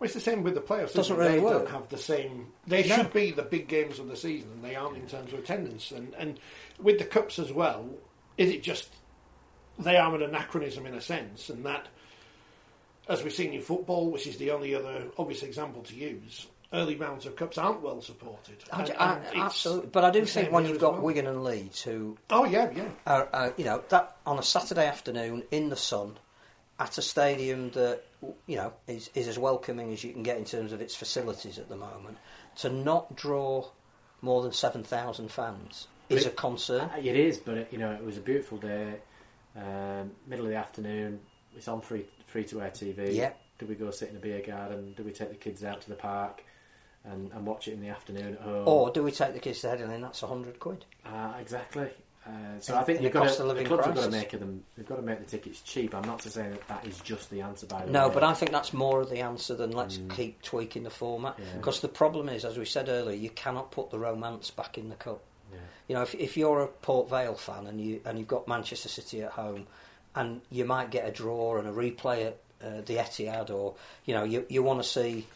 [0.00, 0.92] Well, it's the same with the playoffs.
[0.92, 1.18] Doesn't isn't it?
[1.20, 1.52] really they work.
[1.64, 2.52] don't have the same.
[2.66, 2.96] They No.
[2.96, 5.92] should be the big games of the season, and they aren't in terms of attendance.
[5.92, 6.40] And and
[6.78, 7.88] with the cups as well,
[8.36, 8.88] is it just
[9.78, 11.86] they are an anachronism in a sense, and that,
[13.08, 16.96] as we've seen in football, which is the only other obvious example to use, early
[16.96, 18.56] rounds of cups aren't well supported.
[18.72, 21.02] I, And- I- and it's absolutely, but I do think when you've got well.
[21.02, 22.88] Wigan and Leeds who Oh yeah, yeah.
[23.06, 26.18] are, are, you know, that on a Saturday afternoon in the sun
[26.78, 28.02] at a stadium that
[28.46, 31.58] you know is, is as welcoming as you can get in terms of its facilities
[31.58, 32.18] at the moment,
[32.56, 33.64] to not draw
[34.22, 36.90] more than seven thousand fans is a concern.
[36.98, 38.94] It is, but it, you know it was a beautiful day,
[39.56, 41.20] um, middle of the afternoon.
[41.56, 43.14] It's on free free to air TV.
[43.14, 43.32] Yeah.
[43.58, 44.94] Do we go sit in a beer garden?
[44.96, 46.42] Do we take the kids out to the park
[47.04, 48.66] and, and watch it in the afternoon at home?
[48.68, 49.94] Or do we take the kids to Headingley?
[49.94, 50.84] and That's hundred quid.
[51.04, 51.88] Uh, exactly.
[52.26, 54.04] Uh, so I think in you've got cost to, of the living clubs have got
[54.04, 54.64] to make them.
[54.76, 55.94] They've got to make the tickets cheap.
[55.94, 57.66] I'm not to say that that is just the answer.
[57.66, 58.14] By the No, way.
[58.14, 61.34] but I think that's more of the answer than let's keep tweaking the format.
[61.38, 61.44] Yeah.
[61.58, 64.88] Because the problem is, as we said earlier, you cannot put the romance back in
[64.88, 65.20] the cup.
[65.52, 65.58] Yeah.
[65.88, 68.88] You know, if, if you're a Port Vale fan and you and you've got Manchester
[68.88, 69.66] City at home,
[70.14, 73.74] and you might get a draw and a replay at uh, the Etihad, or
[74.06, 75.26] you know, you you want to see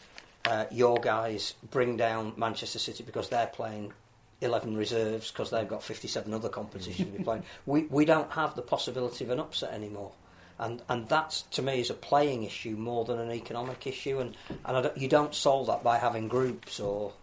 [0.48, 3.92] uh, your guys bring down Manchester City because they're playing.
[4.40, 7.42] 11 reserves because they've got 57 other competitions to be playing.
[7.66, 10.12] We, we don't have the possibility of an upset anymore.
[10.60, 14.20] And, and that's, to me, is a playing issue more than an economic issue.
[14.20, 17.14] And, and I don't, you don't solve that by having groups or.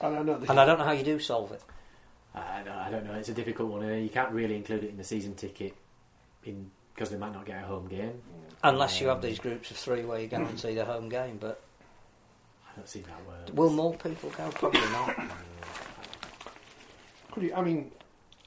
[0.00, 0.42] I don't know.
[0.48, 1.62] And I don't know how you do solve it.
[2.34, 3.14] I don't, I don't know.
[3.14, 4.02] It's a difficult one.
[4.02, 5.76] You can't really include it in the season ticket,
[6.42, 8.20] in because they might not get a home game.
[8.62, 11.60] Unless you have these groups of three where you guarantee the home game, but
[12.74, 13.56] I don't see that word.
[13.56, 14.50] will more people go?
[14.50, 15.16] Probably not.
[17.32, 17.54] Could you?
[17.54, 17.92] I mean,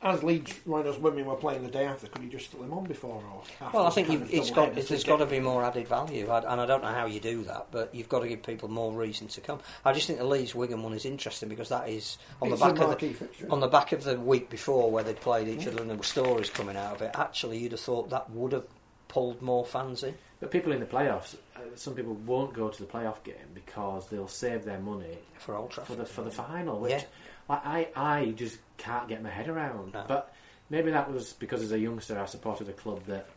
[0.02, 2.86] as Leeds Rhinos women were playing the day after, could you just still them on
[2.86, 3.42] before or?
[3.62, 5.26] After Well, I think kind you've, of it's double got header there's to got to
[5.26, 8.10] be more added value, I, and I don't know how you do that, but you've
[8.10, 9.60] got to give people more reason to come.
[9.84, 12.66] I just think the Leeds Wigan one is interesting because that is on It's the
[12.68, 13.48] back of the, fixture.
[13.50, 15.70] on the back of the week before where they played each mm.
[15.70, 17.12] other and there were stories coming out of it.
[17.16, 18.66] Actually, you'd have thought that would have
[19.08, 20.14] pulled more fans in.
[20.40, 21.36] But people in the playoffs,
[21.76, 25.74] some people won't go to the playoff game because they'll save their money For Old
[25.74, 27.04] for the for the final, which Yeah.
[27.50, 29.94] I, I I just can't get my head around.
[29.94, 30.06] No.
[30.08, 30.34] But
[30.70, 33.28] maybe that was because as a youngster I supported a club that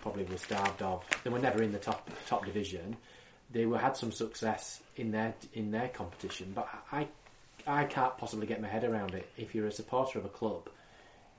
[0.00, 1.04] probably was starved of.
[1.24, 2.96] They were never in the top top division.
[3.50, 7.08] They were had some success in their in their competition, but I
[7.66, 9.28] I can't possibly get my head around it.
[9.36, 10.68] If you're a supporter of a club,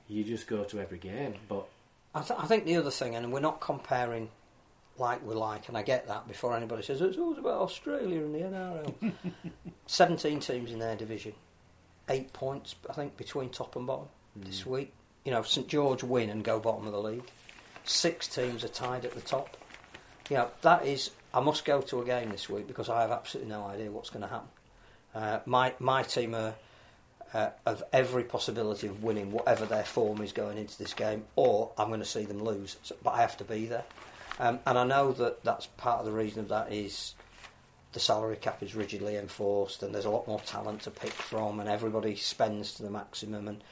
[0.08, 1.34] you just go to every game.
[1.48, 1.66] But
[2.14, 4.28] I, th- I think the other thing, and we're not comparing
[5.00, 8.34] like we like, and I get that before anybody says it's always about Australia and
[8.34, 9.12] the NRL.
[9.86, 11.32] 17 teams in their division,
[12.08, 14.92] eight points, I think, between top and bottom this week.
[15.24, 17.28] You know, St George win and go bottom of the league.
[17.84, 19.56] Six teams are tied at the top.
[20.28, 21.10] You know, that is.
[21.32, 24.10] I must go to a game this week because I have absolutely no idea what's
[24.10, 24.48] going to happen.
[25.14, 26.54] Uh, my my team are
[27.34, 31.72] uh, of every possibility of winning whatever their form is going into this game, or
[31.78, 32.76] I'm going to see them lose.
[32.82, 33.84] So, but I have to be there.
[34.38, 37.14] Um, and I know that that's part of the reason of that is
[37.92, 41.60] the salary cap is rigidly enforced, and there's a lot more talent to pick from,
[41.60, 43.48] and everybody spends to the maximum.
[43.48, 43.64] And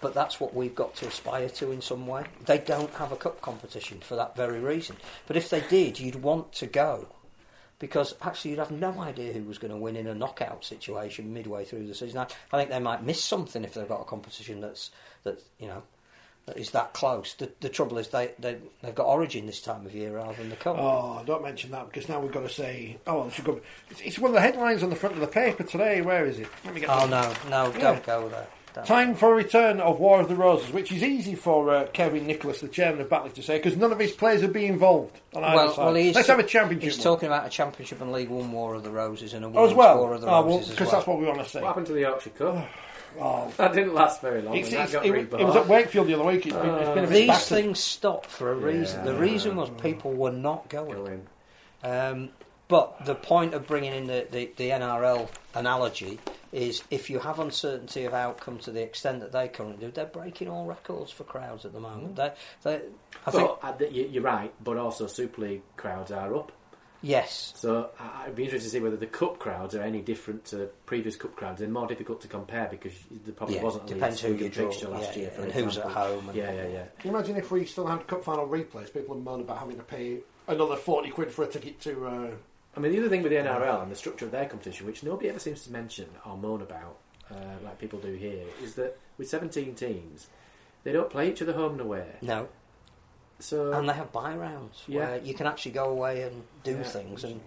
[0.00, 2.24] but that's what we've got to aspire to in some way.
[2.46, 4.96] They don't have a cup competition for that very reason.
[5.26, 7.08] But if they did, you'd want to go
[7.80, 11.32] because actually you'd have no idea who was going to win in a knockout situation
[11.32, 12.18] midway through the season.
[12.18, 14.90] I, I think they might miss something if they've got a competition that's
[15.24, 15.82] that you know
[16.56, 17.34] is that close.
[17.34, 20.50] The, the trouble is they, they they've got Origin this time of year rather than
[20.50, 20.76] the Cup.
[20.78, 23.60] Oh, don't mention that because now we've got to say, oh, it should go.
[23.90, 26.00] It's, it's one of the headlines on the front of the paper today.
[26.00, 26.48] Where is it?
[26.64, 26.90] Let me get.
[26.90, 27.34] Oh the- no,
[27.66, 27.78] no, Yeah.
[27.80, 28.46] don't go there.
[28.72, 28.86] Don't.
[28.86, 32.24] Time for a return of War of the Roses, which is easy for uh, Kevin
[32.28, 35.20] Nicholas, the chairman of Batley, to say because none of his players would be involved
[35.34, 35.84] on either Well, side.
[35.92, 36.84] well, Let's have a championship.
[36.92, 37.02] He's one.
[37.16, 39.72] talking about a championship and League One War of the Roses and a Oh, Women's
[39.72, 39.98] as well.
[39.98, 40.94] War of the Oh, well, Roses as because well.
[41.00, 41.60] that's what we want to say.
[41.60, 42.68] What happened to the Yorkshire Cup?
[43.18, 43.52] Oh.
[43.56, 44.54] That didn't last very long.
[44.56, 44.92] It's- and that it's-
[45.30, 46.46] got it, it was at Wakefield the other week.
[46.46, 47.48] It's been, it's been a bit These battered.
[47.58, 49.04] things stopped for a reason.
[49.04, 49.18] the Yeah.
[49.18, 51.26] reason was people were not going.
[51.82, 52.30] Um,
[52.68, 56.20] but the point of bringing in the, the, the NRL analogy
[56.52, 60.04] is if you have uncertainty of outcome to the extent that they currently do, they're
[60.06, 62.16] breaking all records for crowds at the moment.
[62.16, 62.32] They,
[62.62, 62.80] they,
[63.26, 66.52] I think, But uh, you're right, but also Super League crowds are up.
[67.02, 70.44] Yes, So I- I'd be interested to see whether the cup crowds are any different
[70.46, 71.60] to previous cup crowds.
[71.60, 74.50] They're more difficult to compare because there probably Yeah, wasn't a depends Leeds who you
[74.50, 76.84] draw, last yeah, year, yeah, for and who's at home and- yeah, yeah, yeah.
[76.98, 78.92] Can you imagine if we still had cup final replays?
[78.92, 82.06] People would moan about having to pay another forty quid for a ticket to.
[82.06, 82.30] Uh,
[82.76, 85.02] I mean, the other thing with the NRL and the structure of their competition, which
[85.02, 86.98] nobody ever seems to mention or moan about,
[87.30, 87.34] uh,
[87.64, 90.28] like people do here, is that with 17 teams,
[90.84, 92.06] they don't play each other home and away.
[92.22, 92.48] no.
[93.40, 94.98] So And they have buy rounds Yeah.
[94.98, 96.82] where you can actually go away and do Yeah.
[96.84, 97.40] things, and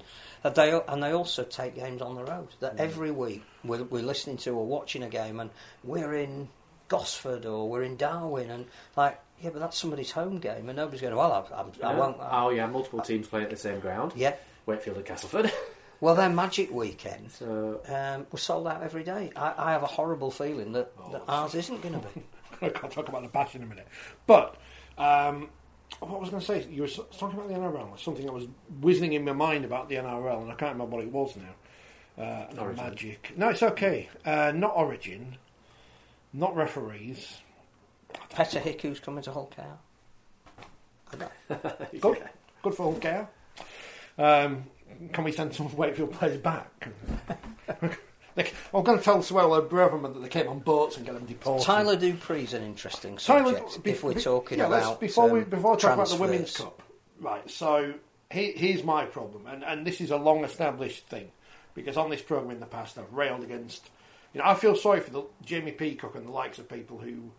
[0.44, 2.50] they and they also take games on the road.
[2.60, 2.80] That Mm.
[2.82, 5.50] every week we're, we're listening to or watching a game, and
[5.84, 6.50] we're in
[6.88, 8.66] Gosford or we're in Darwin, and
[8.96, 11.12] like yeah, but that's somebody's home game, and nobody's going.
[11.12, 12.18] To, well, I, I, I won't.
[12.20, 14.14] Oh yeah, multiple teams playing at the same ground.
[14.16, 14.36] Yeah.
[14.66, 15.52] Wakefield and Castleford.
[16.02, 19.32] Well, their Magic weekend so um, was sold out every day.
[19.38, 22.24] I, I have a horrible feeling that, Oh, that ours isn't going to be.
[22.62, 23.88] I can't talk about the bash in a minute.
[24.28, 24.58] But
[24.98, 25.48] um,
[26.00, 26.68] what I was I going to say?
[26.70, 28.00] You were talking about the NRL.
[28.00, 28.48] Something that was
[28.82, 32.24] whizzing in my mind about the NRL, and I can't remember what it was now.
[32.24, 33.34] Uh, not Magic.
[33.36, 34.10] No, it's okay.
[34.26, 35.38] Uh, not Origin.
[36.34, 37.38] Not referees.
[38.30, 40.62] Peta Hiku, who's coming to Hull KR.
[41.12, 42.24] I don't- Good.
[42.62, 44.22] Good for Hull KR.
[44.22, 44.66] Um,
[45.12, 46.90] can we send some of the Wakefield players back?
[48.36, 51.26] Like, I'm going to tell Suella Braverman that they came on boats and get them
[51.26, 51.66] deported.
[51.66, 55.42] Tyler Dupree's an interesting Tyler, subject be- if we're be- talking yeah, about before we
[55.42, 56.82] um, before we talk about the women's cup,
[57.20, 57.48] right?
[57.50, 57.94] So
[58.32, 61.30] he, here's my problem, and and this is a long established thing
[61.76, 63.90] because on this program in the past I've railed against.
[64.34, 67.30] You know, I feel sorry for the Jamie Peacock and the likes of people who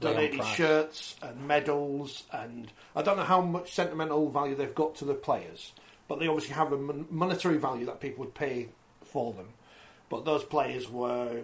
[0.00, 5.04] donated shirts and medals, and I don't know how much sentimental value they've got to
[5.04, 5.72] the players,
[6.08, 8.68] but they obviously have a mon- monetary value that people would pay
[9.04, 9.48] for them.
[10.08, 11.42] But those players were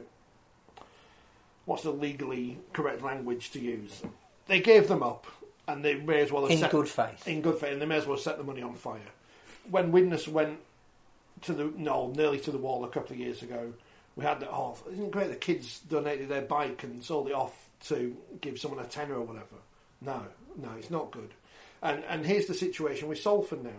[1.65, 4.03] what's the legally correct language to use?
[4.47, 5.27] They gave them up,
[5.69, 7.29] and they may as well have In set, good faith.
[7.29, 9.01] In good faith, and they may as well set the money on fire.
[9.71, 10.59] When Widnes went
[11.43, 13.73] to the no, nearly to the wall a couple of years ago,
[14.17, 14.51] we had that.
[14.51, 14.83] off.
[14.87, 15.29] Oh, isn't it great?
[15.29, 19.23] The kids donated their bike and sold it off to give someone a tenner or
[19.23, 19.57] whatever.
[20.01, 20.23] No,
[20.57, 21.31] no, it's not good.
[21.83, 23.71] And and here's the situation with Salford now.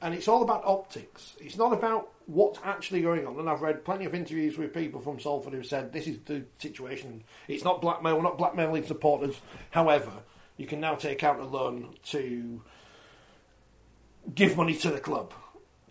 [0.00, 1.34] And it's all about optics.
[1.40, 3.38] It's not about what's actually going on.
[3.38, 6.44] And I've read plenty of interviews with people from Salford who said this is the
[6.58, 7.24] situation.
[7.48, 8.16] It's not blackmail.
[8.16, 9.34] We're not blackmailing supporters.
[9.70, 10.12] However,
[10.56, 12.62] you can now take out a loan to
[14.34, 15.32] give money to the club.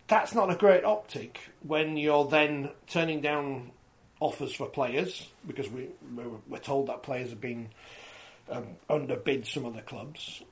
[0.08, 3.72] That's not a great optic when you're then turning down
[4.20, 5.88] offers for players because we
[6.48, 7.68] we're, told that players have been
[8.50, 10.42] um, underbid some other clubs.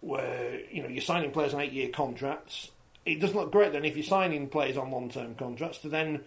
[0.00, 2.70] Where you know you're signing players on eight-year contracts.
[3.06, 6.20] It doesn't look great then if you're signing players on long-term contracts to then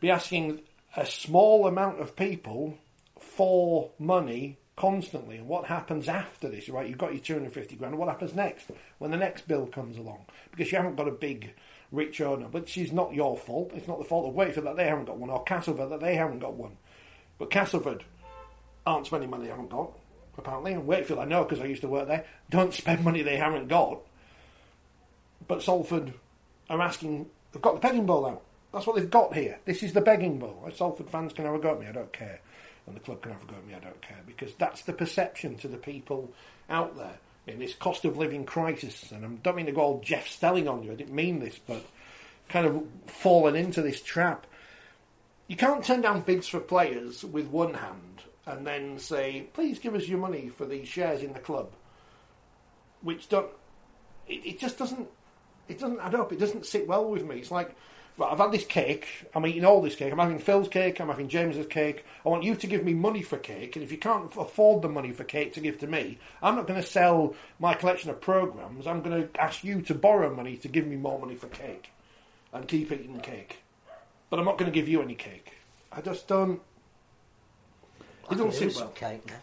[0.00, 0.60] be asking
[0.96, 2.78] a small amount of people
[3.18, 5.38] for money constantly.
[5.38, 6.68] And what happens after this?
[6.68, 7.98] Right, you've got your 250 grand.
[7.98, 10.24] What happens next when the next bill comes along?
[10.50, 11.52] Because you haven't got a big
[11.90, 13.72] rich owner, but she's not your fault.
[13.74, 16.14] It's not the fault of Wakefield that they haven't got one, or Castleford that they
[16.14, 16.76] haven't got one.
[17.38, 18.04] But Castleford
[18.86, 19.92] aren't spending money they haven't got,
[20.36, 20.72] apparently.
[20.72, 23.68] And Wakefield, I know because I used to work there, don't spend money they haven't
[23.68, 24.00] got.
[25.48, 26.12] But Salford
[26.70, 28.42] are asking, they've got the begging bowl out.
[28.72, 29.58] That's what they've got here.
[29.64, 30.68] This is the begging bowl.
[30.76, 32.40] Salford fans can have a go at me, I don't care.
[32.86, 34.18] And the club can have a go at me, I don't care.
[34.26, 36.30] Because that's the perception to the people
[36.68, 39.10] out there in this cost of living crisis.
[39.10, 41.58] And I don't mean to go all Jeff Stelling on you, I didn't mean this,
[41.58, 41.84] but
[42.50, 44.46] kind of fallen into this trap.
[45.46, 49.94] You can't turn down bids for players with one hand and then say, please give
[49.94, 51.70] us your money for these shares in the club,
[53.00, 53.50] which don't
[54.28, 55.08] it, it just doesn't.
[55.68, 56.32] It doesn't add up.
[56.32, 57.36] It doesn't sit well with me.
[57.38, 57.74] It's like,
[58.16, 59.06] right, I've had this cake.
[59.34, 60.12] I'm eating all this cake.
[60.12, 61.00] I'm having Phil's cake.
[61.00, 62.04] I'm having James's cake.
[62.24, 63.76] I want you to give me money for cake.
[63.76, 66.66] And if you can't afford the money for cake to give to me, I'm not
[66.66, 68.86] going to sell my collection of programs.
[68.86, 71.90] I'm going to ask you to borrow money to give me more money for cake,
[72.52, 73.58] and keep eating cake.
[74.30, 75.52] But I'm not going to give you any cake.
[75.92, 76.60] I just don't.
[78.28, 78.88] I It don't sit well.
[78.88, 79.34] cake now.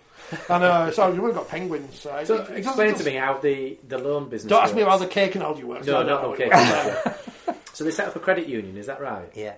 [0.50, 0.92] I know.
[0.92, 2.06] Sorry, we've got penguins.
[2.06, 4.50] Uh, so, it- So it doesn't- explain to doesn't- me how the, the loan business.
[4.50, 4.92] Don't ask me works.
[4.92, 5.86] how the cake analogy works.
[5.86, 6.50] No, I don't not okay.
[6.50, 7.60] how it works.
[7.74, 9.30] so they set up a credit union, is that right?
[9.36, 9.56] Yeah.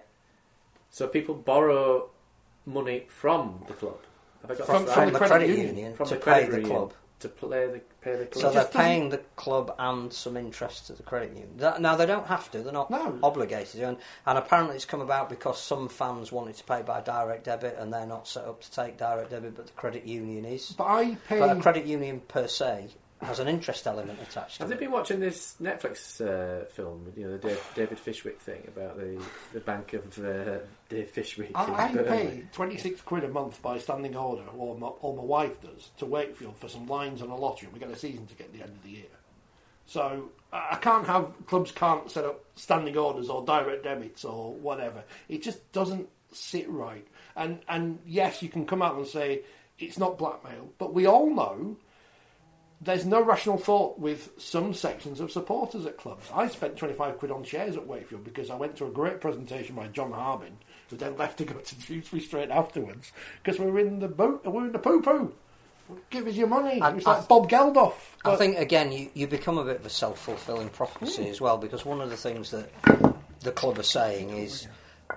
[0.90, 2.10] So people borrow
[2.66, 3.98] money from the club.
[4.42, 5.14] Have I got From- this from right?
[5.14, 6.94] the credit union from to the credit pay the union club.
[7.20, 8.42] To play the pay the club.
[8.42, 11.58] So they're paying the club and some interest to the credit union.
[11.58, 12.92] That- Now they don't have to; they're not
[13.24, 13.80] obligated.
[13.82, 17.46] to, And, and apparently, it's come about because some fans wanted to pay by direct
[17.46, 20.72] debit, and they're not set up to take direct debit, but the credit union is.
[20.72, 21.40] But I pay.
[21.40, 22.90] But a credit union per se
[23.22, 27.12] has an interest element attached to Have they been watching this Netflix uh, film?
[27.16, 29.20] You know, the Dave, David Fishwick thing about the
[29.54, 30.60] the bank of uh,
[30.90, 31.52] Dave Fishwick.
[31.56, 35.24] I, I in pay 26 quid a month by standing order, or my, or my
[35.24, 37.70] wife does, to Wakefield for some lines on a lottery.
[37.74, 39.06] We get a season ticket at the end of the year.
[39.88, 44.54] So I I can't have clubs can't set up standing orders or direct debits or
[44.54, 45.04] whatever.
[45.28, 47.08] It just doesn't sit right.
[47.36, 49.42] And and yes, you can come out and say
[49.80, 51.78] it's not blackmail, but we all know
[52.80, 56.30] there's no rational thought with some sections of supporters at clubs.
[56.34, 59.76] I spent 25 quid on shares at Wakefield because I went to a great presentation
[59.76, 60.58] by John Harbin,
[60.90, 63.12] who then left to go to Dewsbury straight afterwards
[63.44, 65.34] because we were in the boot, we were in the poo poo.
[66.10, 66.80] Give us your money.
[66.82, 67.94] It was like Bob Geldof.
[68.26, 71.30] I think again, you, you become a bit of a self fulfilling prophecy hmm.
[71.30, 72.70] as well because one of the things that
[73.40, 74.68] the club are saying is,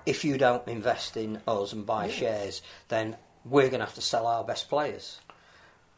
[0.05, 2.13] if you don't invest in us and buy hmm.
[2.13, 5.19] shares, then we're going to have to sell our best players.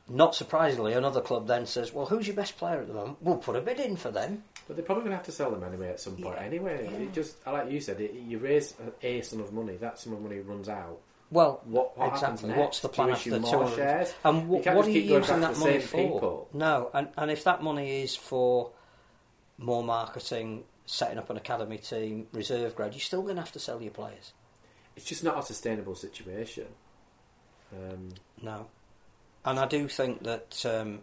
[0.10, 3.18] Not surprisingly, another club then says, "Well, who's your best player at the moment?
[3.22, 5.52] We'll put a bid in for them." But they're probably going to have to sell
[5.52, 6.38] them anyway at some point.
[6.40, 9.78] Anyway, it just like you said, it, you raise a, sum of money.
[9.78, 11.00] That sum of money runs out.
[11.32, 12.50] Well, what, what happens exactly.
[12.50, 12.60] next?
[12.60, 13.76] What's the plan after issue the more 200?
[13.76, 14.14] shares?
[14.24, 15.98] And what, can't what just are you going using that money for?
[15.98, 16.50] people.
[16.54, 18.70] No, and, and if that money is for
[19.58, 23.60] more marketing, setting up an academy team, reserve grade, you're still going to have to
[23.60, 24.34] sell your players.
[24.96, 26.68] It's just not a sustainable situation.
[27.74, 28.10] Um,
[28.42, 28.68] No.
[29.46, 31.00] And I do think that um,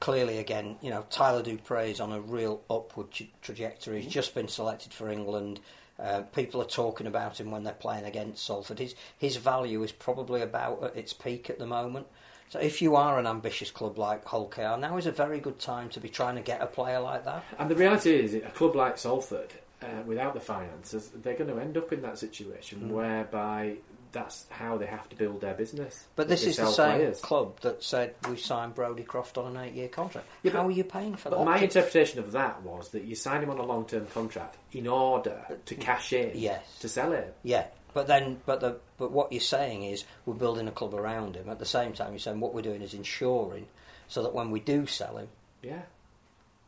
[0.00, 4.02] clearly, again, you know, Tyler Dupree is on a real upward tra- trajectory.
[4.02, 5.60] He's just been selected for England.
[5.98, 8.78] Uh, people are talking about him when they're playing against Salford.
[8.80, 12.06] His, his value is probably about at its peak at the moment.
[12.50, 15.58] So if you are an ambitious club like Hull KR, now is a very good
[15.58, 17.44] time to be trying to get a player like that.
[17.58, 19.52] And the reality is, a club like Salford,
[19.82, 22.88] uh, without the finances, they're going to end up in that situation Mm.
[22.90, 23.76] whereby
[24.14, 26.06] that's how they have to build their business.
[26.16, 27.20] But this is the same players.
[27.20, 30.26] club that said we signed Brodie Croft on an eight-year contract.
[30.42, 31.44] Yeah, How but- are you paying for But that?
[31.44, 35.44] my interpretation of that was that you sign him on a long-term contract in order
[35.66, 36.64] to cash in, Yes.
[36.80, 37.30] to sell him.
[37.42, 41.34] Yeah, but then, but the but what you're saying is we're building a club around
[41.36, 41.48] him.
[41.50, 43.66] At the same time, you're saying what we're doing is ensuring
[44.08, 45.28] so that when we do sell him,
[45.62, 45.82] Yeah.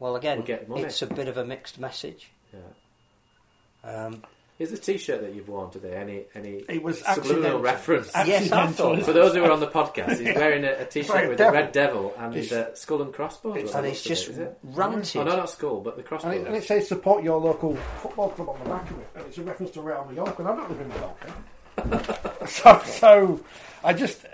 [0.01, 2.30] well, again, We'll it's a bit of a mixed message.
[2.53, 2.59] Yeah.
[4.07, 4.24] Um,
[4.59, 7.61] Is the T-shirt that you've worn today any any It was subliminal accidental.
[7.61, 8.09] reference?
[8.09, 10.84] It Yes, I thought- For those who are on the podcast, he's wearing a, a
[10.86, 11.59] T-shirt Sorry, with devil.
[11.59, 13.57] a red devil and It's- uh, skull and crossbones.
[13.59, 14.59] it's- by the and it's looks just it, is it?
[14.62, 15.16] ranted.
[15.20, 16.46] Oh no, not skull, but the And it, crossbones.
[16.46, 19.09] and it says support your local football club on the back of it.
[19.16, 20.92] And it's a reference to Real Mallorca, and I'm not living in
[21.84, 22.46] Mallorca.
[22.46, 23.40] so, so,
[23.84, 24.24] I just,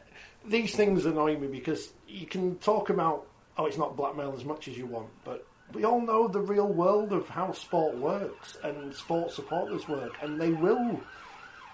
[0.46, 3.26] these things annoy me because you can talk about,
[3.58, 5.44] oh, it's not blackmail as much as you want, but
[5.74, 10.40] we all know the real world of how sport works and sport supporters work, and
[10.40, 11.00] they will.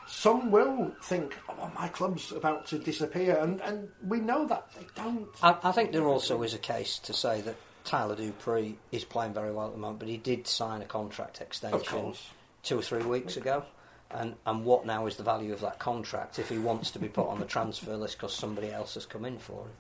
[0.07, 4.86] Some will think, oh, my club's about to disappear, and, and we know that they
[4.94, 5.28] don't.
[5.42, 9.34] I, I think there also is a case to say that Tyler Dupree is playing
[9.34, 12.14] very well at the moment, but he did sign a contract extension
[12.62, 13.64] two or three weeks ago.
[14.11, 17.09] And, and what now is the value of that contract if he wants to be
[17.09, 19.70] put on the transfer list because somebody else has come in for him?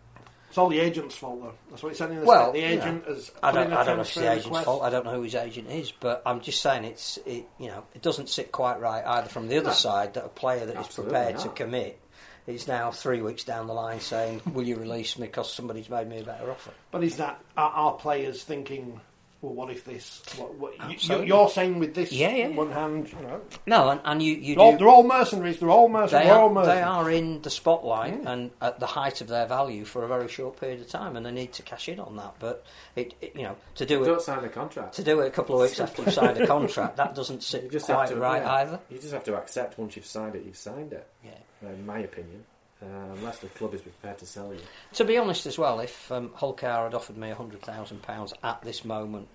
[0.48, 1.54] It's all the agent's fault, though.
[1.70, 2.52] That's what it's saying the Well.
[2.52, 3.30] The you know, agent has.
[3.42, 4.82] I don't, I don't know if it's the agent's fault.
[4.82, 7.46] I don't know who his agent is, but I'm just saying it's it.
[7.58, 9.72] You know, it doesn't sit quite right either from the other No.
[9.74, 12.00] side that a player that is Absolutely prepared to commit
[12.46, 16.08] is now three weeks down the line saying, "Will you release me because somebody's made
[16.08, 19.00] me a better offer?" But is that are, are players thinking?
[19.40, 20.20] Well, what if this?
[20.36, 22.46] What, what, you, you're saying with this Yeah, yeah.
[22.46, 25.60] on one hand, you know, No, and, and you you they're all, they're all mercenaries.
[25.60, 26.26] They're all mercenaries.
[26.26, 29.46] They We're all are, they are in the spotlight and at the height of their
[29.46, 32.16] value for a very short period of time, and they need to cash in on
[32.16, 32.34] that.
[32.40, 32.64] But
[32.96, 34.06] it, it you know, to do it.
[34.06, 34.94] Don't sign the contract.
[34.94, 37.62] to do it a couple of weeks after you've signed a contract, that doesn't sit
[37.62, 38.52] You just quite have to right yeah.
[38.54, 38.80] either.
[38.90, 41.06] You just have to accept once you've signed it, you've signed it.
[41.24, 41.68] Yeah.
[41.68, 42.44] In my opinion,
[42.82, 44.60] uh, unless the club is prepared to sell you.
[44.94, 48.32] To be honest, as well, if um, Hull KR had offered me hundred thousand pounds
[48.42, 49.28] at this moment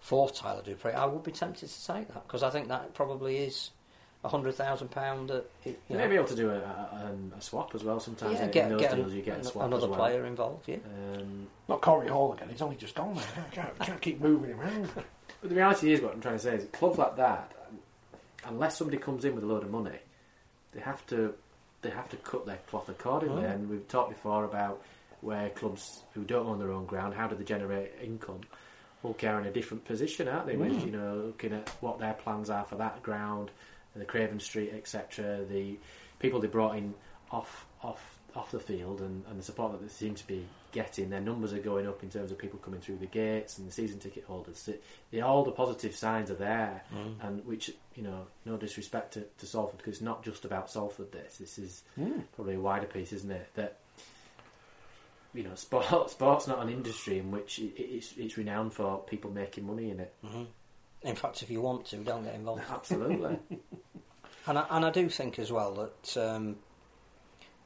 [0.00, 3.38] for Tyler Dupree, I would be tempted to take that because I think that probably
[3.38, 3.70] is
[4.24, 5.30] a hundred thousand pound.
[5.30, 8.00] You You know, may be able to do a, a, um, a swap as well
[8.00, 8.34] sometimes.
[8.34, 9.98] yeah, in those get deals, an- you get a an- swap another as well.
[9.98, 10.68] player involved.
[10.68, 10.76] Yeah,
[11.14, 12.48] Um, Not Corey Hall again.
[12.48, 13.24] He's only just gone there.
[13.34, 14.88] Can't, can't, can't, can't keep moving around.
[15.42, 17.52] But the reality is, what I'm trying to say is, clubs like that,
[18.46, 19.98] unless somebody comes in with a load of money,
[20.72, 21.34] they have to
[21.86, 23.42] they have to cut their cloth accordingly.
[23.42, 23.54] Mm.
[23.54, 24.82] And we've talked before about
[25.20, 28.40] where clubs who don't own their own ground, how do they generate income?
[29.02, 30.56] Hull are in a different position, aren't they?
[30.56, 30.86] With Mm.
[30.86, 33.50] you know looking at what their plans are for that ground,
[33.94, 35.44] the Craven Street, etc.
[35.48, 35.78] The
[36.18, 36.94] people they brought in
[37.30, 40.44] off off off the field and, and the support that they seem to be
[40.76, 43.66] getting, their numbers are going up in terms of people coming through the gates and
[43.66, 44.58] the season ticket holders.
[44.58, 44.72] So,
[45.10, 47.14] the, all the positive signs are there, Mm.
[47.26, 51.10] and which you know, no disrespect to, to Salford because it's not just about Salford.
[51.12, 52.22] This this is Mm.
[52.34, 53.48] probably a wider piece, isn't it?
[53.54, 53.78] That
[55.34, 59.30] you know, sport sport's not an industry in which it, it's it's renowned for people
[59.30, 60.12] making money in it.
[60.24, 60.44] hmm
[61.02, 62.62] In fact, if you want to, don't get involved.
[62.70, 63.38] Absolutely.
[64.46, 66.56] and I, and I do think as well that um,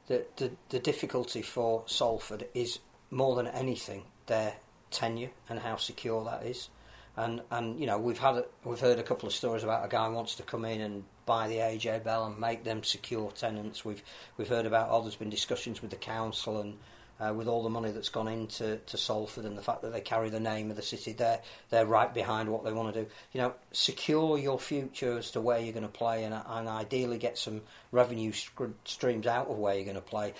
[0.07, 2.79] the, the the difficulty for Salford is
[3.11, 4.53] more than anything their
[4.89, 6.69] tenure and how secure that is.
[7.17, 10.07] And and you know we've had we've heard a couple of stories about a guy
[10.07, 13.83] wants to come in and buy the AJ Bell and make them secure tenants.
[13.83, 14.01] We've
[14.37, 16.77] we've heard about oh there's been discussions with the council and
[17.21, 20.01] uh, with all the money that's gone into to Salford and the fact that they
[20.01, 21.39] carry the name of the city, they're
[21.69, 23.09] they're right behind what they want to do.
[23.33, 27.19] You know, secure your future as to where you're going to play, and, and ideally
[27.19, 30.33] get some revenue streams out of where you're going to play,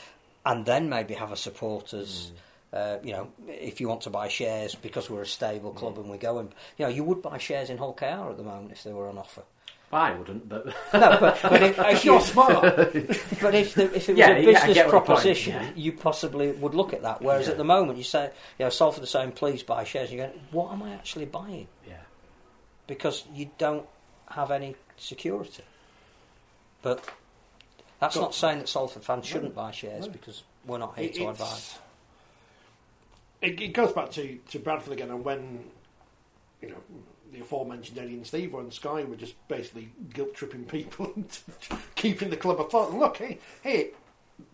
[0.46, 2.32] and then maybe have a supporters.
[2.74, 6.10] Uh, you know, if you want to buy shares because we're a stable club and
[6.10, 8.84] we're going, you know, you would buy shares in Hull KR at the moment if
[8.84, 9.42] they were on offer.
[9.94, 12.62] I wouldn't, but No, but, but if, if You're you- smart.
[13.42, 15.70] But if, the, if it was Yeah, a business get what the point, proposition, yeah.
[15.76, 17.22] you possibly would look at that.
[17.22, 17.52] Whereas Yeah.
[17.52, 20.10] at the moment, you say, you know, Salford are saying, please buy shares.
[20.10, 21.68] And you're going, what am I actually buying?
[21.86, 21.96] Yeah.
[22.88, 23.86] Because you don't
[24.30, 25.64] have any security.
[26.82, 27.04] But
[28.00, 31.28] that's not saying that Salford fans shouldn't buy shares because we're not here It- to
[31.32, 31.78] advise.
[33.42, 35.64] It, it goes back to, to Bradford again, and when
[36.62, 36.78] you know
[37.34, 41.28] the aforementioned Eddie and Steve on Sky were just basically guilt tripping people and
[41.96, 42.92] keeping the club afloat.
[42.92, 43.92] And look, hey, hey,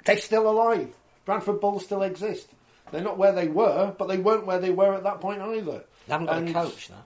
[0.06, 0.90] they're still alive.
[1.26, 2.48] Bradford Bulls still exist.
[2.92, 5.84] They're not where they were, but they weren't where they were at that point either.
[6.08, 7.04] They haven't got And- a coach now.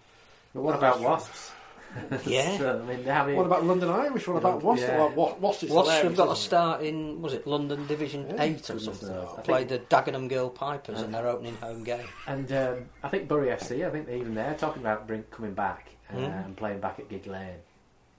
[0.53, 1.09] But what Well, about that's true.
[1.09, 1.51] Wasps?
[2.25, 2.57] Yeah.
[2.57, 4.27] So, I mean, how many, What about London Irish?
[4.27, 4.81] What about Wasps?
[4.87, 4.97] Yeah.
[4.97, 6.45] Well, Wa- Wasps is What's hilarious, we've got a isn't it?
[6.47, 9.09] start in was it London Division Yeah, Eight or goodness something?
[9.09, 9.35] knows.
[9.37, 12.05] I Played the Dagenham Girl Pipers in their opening home game.
[12.27, 15.53] And um, I think Bury FC, I think they're even they're talking about bring, coming
[15.53, 16.45] back uh, Mm.
[16.45, 17.55] and playing back at Gigg Lane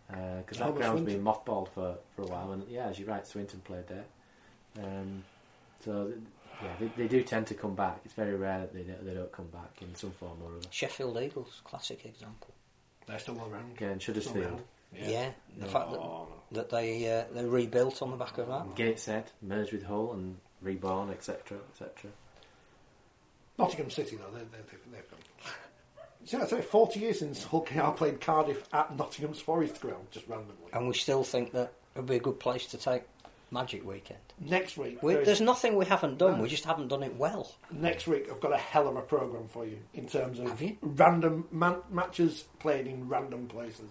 [0.08, 1.22] because Oh, that but ground's Swinton.
[1.22, 2.52] been mothballed for, for a while.
[2.52, 4.04] And yeah, as you're right, Swinton played there.
[4.78, 5.24] Um,
[5.84, 6.18] so th-
[6.62, 8.00] yeah, they, they do tend to come back.
[8.04, 10.66] It's very rare that they don't, they don't come back in some form or other.
[10.70, 12.48] Sheffield Eagles, classic example.
[13.06, 13.72] They're still around.
[13.76, 14.60] Again, Shuddersfield,
[14.94, 15.10] Somehow.
[15.10, 16.28] Yeah, the fact that, no.
[16.52, 18.74] that they uh, they rebuilt on the back of that.
[18.74, 22.10] Gateshead merged with Hull and reborn, etc., etc.
[23.58, 25.52] Nottingham City, though, they're, they're, they're gone.
[26.24, 30.28] See, I say 40 years since Hull KR played Cardiff at Nottingham's Forest ground, just
[30.28, 30.70] randomly.
[30.72, 33.02] And we still think that it would be a good place to take
[33.52, 34.18] Magic Weekend.
[34.40, 36.36] Next week, We, there is- there's nothing we haven't done.
[36.38, 36.42] No.
[36.42, 37.52] We just haven't done it well.
[37.70, 40.62] next week I've got a hell of a program for you in terms of Have
[40.62, 40.76] you?
[40.80, 43.90] random man- matches played in random places.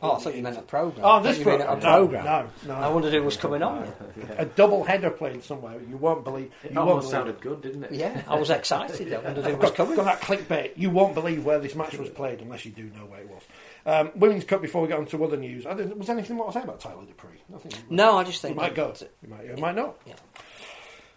[0.00, 1.04] Oh, I thought you meant a program.
[1.04, 1.78] Oh, I this thought you program.
[1.78, 2.24] a No, program.
[2.24, 2.74] No, no.
[2.80, 3.92] I wondered who was coming on.
[4.38, 5.80] A double header played somewhere.
[5.90, 6.52] You won't believe.
[6.62, 7.90] It You won't almost believe sounded good, didn't it?
[7.94, 9.12] Yeah, I was excited.
[9.12, 9.96] I wondered who I've was got, coming.
[9.96, 10.74] got that clickbait.
[10.76, 13.42] You won't believe where this match was played unless you do know where it was.
[13.86, 14.60] Um, Women's Cup.
[14.62, 16.62] Before we get on to other news, I didn't- was there anything more to say
[16.62, 17.40] about Tyler Dupree?
[17.48, 17.72] Nothing.
[17.88, 18.92] No, I just He think might go.
[18.92, 19.48] that- He might.
[19.54, 19.96] He might not.
[20.04, 20.14] Yeah.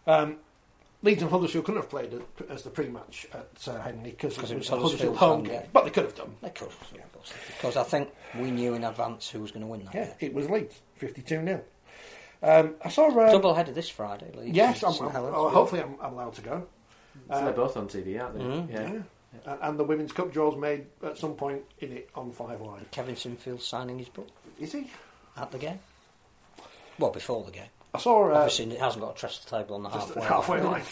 [0.08, 0.38] Um,
[1.04, 2.14] Leeds and Huddersfield couldn't have played
[2.50, 5.30] as the pre-match at uh, Headingley because Because it it was was a Huddersfield home
[5.38, 5.70] home game, game.
[5.74, 6.36] but they could have done.
[6.42, 7.02] They could, yeah,
[7.48, 8.10] because I think
[8.40, 9.96] we knew in advance who was going to win that.
[9.96, 10.16] Yeah, game.
[10.30, 11.62] it was Leeds, fifty-two 0
[12.44, 13.08] um, I saw.
[13.20, 14.32] Uh, Double header this Friday.
[14.36, 16.68] Leeds Yes, I'm, I'm, oh, hopefully I'm, I'm allowed to go.
[17.30, 18.44] So they're both on TV, aren't they?
[18.44, 18.72] Mhm.
[18.72, 18.94] Yeah.
[18.94, 19.00] Yeah.
[19.46, 22.90] And, and the Women's Cup draws made at some point in it on Five Live.
[22.92, 24.28] Kevin Sinfield signing his book
[24.60, 24.90] Is he?
[25.38, 25.80] at the game.
[27.00, 27.70] Well, before the game.
[27.94, 28.30] I saw.
[28.30, 30.24] Uh, Obviously, it hasn't got a trestle table on the halfway.
[30.26, 30.84] halfway line.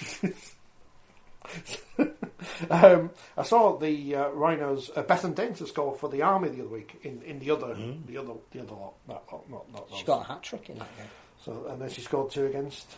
[2.70, 4.90] um, I saw the uh, Rhinos.
[4.96, 7.76] Uh, Bethan Dent score for the Army the other week in, in the other
[8.08, 8.94] the other the other lot.
[9.08, 9.88] That lot, not not.
[9.96, 11.08] She got a hat trick in that game.
[11.44, 12.96] So and then she scored two against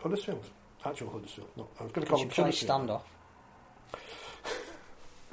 [0.00, 0.44] Huddersfield.
[0.84, 1.48] Actual Huddersfield.
[1.56, 2.88] No, I was going to call She them played Huddersfield.
[2.88, 3.02] standoff.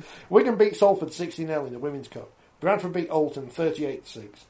[0.30, 2.32] Wigan beat Salford 60 0 in the Women's Cup.
[2.60, 4.46] Bradford beat Oulton 38 6.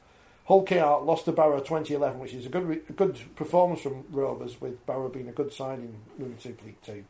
[0.46, 4.60] Hull KR lost to Barrow 2011, which is a good re- good performance from Rovers,
[4.60, 7.04] with Barrow being a good side in Women's Super League 2.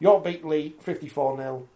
[0.00, 1.68] York beat Leigh 54 0.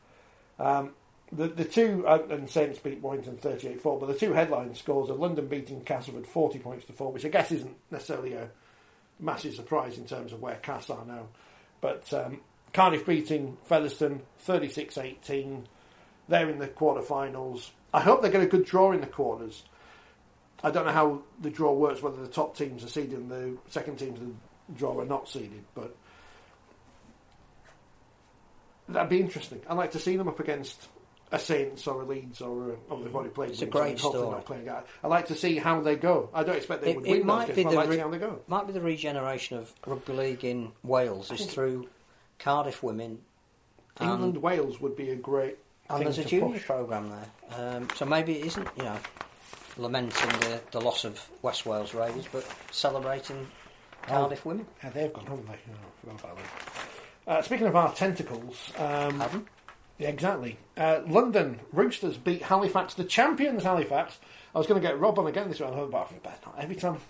[0.59, 0.91] Um,
[1.33, 5.15] the the two uh, and Saints beat Warrington 38-4, but the two headline scores are
[5.15, 8.51] London beating Castleford 40 points to 4, which I guess isn't necessarily a
[9.21, 11.27] massive surprise in terms of where Cass are now.
[11.81, 12.41] But um,
[12.73, 15.65] Cardiff beating Featherstone 36-18.
[16.29, 17.71] They're in the quarterfinals.
[17.93, 19.63] I hope they get a good draw in the quarters.
[20.63, 23.57] I don't know how the draw works, whether the top teams are seeded and the
[23.69, 24.37] second teams in
[24.69, 25.95] the draw are not seeded, but
[28.89, 29.61] that'd be interesting.
[29.69, 30.89] I'd like to see them up against
[31.31, 33.51] a Saints or a Leeds or a, oh, they've already played.
[33.51, 34.31] It's a great so story.
[34.31, 34.69] not playing.
[34.69, 36.31] I'd like to see how they go.
[36.33, 38.41] I don't expect they would win those games, but I'd like re- how they go.
[38.49, 41.89] might be the regeneration of rugby league in Wales is through
[42.39, 43.21] Cardiff women.
[44.01, 45.59] and- England Wales would be a great.
[45.91, 46.67] And there's a junior push.
[46.67, 47.77] programme there.
[47.77, 48.99] Um, so maybe it isn't, you know,
[49.77, 53.47] lamenting the, the loss of West Wales Raiders, but celebrating
[54.03, 54.67] Cardiff women.
[54.83, 55.53] Yeah, they've gone, haven't they?
[55.55, 55.77] Oh,
[56.13, 56.47] I forgot about them.
[57.27, 59.47] Uh, speaking of our tentacles, um,
[59.99, 60.59] yeah, exactly.
[60.77, 64.19] Uh, London Roosters beat Halifax, the champions Halifax.
[64.55, 66.55] I was going to get Rob on again this round, but I thought, "Better not
[66.59, 67.01] every time.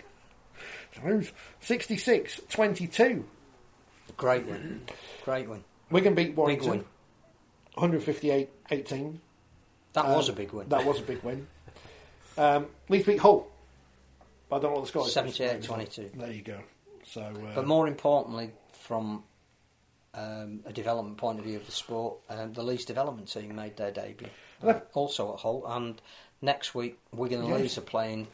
[1.61, 3.25] 66 22.
[4.17, 4.81] Great win.
[5.23, 5.63] Great win.
[5.89, 6.69] Wigan beat Big Warrington.
[6.69, 6.85] win.
[7.79, 9.21] 158 18.
[9.93, 10.67] That was a big win.
[10.69, 11.47] That was a big win.
[12.37, 13.47] Um, Leeds beat Hull.
[14.51, 15.15] I don't know what the score is.
[15.15, 16.11] 78-22.
[16.13, 16.59] There you go.
[17.05, 19.23] So, uh, But more importantly, from
[20.13, 23.77] um, a development point of view of the sport, um, the Leeds development team made
[23.77, 24.27] their debut,
[24.63, 25.63] uh, also at Hull.
[25.67, 26.01] And
[26.41, 27.59] next week, Wigan and Yes.
[27.61, 28.27] Leeds are playing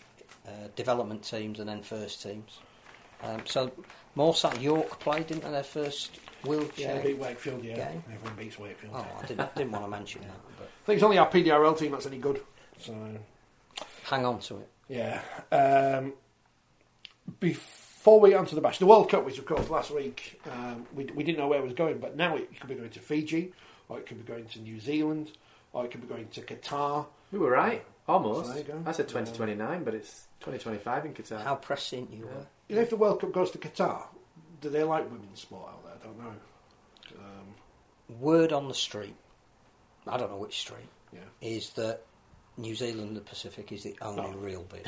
[0.47, 2.59] uh, development teams and then first teams.
[3.23, 3.71] Um, so,
[4.17, 7.75] Morsat York played, didn't they, their first yeah, wheelchair they beat Wakefield, yeah.
[7.75, 8.03] game?
[8.13, 8.93] Everyone beats Wakefield.
[8.95, 11.77] Oh, I didn't, didn't want to mention that, but I think it's only our PDRL
[11.77, 12.41] team that's any good.
[12.79, 12.93] So,
[14.03, 14.69] hang on to it.
[14.89, 15.21] yeah.
[15.51, 16.13] Um,
[17.39, 20.39] before we get on to the bash, the World Cup, which of course last week
[20.51, 22.89] um, we, we didn't know where it was going, but now it could be going
[22.89, 23.53] to Fiji,
[23.89, 25.31] or it could be going to New Zealand,
[25.73, 27.05] or it could be going to Qatar.
[27.31, 28.47] We were right, almost.
[28.47, 28.83] So there you go.
[28.85, 31.43] I said 2029, but it's 2025 in Qatar.
[31.43, 32.45] How prescient you were.
[32.69, 34.03] You know, if the World Cup goes to Qatar,
[34.61, 35.84] do they like women's sport out there?
[35.84, 36.33] I don't know.
[37.17, 39.15] Um, Word on the street,
[40.07, 41.19] I don't know which street, Yeah.
[41.41, 42.01] is that
[42.57, 44.87] New Zealand and the Pacific is the only real bit.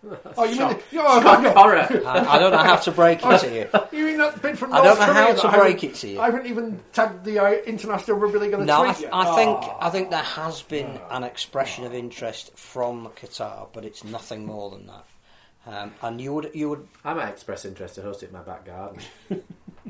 [0.36, 0.58] oh, you mean?
[0.58, 0.82] Shock.
[0.90, 1.50] The, oh, Shock no.
[1.52, 1.78] horror.
[2.06, 3.98] I, I don't know how to break it to you.
[3.98, 6.20] You mean that bit from I don't know Korea how to break it to you.
[6.20, 9.02] I haven't even tagged the uh, International Rugby League on a No, I, tweet th-
[9.06, 9.14] yet.
[9.14, 9.76] I think Oh.
[9.80, 14.70] I think there has been an expression of interest from Qatar, but it's nothing more
[14.70, 15.04] than that.
[15.68, 18.42] Um, and you would you would I might express interest to host it in my
[18.42, 19.00] back garden.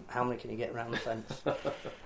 [0.08, 1.40] how many can you get around the fence?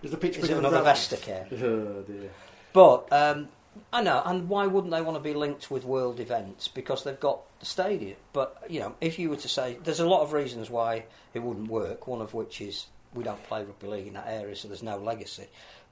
[0.03, 0.97] Is the pitch Is it another ground?
[0.99, 1.51] Vestacare?
[1.63, 2.31] oh dear.
[2.75, 3.49] But um,
[3.93, 6.69] I know, and why wouldn't they want to be linked with world events?
[6.69, 8.17] Because they've got the stadium.
[8.35, 11.43] But you know, if you were to say, there's a lot of reasons why it
[11.43, 12.07] wouldn't work.
[12.07, 14.99] One of which is we don't play rugby league in that area, so there's no
[14.99, 15.47] legacy.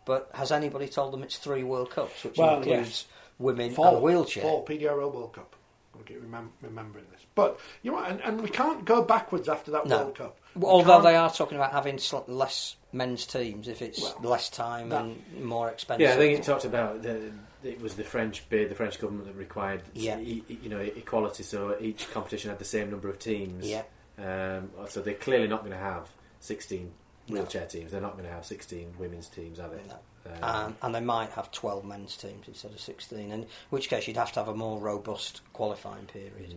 [0.04, 3.06] But has anybody told them it's three World Cups, which Well, includes yes.
[3.38, 4.42] women Four, and wheelchair?
[4.42, 5.54] Four PDRL World Cup.
[5.96, 7.20] I'll get remem- remembering this.
[7.34, 9.98] But you know, and, and we can't go backwards after that No.
[10.04, 10.38] World Cup.
[10.54, 14.48] We Although they are talking about having sl- less men's teams if it's Well, less
[14.50, 16.02] time that- and more expensive.
[16.02, 17.30] Yeah, I think it talked about the,
[17.62, 20.18] it was the French bid, the French government that required Yeah.
[20.18, 23.66] e- you know equality, so each competition had the same number of teams.
[23.68, 23.82] Yeah.
[24.18, 26.08] Um, so they're clearly not going to have
[26.40, 26.92] 16
[27.28, 27.34] No.
[27.34, 27.90] wheelchair teams.
[27.92, 29.82] They're not going to have 16 women's teams, are they?
[29.88, 29.98] No.
[30.26, 34.06] Um, Um, and they might have 12 men's teams instead of 16, in which case
[34.06, 36.54] you'd have to have a more robust qualifying period.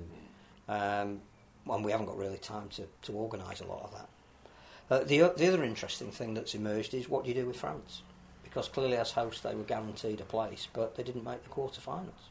[0.68, 1.22] Um,
[1.70, 4.09] and we haven't got really time to, to organise a lot of that.
[4.89, 8.01] Uh, the, the other interesting thing that's emerged is what do you do with France?
[8.43, 12.30] Because clearly, as hosts, they were guaranteed a place, but they didn't make the quarter-finals.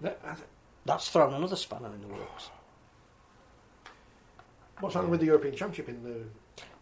[0.00, 0.48] That- th-
[0.84, 2.50] That's thrown another spanner in the works.
[4.80, 6.24] What's happening with the European Championship in the?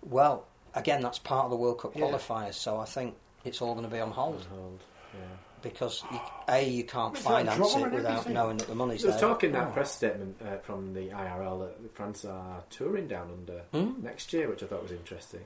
[0.02, 2.02] Well, again, that's part of the World Cup Yeah.
[2.06, 3.14] qualifiers, so I think
[3.44, 4.44] it's all going to be on hold.
[4.50, 4.80] hold,
[5.14, 5.20] yeah.
[5.62, 9.20] Because, you, A, you can't Is finance it without knowing that the money's There was
[9.20, 9.28] there.
[9.30, 13.60] talk in that press statement uh, from the IRL that France are touring down under
[13.72, 14.02] Hmm.
[14.02, 15.44] next year, which I thought was interesting.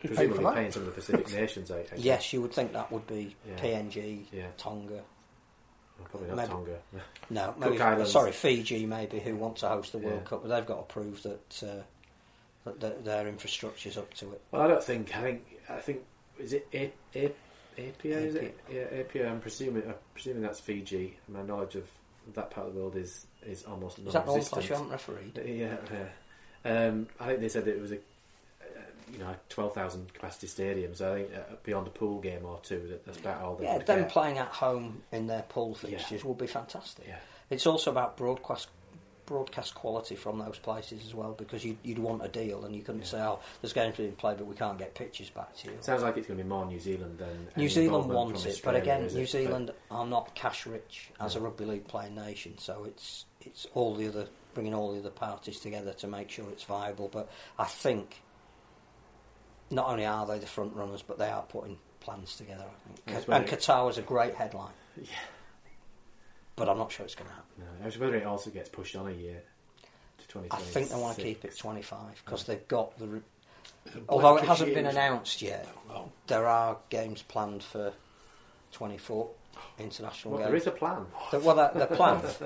[0.00, 0.54] Who's paying Presumably for that?
[0.56, 1.70] paying some of the Pacific nations.
[1.70, 1.98] I, I guess.
[1.98, 3.56] Yes, you would think that would be Yeah.
[3.56, 4.46] PNG, Yeah.
[4.58, 5.00] Tonga.
[6.10, 6.78] Probably not Maybe- Tonga.
[7.30, 8.10] No, Cook maybe, Islands.
[8.12, 10.28] sorry, Fiji maybe, who want to host the World Yeah.
[10.28, 11.82] Cup, but they've got to prove that, uh,
[12.64, 14.40] that their, their infrastructure's up to it.
[14.50, 15.16] Well, I don't think.
[15.16, 15.42] I think.
[15.68, 16.02] I think.
[16.38, 17.26] Is it A, A,
[17.78, 18.08] APA?
[18.08, 18.58] Is it?
[18.70, 19.28] Yeah, APA.
[19.28, 19.82] I'm presuming.
[19.86, 21.16] I'm presuming that's Fiji.
[21.28, 21.88] My knowledge of
[22.34, 24.52] that part of the world is is almost Is that the one non-existent.
[24.60, 25.40] place you haven't refereed?
[25.44, 26.88] Yeah, yeah.
[26.88, 28.80] Um, I think they said that it was a, uh,
[29.12, 30.94] you know, twelve thousand capacity stadium.
[30.94, 33.78] So I think uh, beyond a pool game or two, that that's about all Yeah,
[33.78, 34.08] them get.
[34.10, 35.90] playing at home in their pool Yeah.
[35.98, 37.06] fixtures would be fantastic.
[37.08, 37.18] Yeah.
[37.50, 38.68] It's also about broadcast
[39.26, 42.82] broadcast quality from those places as well because you'd, you'd want a deal and you
[42.82, 45.76] couldn't say, oh, there's games being played but we can't get pictures back to you.
[45.80, 48.74] Sounds like it's going to be more New Zealand than New Zealand wants it, but
[48.74, 49.28] again, New it?
[49.28, 53.94] Zealand are not cash rich as a rugby league playing nation, so it's it's all
[53.94, 57.08] the other bringing all the other parties together to make sure it's viable.
[57.08, 58.22] But I think
[59.70, 62.64] not only are they the front runners, but they are putting plans together.
[62.64, 63.46] I think, and.
[63.46, 65.06] Qatar was a great headline, Yeah.
[66.56, 67.52] But I'm not sure it's going to happen.
[67.58, 69.42] No, I was whether it also gets pushed on a year
[70.28, 73.06] to I think they want to keep it 25 because they've got the.
[73.06, 73.20] Re-
[74.08, 76.10] although it hasn't been announced yet, Oh.
[76.28, 77.92] there are games planned for
[78.72, 79.28] 24
[79.78, 80.48] international Well, games.
[80.50, 81.06] there is a plan.
[81.30, 82.22] The- well, they're, they're planned.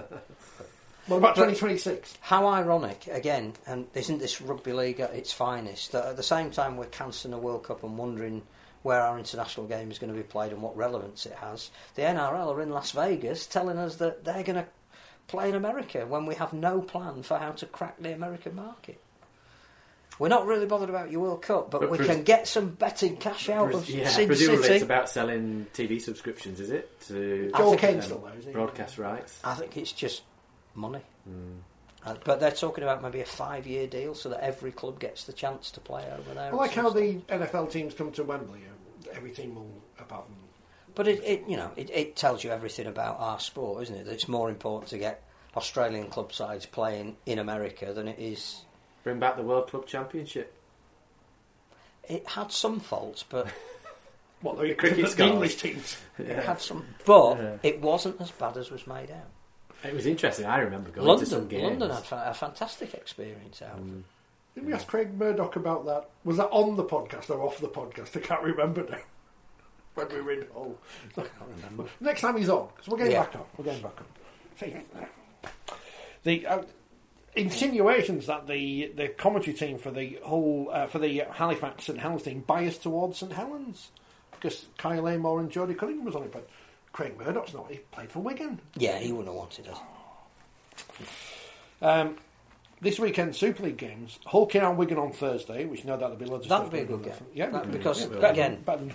[1.07, 2.19] What about 2026?
[2.21, 5.93] How ironic, again, and isn't this rugby league at its finest?
[5.93, 8.43] That at the same time we're cancelling a World Cup and wondering
[8.87, 11.71] where our international game is going to be played and what relevance it has.
[11.97, 14.67] The NRL are in Las Vegas telling us that they're going to
[15.27, 19.01] play in America when we have no plan for how to crack the American market.
[20.21, 22.71] We're not really bothered about your World Cup, but, But we pres- can get some
[22.71, 24.75] betting cash out of yeah, Sin presumably City.
[24.77, 27.01] it's about selling TV subscriptions, is it?
[27.09, 28.55] To Joel Kane's still there, isn't he?
[28.55, 29.41] broadcast rights.
[29.45, 30.23] I think it's just
[30.77, 31.03] money.
[31.29, 31.57] Hmm.
[32.07, 35.33] Uh, but they're talking about maybe a five-year deal so that every club gets the
[35.33, 36.53] chance to play over there.
[36.53, 36.95] I like how stuff.
[36.95, 38.61] the NFL teams come to Wembley.
[39.15, 40.37] Every team will, apart from
[40.95, 44.05] But it, it you know, it, it tells you everything about our sport, isn't it?
[44.07, 45.23] That it's more important to get
[45.57, 48.63] Australian club sides playing in America than it is.
[49.05, 50.53] Bring back the World Club Championship.
[52.09, 53.49] It had some faults, but
[54.41, 55.25] what the, cricket the, the.
[55.27, 55.97] English teams.
[56.19, 56.85] it had some.
[57.05, 57.57] But Yeah.
[57.63, 59.31] it wasn't as bad as was made out.
[59.85, 60.47] It was interesting.
[60.47, 61.81] I remember going to some games.
[61.81, 63.79] London had a fantastic experience out.
[63.79, 63.99] of mm.
[64.01, 64.05] it.
[64.57, 66.09] Didn't we ask Craig Murdock about that?
[66.25, 68.17] Was that on the podcast or off the podcast?
[68.17, 68.99] I can't remember now.
[69.95, 70.77] When we were in Hull.
[71.17, 71.85] I can't remember.
[72.01, 73.23] Next time he's on, because we're getting Yeah.
[73.23, 73.45] back on.
[73.57, 74.07] We're getting back on.
[74.61, 74.77] See,
[76.25, 76.63] The uh,
[77.35, 82.25] insinuations that the the commentary team for the whole uh, for the Halifax St Helens
[82.25, 83.91] team biased towards St Helens
[84.33, 86.47] because Kyle Amor and Jodie Cunningham was on it, but
[86.93, 87.71] Craig Murdock's not.
[87.71, 88.61] He played for Wigan.
[88.77, 89.79] Yeah, he wouldn't have wanted us.
[91.81, 92.17] Um,
[92.81, 96.17] this weekend Super League games: Hull KR and Wigan on Thursday, which no doubt there'll
[96.17, 97.27] be loads of That'd stuff be a good game.
[97.35, 98.93] Yeah, That- because yeah, better again, better than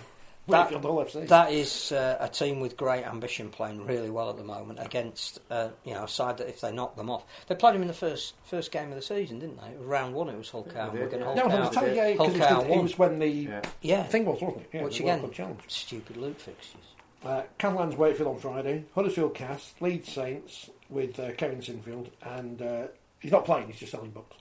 [0.48, 1.28] that, Wakefield Hull FC.
[1.28, 5.38] that is uh, a team with great ambition playing really well at the moment against
[5.50, 7.88] uh, you know a side that if they knock them off, they played them in
[7.88, 9.84] the first first game of the season, didn't they?
[9.84, 10.28] Round one.
[10.28, 10.70] It was Hull KR.
[10.72, 11.28] they We're did, going yeah.
[11.28, 11.80] to No, Hull no, Cow.
[11.80, 12.82] the yeah, Hull because Cow it, won.
[12.82, 14.02] was when the Yeah.
[14.04, 14.70] thing was, wasn't it?
[14.72, 15.60] Yeah, Which the World again, Challenge.
[15.68, 16.80] stupid loot fixtures.
[17.24, 22.86] Uh, Catalans Wakefield on Friday, Huddersfield Cas, Leeds Saints with uh, Kevin Sinfield, and uh,
[23.22, 24.36] he's not playing; he's just selling books.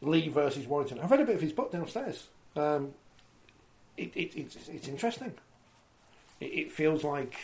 [0.00, 1.00] Leigh versus Warrington.
[1.00, 2.28] I've read a bit of his book downstairs.
[2.56, 2.94] Um,
[3.96, 5.34] it, it, it's, it's interesting.
[6.40, 7.34] It, it feels like,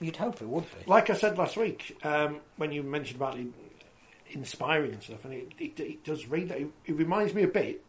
[0.00, 0.90] You'd hope it would be.
[0.90, 3.46] like I said last week um, when you mentioned about it
[4.30, 6.60] inspiring and stuff, and it, it, it does read that.
[6.60, 7.84] It, it reminds me a bit,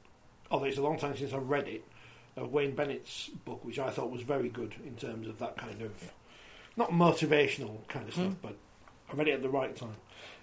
[0.52, 1.84] although it's a long time since I've read it,
[2.36, 5.82] of Wayne Bennett's book, which I thought was very good in terms of that kind
[5.82, 5.92] of
[6.76, 8.56] not motivational kind of stuff, but
[9.12, 9.96] I read it at the right time.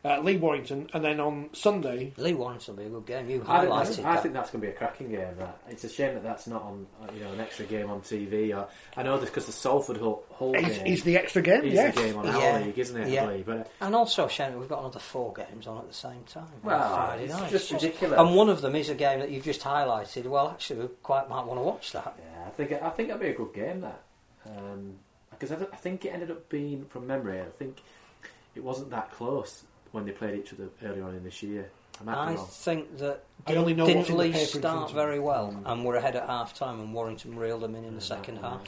[0.06, 3.30] Uh, Leigh Warrington, and then on Sunday, Leigh Warrington will be a good game.
[3.30, 4.22] You I think, highlighted that's, I that.
[4.22, 5.34] think that's going to be a cracking game.
[5.38, 8.02] That it's a shame that that's not on, uh, you know, an extra game on
[8.02, 8.54] TV.
[8.54, 11.62] Or I know this because the Salford Hull, Hull is, game is the extra game.
[11.64, 11.94] is yes.
[11.94, 12.32] the game on Yeah.
[12.36, 13.08] our league, isn't it?
[13.08, 13.24] Yeah.
[13.24, 13.46] believe?
[13.46, 16.42] But And also, Shannon, we've got another four games on at the same time.
[16.44, 17.50] on Well, Friday it's night.
[17.50, 18.20] just ridiculous.
[18.20, 20.26] And one of them is a game that you've just highlighted.
[20.26, 22.14] Well, actually, we quite might want to watch that.
[22.18, 23.80] yeah, I think I think that'd be a good game.
[23.80, 24.02] That
[25.30, 27.40] because I, th- I think it ended up being from memory.
[27.40, 27.82] I think
[28.54, 29.64] it wasn't that close
[29.94, 31.70] when they played each other earlier on in this year.
[32.00, 32.46] I might I wrong.
[32.50, 35.62] think that I only know what's didn't Leigh paper in front start very well, mm.
[35.70, 38.62] and we're ahead at half time, and Warrington reeled them in in the second half.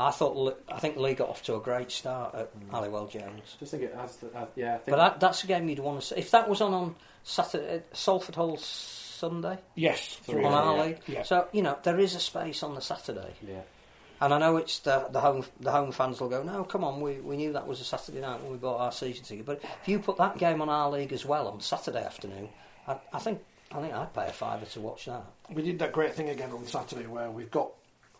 [0.00, 2.70] I thought I think Leigh got off to a great start at mm.
[2.72, 3.56] Halliwell Jones.
[3.60, 4.16] Just think it has.
[4.16, 6.16] To, uh, yeah, I think But that, that's a game you'd want to see.
[6.16, 10.76] If that was on on Saturday, uh, Salford Hull Sunday Yes, three on of our
[10.76, 11.22] them, league, yeah.
[11.22, 13.34] so you know there is a space on the Saturday.
[13.46, 13.60] yeah.
[14.24, 17.02] And I know it's the the home the home fans will go, no, come on,
[17.02, 19.44] we we knew that was a Saturday night when we bought our season ticket.
[19.44, 22.48] But if you put that game on our league as well on Saturday afternoon,
[22.88, 23.40] I, I think
[23.70, 25.26] I think I'd pay a fiver to watch that.
[25.50, 27.72] We did that great thing again on Saturday where we've got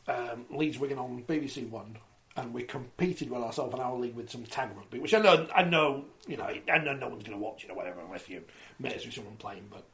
[0.06, 1.96] um, Leeds Wigan on BBC One,
[2.36, 5.48] and we competed with ourselves in our league with some tag rugby, which I know,
[5.54, 8.28] I know, you know, I know no one's going to watch it or whatever unless
[8.28, 8.42] you
[8.78, 9.68] mates with someone playing.
[9.70, 9.84] But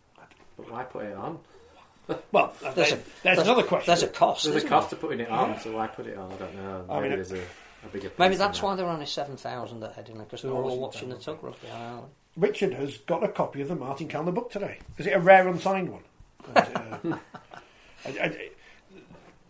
[0.57, 1.39] But why put it on?
[2.33, 3.87] well, There's there's, a- there's, there's- another question.
[3.87, 4.45] There's a cost.
[4.45, 4.99] There's a isn't cost there?
[4.99, 6.33] to putting it on, so why put it on?
[6.33, 6.85] I don't know.
[6.89, 8.11] Maybe I mean, there's a, a bigger.
[8.19, 8.77] Maybe price that's in why that.
[8.79, 11.43] there were only seven thousand at Headingley because they were Oh, all watching the tug
[11.43, 11.69] rugby.
[11.71, 12.03] on our.
[12.37, 14.79] Richard has got a copy of the Martin Calner book today.
[14.99, 16.03] Is it a rare unsigned one?
[16.55, 16.99] Or uh,
[18.05, 18.49] I- I-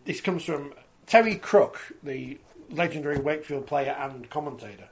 [0.05, 0.73] this comes from
[1.07, 2.39] Terry Crook, the
[2.71, 4.89] legendary Wakefield player and commentator.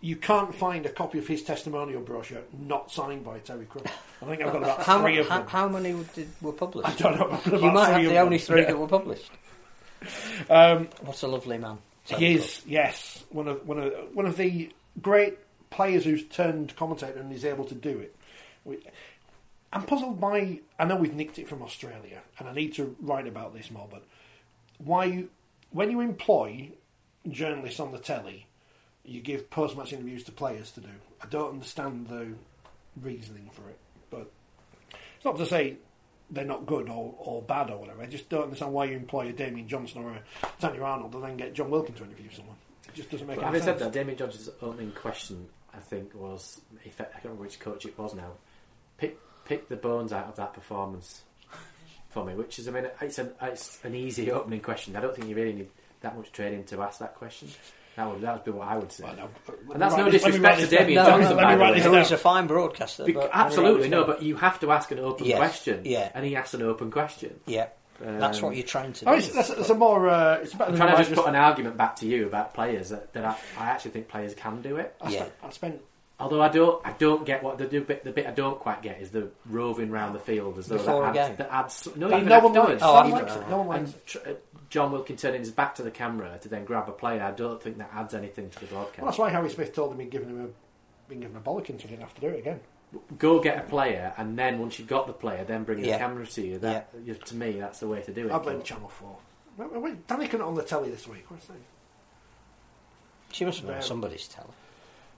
[0.00, 3.86] You can't find a copy of his testimonial brochure not signed by Terry Crook.
[4.22, 5.46] I think I've got about how, three of them.
[5.48, 6.88] how many did, were published?
[6.88, 7.58] I don't know.
[7.58, 8.24] You might have the them.
[8.26, 8.68] only three Yeah.
[8.68, 9.30] that were published.
[10.48, 11.78] Um, What a lovely man.
[12.04, 14.70] He is, yes, one of one of one of the
[15.02, 15.36] great
[15.70, 18.14] players who's turned commentator and is able to do it.
[18.64, 18.78] We,
[19.72, 20.60] I'm puzzled by.
[20.78, 23.88] I know we've nicked it from Australia, and I need to write about this more.
[23.90, 24.04] But
[24.78, 25.30] why, you,
[25.70, 26.70] when you employ
[27.28, 28.46] journalists on the telly,
[29.08, 30.88] you give post-match interviews to players to do.
[31.22, 32.28] I don't understand the
[33.00, 33.78] reasoning for it,
[34.10, 34.30] but
[35.16, 35.76] it's not to say
[36.30, 38.02] they're not good or, or bad or whatever.
[38.02, 40.22] I just don't understand why you employ a Damien Johnson or a
[40.60, 42.56] Tanya Arnold and then get Jon Wilkin to interview someone.
[42.86, 43.80] It just doesn't make But any having sense.
[43.80, 47.86] said that, Damien Johnson's opening question, I think, was if I can't remember which coach
[47.86, 48.32] it was now.
[48.98, 51.22] Pick pick the bones out of that performance
[52.10, 54.96] for me, which is, I mean, it's an it's an easy opening question.
[54.96, 55.68] I don't think you really need
[56.00, 57.48] that much training to ask that question.
[57.98, 59.04] That would that would be what I would say.
[59.08, 59.18] and
[59.82, 60.78] that's no me write this- let me write disrespect to this down.
[60.86, 61.74] Damien No, no, Johnson, let me by the write way.
[61.78, 62.02] this Who down.
[62.02, 63.04] is a fine broadcaster.
[63.04, 65.80] Be- but- absolutely no, but you have to ask an open Yes, question.
[65.84, 66.08] yeah.
[66.14, 67.40] and he asked an open question.
[67.46, 67.66] Yeah,
[68.00, 69.10] that's Um, what you're trying to do.
[69.10, 70.08] Oh, it's, that's, that's a more.
[70.08, 72.54] Uh, it's better I'm trying to I just put an argument back to you about
[72.54, 74.94] players that, that I, I actually think players can do it.
[75.00, 75.80] I spent, I spent
[76.20, 78.02] Although I don't, I don't get what the, the bit.
[78.02, 81.08] The bit I don't quite get is the roving round the field as though Before
[81.08, 81.36] a that adds, game?
[81.36, 82.82] that adds no, That even no one afterwards.
[82.82, 82.82] likes.
[82.82, 84.32] Oh, Even- after- no one likes and tr- uh,
[84.68, 87.22] Jon Wilkin turning his back to the camera to then grab a player.
[87.22, 88.98] I don't think that adds anything to the broadcast.
[88.98, 91.76] Well, that's why Harry Smith told him he'd given him a, been given a bollocking,
[91.80, 92.60] so he didn't have to do it again.
[93.18, 95.92] Go get a player, and then once you've got the player, then bring Yeah.
[95.92, 96.58] the camera to you.
[96.58, 98.32] That you, to me, that's the way to do it.
[98.32, 99.16] I blame Channel 4.
[99.58, 101.30] Wait, wait, wait, Danika not on the telly this week.
[101.30, 101.56] What's that?
[103.32, 104.48] She must have been on Um, somebody's telly.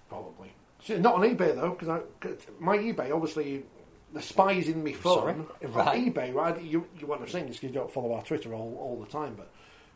[0.09, 0.52] Probably.
[0.82, 3.65] See, Not on eBay though, because my eBay obviously
[4.12, 5.47] the spies in me phone.
[5.61, 5.69] Sorry?
[5.70, 6.12] Right.
[6.15, 6.61] eBay, right?
[6.62, 9.11] You you won't have seen this because you don't follow our Twitter all, all the
[9.11, 9.51] time, but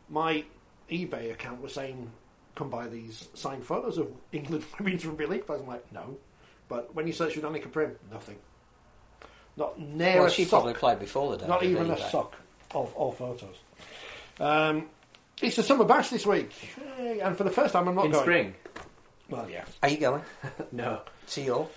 [0.09, 0.43] my
[0.89, 2.11] eBay account was saying,
[2.55, 6.17] "Come buy these signed photos of England women's rugby league players." I'm like, no,
[6.69, 8.37] but when you search for Danika Priim, nothing.
[9.57, 10.61] Not near Well, a she sock.
[10.61, 11.47] probably played before the day.
[11.47, 12.35] Not of even a sock
[12.71, 13.55] of all photos.
[14.39, 14.87] Um,
[15.41, 16.51] it's the summer bash this week,
[16.97, 18.23] Hey, and for the first time, I'm not in going.
[18.23, 18.53] spring.
[19.29, 19.65] Well, yeah.
[19.83, 20.21] Are you going
[20.71, 21.71] No, to York?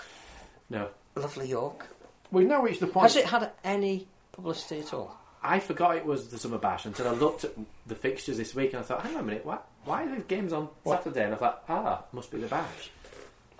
[0.70, 0.88] no.
[1.16, 1.86] Lovely York.
[2.30, 3.04] We've now reached the point.
[3.04, 5.16] Has it had any publicity at all?
[5.42, 7.52] I forgot it was the summer bash until I looked at
[7.86, 10.22] the fixtures this week and I thought, hang on a minute, why, why are the
[10.22, 11.24] games on Saturday?
[11.24, 12.90] And I thought, ah, must be the bash.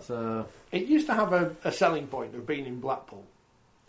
[0.00, 3.24] So, It used to have a, a selling point of being in Blackpool.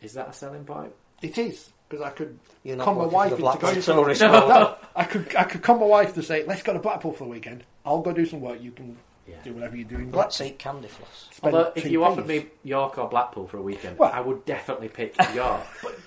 [0.01, 0.93] is that a selling point?
[1.21, 3.69] It is because I could You're not con my working wife for the into Blackpool
[3.71, 4.49] going Tourist no, Board.
[4.49, 7.26] no, I could I could con my wife to say, "Let's go to Blackpool for
[7.26, 7.63] the weekend.
[7.85, 8.61] I'll go do some work.
[8.61, 8.95] You can
[9.43, 11.27] do whatever you do in Let's eat candy floss.
[11.31, 12.43] Spend Although, if two you offered pennies.
[12.43, 15.61] me York or Blackpool for a weekend, Well- I would definitely pick York.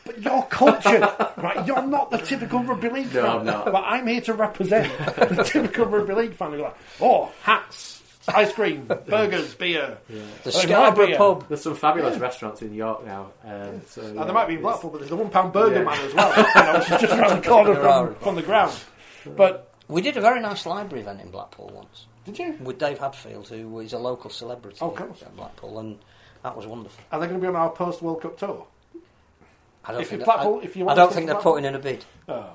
[0.05, 1.03] But you're cultured,
[1.39, 1.67] right?
[1.67, 3.39] You're not the typical rugby league No, fan.
[3.41, 3.65] I'm not.
[3.67, 8.53] But I'm here to represent the typical rugby league fan who's like, "Oh, hats, ice
[8.53, 11.17] cream, burgers, beer." The Oh, my Scarborough beer.
[11.17, 11.49] pub.
[11.49, 13.31] There's some fabulous restaurants in York now.
[13.45, 15.53] Um, so, And yeah, there might be in it's- Blackpool, but there's the one pound
[15.53, 15.85] burger Yeah.
[15.85, 18.07] man as well, you know, which is just around the corner There are.
[18.09, 18.73] from, from the ground.
[19.37, 22.57] But We did a very nice library event in Blackpool once did you?
[22.61, 25.23] with Dave Hadfield, who is a local celebrity Oh, of course.
[25.23, 25.99] in Blackpool, and
[26.43, 27.03] that was wonderful.
[27.13, 28.67] Are they going to be on our post World Cup tour?
[29.85, 31.75] I don't If think that- Blackpool- I, if you I don't think they're putting in
[31.75, 32.05] a bid.
[32.29, 32.51] Oh.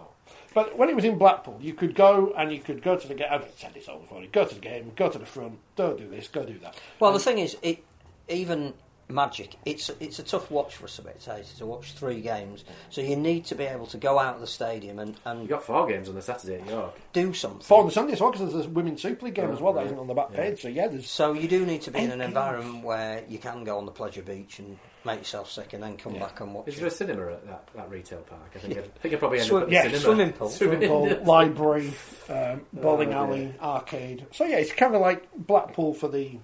[0.53, 3.13] But when it was in Blackpool, you could go and you could go to the
[3.13, 3.27] game.
[3.29, 4.21] I've said this all before.
[4.21, 6.75] You go to the game, go to the front, don't do this, go do that.
[6.99, 7.83] Well, the thing is, it
[8.29, 8.73] even
[9.09, 12.65] Magic, it's it's a tough watch for a spectator to watch three games.
[12.89, 15.47] So you need to be able to go out of the stadium and, and You
[15.47, 16.93] got four games on the Saturday at York.
[17.13, 17.61] do something.
[17.61, 19.61] Four on the Sunday as well, because there's a Women's Super League game Oh, as
[19.61, 19.85] well that right.
[19.87, 20.61] isn't on the back page.
[20.61, 22.27] So yeah, there's So you do need to be in an games.
[22.27, 25.95] environment where you can go on the pleasure beach and make yourself sick and then
[25.95, 26.19] come Yeah.
[26.25, 26.79] back and watch Is it.
[26.79, 28.41] there a cinema at that, that retail park?
[28.55, 29.99] I think I'd, I think I'd probably end Swim- up at the yeah, cinema.
[30.01, 30.49] swimming pool.
[30.49, 31.93] swimming pool, library,
[32.27, 34.25] um, bowling Oh, alley, arcade.
[34.33, 36.39] So yeah, it's kind of like Blackpool for the.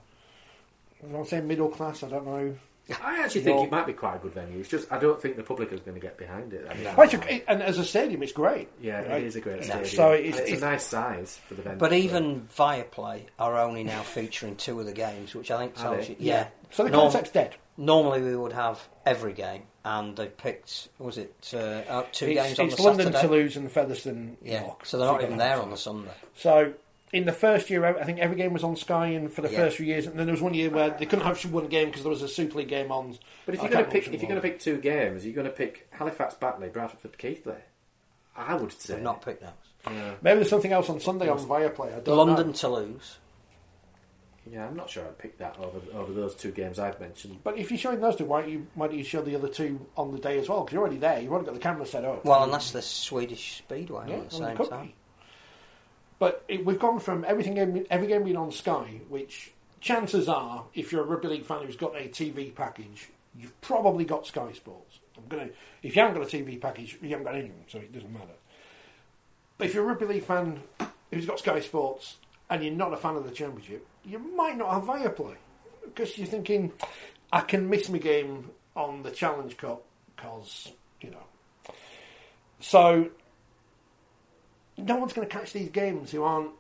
[1.07, 2.03] I don't say middle class.
[2.03, 2.55] I don't know.
[3.01, 4.59] I actually think it might be quite a good venue.
[4.59, 6.67] It's just I don't think the public is going to get behind it.
[6.69, 8.67] I mean, Well, it's a- and as a stadium, it's great.
[8.81, 9.21] yeah, right?
[9.21, 9.85] it is a great stadium.
[9.85, 11.80] So And it's- it's, it's- a nice size for the venue.
[11.80, 15.95] But even Viaplay are only now featuring two of the games, which I think Are
[15.95, 16.13] tells they?
[16.13, 16.17] you.
[16.19, 16.47] Yeah.
[16.71, 17.55] So the Norm- concept's dead.
[17.77, 22.41] Normally we would have every game, and they picked was it uh, uh, two It's,
[22.41, 23.27] games on it's the London, Saturday.
[23.27, 24.38] Toulouse, and Featherstone.
[24.43, 24.85] Yeah, York.
[24.85, 26.11] so they're not even there on the Sunday.
[26.35, 26.73] So
[27.14, 29.57] in the first year, I think every game was on Sky, and for the Yeah.
[29.60, 31.88] first few years, and then there was one year where they couldn't have one game
[31.88, 33.18] because there was a Super League game on.
[33.45, 35.35] But if you're going to pick, which if you're going to pick two games, you're
[35.35, 37.56] going to pick Halifax, Batley, Bradford, Keighley.
[38.35, 39.49] I would say They've not pick those.
[39.85, 39.94] was.
[40.22, 41.95] maybe there's something else on Sunday on Viaplay.
[41.95, 42.53] I don't London, know.
[42.53, 43.19] Toulouse.
[44.52, 47.40] Yeah, I'm not sure I'd pick that over over those two games I've mentioned.
[47.45, 49.48] But if you're showing those two, why don't you why don't you show the other
[49.48, 50.61] two on the day as well?
[50.61, 51.22] Because you're already there.
[51.22, 52.26] You've already got the camera set up.
[52.26, 54.88] Well, and that's the Swedish Speedway Yeah, at the same could time.
[54.88, 54.95] be.
[56.23, 59.51] But it, we've gone from everything every game being on Sky, which
[59.81, 64.05] chances are, if you're a rugby league fan who's got a TV package, you've probably
[64.05, 64.99] got Sky Sports.
[65.17, 65.49] I'm gonna.
[65.81, 67.91] If you haven't got a TV package, you haven't got any of them, so it
[67.91, 68.37] doesn't matter.
[69.57, 70.61] But if you're a rugby league fan
[71.11, 72.15] who's got Sky Sports
[72.49, 75.35] and you're not a fan of the Championship, you might not have Viaplay
[75.83, 76.71] because you're thinking,
[77.33, 79.83] I can miss my game on the Challenge Cup
[80.15, 80.71] because
[81.01, 81.73] you know.
[82.61, 83.09] So
[84.77, 86.51] no one's going to catch these games who aren't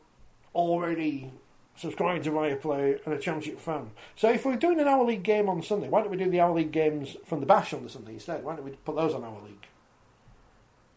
[0.55, 1.31] already
[1.75, 3.89] subscribed to Viaplay and a Championship fan.
[4.15, 6.39] So if we're doing an hour league game on Sunday, why don't we do the
[6.41, 8.43] hour league games from the Bash on the Sunday instead?
[8.43, 9.65] Why don't we put those on our league?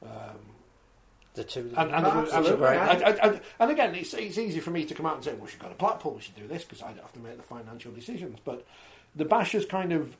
[0.02, 0.10] Um,
[1.34, 1.72] The two.
[1.76, 4.84] and, and, and, such a great and- and- and again, it's, it's easy for me
[4.84, 6.64] to come out and say, well, we should go to Blackpool, we should do this,
[6.64, 8.38] because I don't have to make the financial decisions.
[8.44, 8.66] But
[9.14, 10.16] the Bash has kind of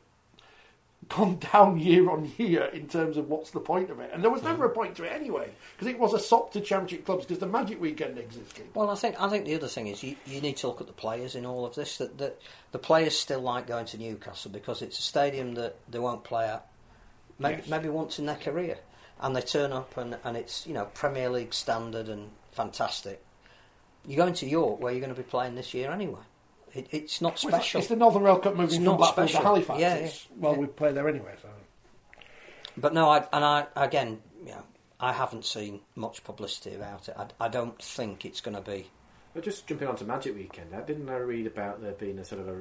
[1.09, 4.11] gone down year on year in terms of what's the point of it.
[4.13, 6.61] And there was never a point to it anyway, because it was a sop to
[6.61, 8.67] Championship clubs because the Magic Weekend existed.
[8.75, 10.87] Well, I think I think the other thing is you, you need to look at
[10.87, 11.99] the players in all of this.
[11.99, 12.41] That, that
[12.73, 16.47] the players still like going to Newcastle because it's a stadium that they won't play
[16.49, 16.67] at
[17.39, 17.69] maybe, Yes.
[17.69, 18.79] maybe once in their career,
[19.21, 23.23] and they turn up and, and it's you know Premier League standard and fantastic.
[24.09, 26.21] You're going to York where you're going to be playing this year anyway.
[26.77, 27.79] It, it's not Well, it's- special.
[27.81, 29.41] It's the Northern Rail Cup It's moving from not Blackpool special.
[29.41, 29.81] to Halifax.
[29.81, 30.11] Yeah, yeah.
[30.37, 31.49] Well, we play there anyway, so.
[32.77, 34.63] But no, I, and I again, you know,
[35.01, 37.17] I haven't seen much publicity about it.
[37.19, 38.91] I, I don't think it's going to be.
[39.35, 42.25] But just jumping on to Magic Weekend, I didn't I read about there being a
[42.25, 42.61] sort of a, a, a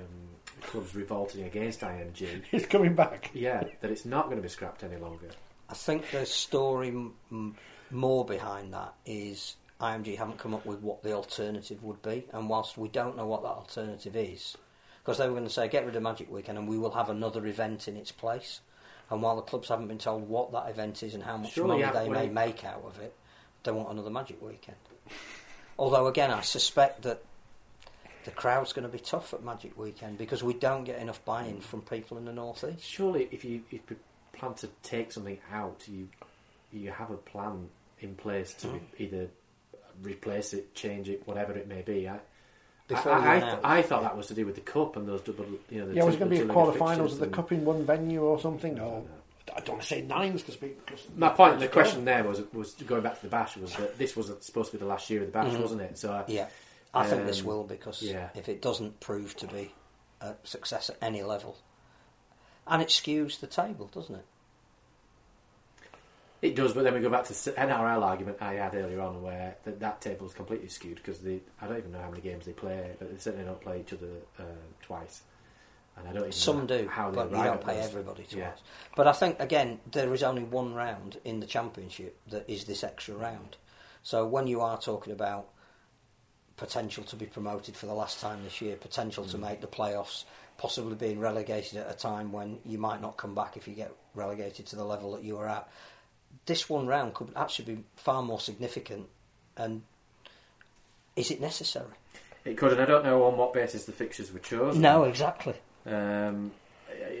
[0.00, 0.28] um,
[0.62, 2.42] clubs revolting against IMG?
[2.52, 3.30] It's coming back.
[3.34, 5.28] Yeah, that it's not going to be scrapped any longer.
[5.68, 7.56] I think the story m- m-
[7.90, 12.48] more behind that is IMG haven't come up with what the alternative would be, and
[12.48, 14.56] whilst we don't know what that alternative is,
[15.04, 17.10] because they were going to say get rid of Magic Weekend and we will have
[17.10, 18.60] another event in its place,
[19.10, 21.82] and while the clubs haven't been told what that event is and how much Surely
[21.82, 23.14] money they may make out of it,
[23.64, 24.78] they want another Magic Weekend.
[25.78, 27.22] Although again, I suspect that
[28.24, 31.60] the crowd's going to be tough at Magic Weekend because we don't get enough buy-in
[31.60, 32.82] from people in the north east.
[32.82, 33.96] Surely, if you if you
[34.32, 36.08] plan to take something out, you
[36.72, 37.68] you have a plan
[38.00, 38.80] in place to Mm.
[38.98, 39.28] either
[40.02, 42.08] replace it, change it, whatever it may be.
[42.08, 42.18] I,
[42.90, 43.60] I, I, I, announce.
[43.64, 45.88] I thought that was to do with the cup and those double, you know.
[45.88, 47.84] The Yeah, was going to be the a two-legged quarter-finals of the Cup in one
[47.84, 48.78] venue or something?
[48.78, 49.02] Or,
[49.54, 50.58] I don't want to say nines because
[51.16, 54.16] My point, the question there was was going back to the bash was that this
[54.16, 55.60] was supposed to be the last year of the bash, Mhm.
[55.60, 55.98] wasn't it?
[55.98, 56.46] So I, Yeah,
[56.94, 58.28] I think this um, will because yeah.
[58.34, 59.72] if it doesn't prove to be
[60.20, 61.56] a success at any level,
[62.66, 64.24] and it skews the table, doesn't it?
[66.42, 69.22] It does, but then we go back to the NRL argument I had earlier on,
[69.22, 72.44] where that, that table is completely skewed because I don't even know how many games
[72.44, 74.08] they play, but they certainly don't play each other
[74.38, 74.42] uh,
[74.82, 75.22] twice.
[75.96, 77.86] And I don't even Some do, but you don't those.
[77.86, 78.36] everybody twice.
[78.36, 78.52] Yeah.
[78.94, 82.84] But I think again there is only one round in the championship that is this
[82.84, 83.56] extra round.
[84.02, 85.48] So when you are talking about
[86.56, 89.30] potential to be promoted for the last time this year, potential Mm.
[89.30, 90.24] to make the playoffs,
[90.58, 93.92] possibly being relegated at a time when you might not come back if you get
[94.14, 95.68] relegated to the level that you were at.
[96.46, 99.06] This one round could actually be far more significant.
[99.56, 99.82] And
[101.16, 101.92] is it necessary?
[102.44, 104.80] It could, and I don't know on what basis the fixtures were chosen.
[104.80, 105.54] No, exactly.
[105.84, 106.52] Um,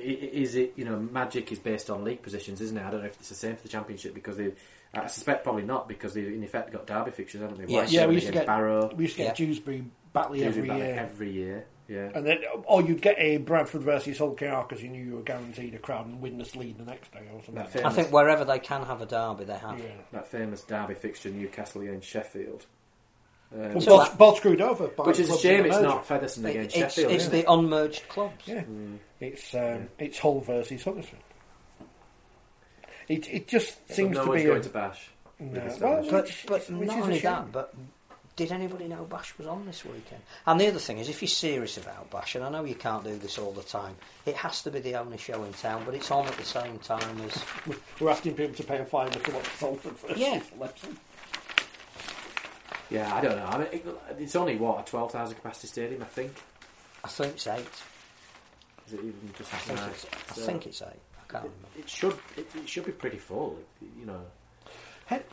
[0.02, 2.84] is it you know Magic is based on league positions, isn't it?
[2.84, 4.52] I don't know if it's the same for the Championship because they.
[4.94, 7.70] I suspect probably not because they in effect got derby fixtures, haven't they?
[7.70, 7.92] Yes.
[7.92, 8.94] Yeah, we used to get Barrow.
[8.94, 10.94] we used to get Dewsbury Batley every Batley year.
[10.94, 12.10] Every year, yeah.
[12.14, 15.22] And then, or you'd get a Bradford versus Hull KR because you knew you were
[15.22, 17.54] guaranteed a crowd and win this lead the next day or something.
[17.54, 19.80] That I famous- think wherever they can have a derby, they have.
[20.12, 22.66] That famous derby fixture, Newcastle against Sheffield.
[23.54, 24.88] Um, Well, both, both screwed over.
[24.88, 25.88] By Which is a clubs in shame the it's merger.
[25.88, 27.12] not Featherstone against It's, Sheffield.
[27.12, 27.44] it's is the it?
[27.48, 28.42] unmerged clubs.
[28.46, 28.64] Yeah,
[29.20, 31.22] it's um, it's Hull versus Huddersfield.
[33.08, 35.10] It it just So seems no to one's be going a, to bash.
[35.38, 36.10] No, well, establishment.
[36.10, 37.22] But, Which- but which not is a only shame.
[37.30, 37.74] that, but
[38.36, 40.20] did anybody know Bash was on this weekend?
[40.46, 43.02] And the other thing is, if you're serious about Bash, and I know you can't
[43.02, 43.96] do this all the time,
[44.26, 46.78] it has to be the only show in town, but it's on at the same
[46.80, 47.42] time as.
[48.00, 50.40] we're asking people to pay a fiver to watch Salford versus Yeah.
[50.58, 50.88] Leicester.
[52.90, 53.46] Yeah, I don't know.
[53.46, 53.86] I mean, it-
[54.18, 56.32] it's only what a twelve thousand capacity stadium, I think.
[57.02, 57.66] I think it's eight.
[58.86, 59.52] Is it even just?
[59.52, 59.90] I think nine?
[59.90, 60.86] it's, I So think it's eight.
[60.88, 61.68] I can't remember.
[61.78, 62.16] It should.
[62.36, 63.58] It, it should be pretty full.
[63.98, 64.20] You know.
[65.06, 65.24] Head,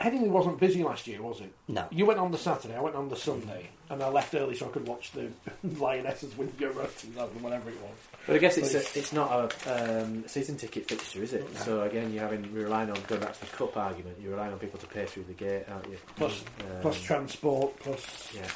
[0.00, 1.52] Headingley wasn't busy last year, was it?
[1.66, 1.86] No.
[1.90, 4.66] You went on the Saturday, I went on the Sunday, and I left early so
[4.66, 5.28] I could watch the
[5.78, 7.90] Lionesses win Euro 2000, whatever it was.
[8.26, 11.52] But I guess it's a, it's not a um, season ticket fixture, is it?
[11.54, 11.60] No.
[11.60, 14.18] So again, you're having you're relying on going back to the cup argument.
[14.20, 15.98] You're relying on people to pay through the gate, aren't you?
[16.16, 18.46] plus, Um, plus transport, plus yeah.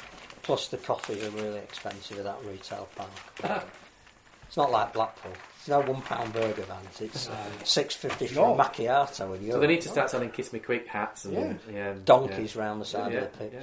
[0.43, 3.65] Plus, the coffees are really expensive at that retail park.
[4.53, 5.31] it's not like Blackpool.
[5.57, 7.01] It's no one pound burger vans.
[7.01, 8.53] It's uh, six fifty for No.
[8.53, 11.53] a macchiato in So they need to start selling Kiss Me Quick hats and Yeah.
[11.73, 12.61] yeah, donkeys yeah.
[12.61, 13.53] round the side Yeah, of the pitch.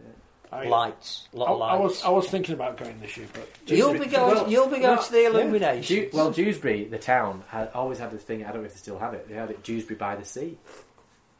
[0.00, 0.06] yeah.
[0.52, 1.82] I- lights, a lot I, of I lights.
[1.82, 4.50] was I was thinking about going this year, but You'll be going.
[4.50, 5.96] you'll be going to the illumination.
[5.96, 8.44] Dew- well, Dewsbury, the town, had always had this thing.
[8.44, 9.26] I don't know if they still have it.
[9.26, 10.58] They had it Dewsbury by the sea.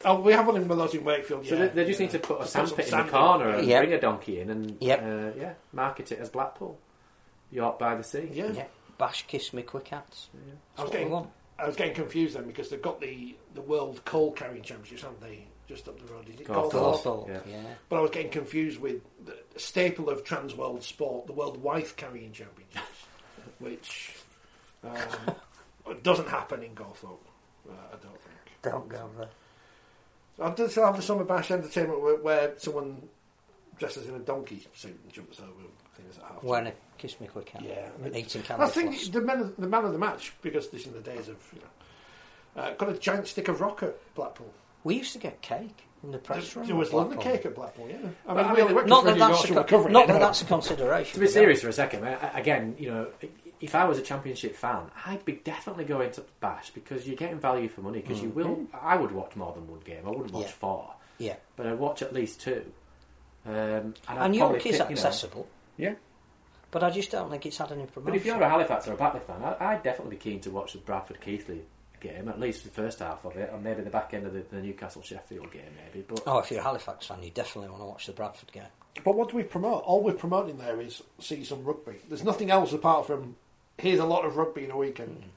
[0.05, 1.45] Oh, we have one in Willows in Wakefield.
[1.45, 2.05] So yeah, they, they just yeah.
[2.07, 3.81] need to put a sandpit some in the sand corner and Yep.
[3.83, 5.01] bring a donkey in and Yep.
[5.03, 6.79] uh, yeah, market it as Blackpool,
[7.51, 8.29] York by the sea.
[8.33, 8.63] Yeah.
[8.99, 10.29] Yeah, bash, kiss me, quick hats.
[10.77, 11.27] I was getting we.
[11.59, 15.21] I was getting confused then because they've got the the World Coal Carrying Championships, haven't
[15.21, 15.45] they?
[15.67, 16.47] Just up the road, is it
[17.27, 17.39] Yeah.
[17.45, 17.63] yeah.
[17.89, 21.97] But I was getting confused with the staple of Trans World Sport, the World Wife
[21.97, 22.85] Carrying Championships,
[23.59, 24.13] which
[24.85, 25.35] um,
[26.03, 27.19] doesn't happen in Gawthorpe.
[27.67, 28.61] Uh, I don't think.
[28.61, 29.29] Don't go there.
[30.39, 33.09] I did still have the Summer Bash entertainment where, where someone
[33.77, 35.51] dresses in a donkey suit and jumps over
[35.95, 36.43] things at half.
[36.43, 37.63] When a kiss me, quick hat.
[37.63, 39.07] Yeah, and eating I think floss.
[39.09, 41.61] the man, of, the man of the match because this is the days of you
[41.61, 44.51] know, uh, got a giant stick of rock at Blackpool.
[44.83, 46.67] We used to get cake in the press room.
[46.67, 47.87] there was at London cake at Blackpool.
[47.89, 47.97] Yeah,
[48.27, 50.03] I But I mean, we mean, only went Not that that's a Yorkshire con- not
[50.03, 51.13] it, that that's a consideration.
[51.15, 53.07] To be serious for a second, I- I- again, you know,
[53.59, 57.39] if I was a championship fan, I'd be definitely going to Bash because you're getting
[57.39, 57.99] value for money.
[58.01, 60.03] Because you will, I would watch more than one game.
[60.05, 60.51] I wouldn't watch Yeah.
[60.51, 62.71] four, Yeah, but I'd watch at least two.
[63.45, 65.47] Um, and and probably York is pick, you know- accessible,
[65.77, 65.95] yeah.
[66.71, 68.03] But I just don't think it's had any promotion.
[68.11, 70.51] But if you're a Halifax or a Batley fan, I, I'd definitely be keen to
[70.51, 71.61] watch the Bradford Keighley
[72.01, 74.43] game, at least the first half of it, or maybe the back end of the,
[74.51, 76.05] the Newcastle Sheffield game, maybe.
[76.07, 78.63] But Oh, if you're a Halifax fan, you definitely want to watch the Bradford game.
[79.03, 79.83] But what do we promote?
[79.85, 81.95] All we're promoting there is season rugby.
[82.09, 83.35] There's nothing else apart from
[83.77, 85.21] here's a lot of rugby in a weekend.
[85.21, 85.29] Mm.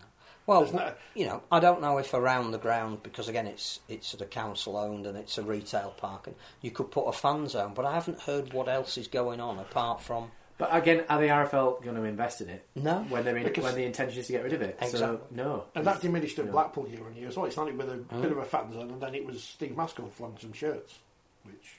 [0.47, 4.09] Well, no- you know, I don't know if around the ground because again, it's it's
[4.09, 7.47] sort of council owned and it's a retail park, and you could put a fan
[7.49, 7.73] zone.
[7.75, 10.31] But I haven't heard what else is going on apart from
[10.61, 12.65] but again, are the RFL going to invest in it?
[12.77, 13.01] No.
[13.09, 14.77] When they're in, Because- when the intention is to get rid of it.
[14.81, 15.19] So Exactly.
[15.33, 15.65] no.
[15.75, 16.53] And that diminished at No.
[16.53, 17.47] Blackpool year on year as well.
[17.47, 20.13] It started with a bit of a fan zone, and then it was Steve Mascord
[20.13, 20.99] flung some shirts,
[21.45, 21.79] which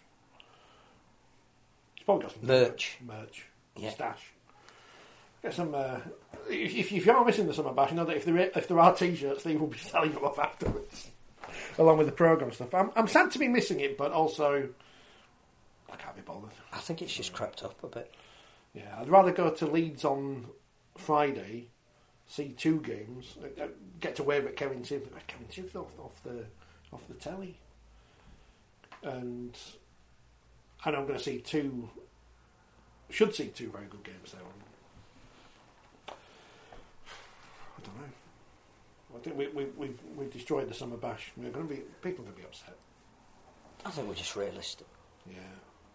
[1.95, 2.97] he's probably got some Merch.
[3.05, 3.45] merch,
[3.75, 3.91] Yeah.
[3.91, 4.31] stash.
[5.41, 5.73] Get some.
[5.73, 5.99] Uh,
[6.49, 8.49] if, if, if you are missing the summer bash, you know that if there are,
[8.55, 11.09] if there are t-shirts, Steve will be selling them off afterwards,
[11.79, 12.73] along with the program stuff.
[12.73, 14.69] I'm, I'm sad to be missing it, but also
[15.91, 16.51] I can't be bothered.
[16.71, 18.13] I think it's just crept up a bit.
[18.73, 20.48] Yeah, I'd rather go to Leeds on
[20.98, 21.69] Friday,
[22.27, 23.68] see two games, uh, uh,
[23.99, 26.45] get to wave at Kevin Sims, uh, Kevin Sims off, off the
[26.93, 27.57] off the telly,
[29.03, 29.57] and
[30.85, 31.89] and I'm going to see two,
[33.10, 34.41] should see two very good games there.
[36.07, 38.07] I don't know.
[39.15, 41.31] I think we we we we've destroyed the summer bash.
[41.35, 42.77] We're going to be people are going to be upset.
[43.85, 44.88] I think we're just realistic.
[45.30, 45.35] Yeah,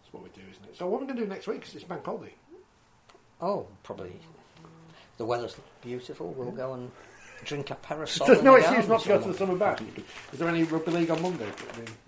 [0.01, 0.77] that's what we do, isn't it?
[0.77, 1.61] So what are we going to do next week?
[1.63, 2.33] 'Cause it's bank holiday.
[3.41, 4.13] Oh, probably
[5.17, 6.33] the weather's beautiful.
[6.33, 6.91] We'll go and
[7.43, 8.27] drink a parasol.
[8.27, 9.79] There's no the excuse not to go to the summer bash.
[10.31, 11.49] Is there any rugby league on Monday?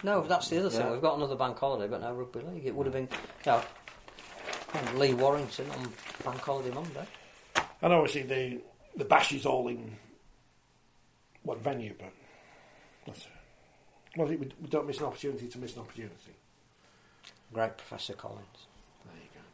[0.03, 0.81] No, that's the other thing.
[0.81, 0.91] Yeah.
[0.91, 2.65] We've got another bank holiday, but no rugby league.
[2.65, 3.09] It would have been,
[3.45, 3.61] you know,
[4.73, 5.93] and Leigh Warrington on
[6.23, 7.05] bank holiday Monday.
[7.81, 8.61] And obviously the
[8.95, 9.95] the bash is all in
[11.43, 12.11] one venue, but
[13.05, 13.27] that's
[14.17, 16.33] well, we, we don't miss an opportunity to miss an opportunity.
[17.53, 18.67] Great Professor Collins.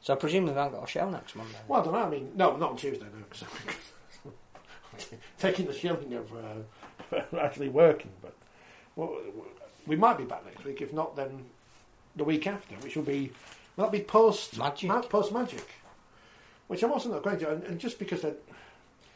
[0.05, 0.13] There you go.
[0.13, 1.57] So I presume we haven't got a show next Monday.
[1.67, 1.99] Well, I don't know.
[2.03, 3.05] I mean, no, not on Tuesday.
[3.05, 3.43] No, 'cause
[4.25, 8.11] I'm taking the shilling of uh, actually working.
[8.21, 8.35] But
[8.95, 9.17] well,
[9.87, 10.81] we might be back next week.
[10.81, 11.45] If not, then
[12.15, 13.31] the week after, which will be
[13.75, 14.87] that'll be post Magic.
[14.89, 15.67] ma- post magic,
[16.67, 17.49] which I'm also not going to.
[17.51, 18.33] And, and just because I,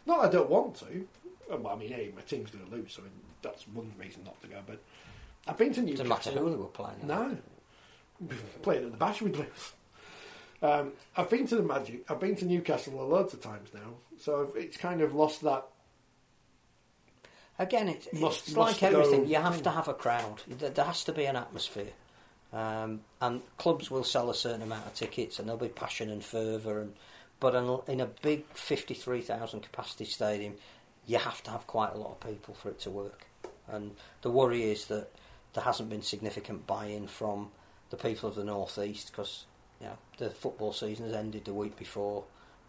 [0.05, 1.07] not I don't want to.
[1.49, 3.01] Well, I mean, hey, my team's going to lose, so
[3.41, 4.57] that's one reason not to go.
[4.67, 4.81] But
[5.47, 6.05] I've been to Newcastle.
[6.07, 6.97] Doesn't matter who they were playing.
[7.07, 7.37] No.
[8.63, 9.47] Playing at the Bash, we'd lose.
[10.61, 12.03] Um, I've been to the Magic.
[12.09, 15.41] I've been to Newcastle a loads of times now, so I've- it's kind of lost
[15.41, 15.65] that.
[17.57, 19.27] Again, it's, Must- it's must like everything.
[19.27, 19.63] You have thing.
[19.63, 20.41] to have a crowd.
[20.47, 21.91] There, there has to be an atmosphere.
[22.51, 26.23] Um, and clubs will sell a certain amount of tickets, and there'll be passion and
[26.23, 26.79] fervour.
[26.81, 26.93] And
[27.39, 30.55] but in, in a big fifty-three thousand capacity stadium,
[31.05, 33.27] you have to have quite a lot of people for it to work.
[33.67, 35.09] And the worry is that
[35.53, 37.51] there hasn't been significant buy-in from
[37.91, 39.45] the people of the northeast because
[39.81, 42.23] you know the football season has ended the week before.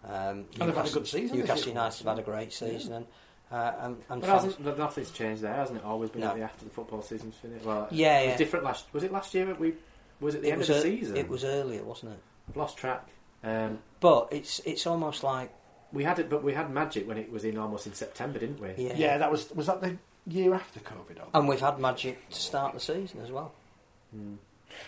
[0.05, 1.75] Um, And they've had a good season this Newcastle year.
[1.75, 3.07] United have had a great season, and
[3.53, 5.85] uh, and, and But fans- hasn't, but nothing's changed there, hasn't it?
[5.85, 6.29] Always been No.
[6.29, 7.65] like the after the football season's finished.
[7.67, 8.37] Well, Yeah, it was yeah.
[8.39, 8.87] different last.
[8.93, 9.47] Was it last year?
[9.47, 9.75] that We
[10.21, 11.17] was it the it end of the ear- season?
[11.17, 12.19] It was earlier, wasn't it?
[12.49, 13.09] I've lost track.
[13.45, 15.53] Um, But it's it's almost like
[15.93, 18.61] we had it, but we had Magic when it was in almost in September, didn't
[18.61, 18.73] we?
[18.85, 18.95] yeah.
[18.97, 19.97] Yeah, that was was that the
[20.27, 21.19] year after COVID.
[21.21, 21.27] Or?
[21.35, 23.53] And we've had magic to start the season as well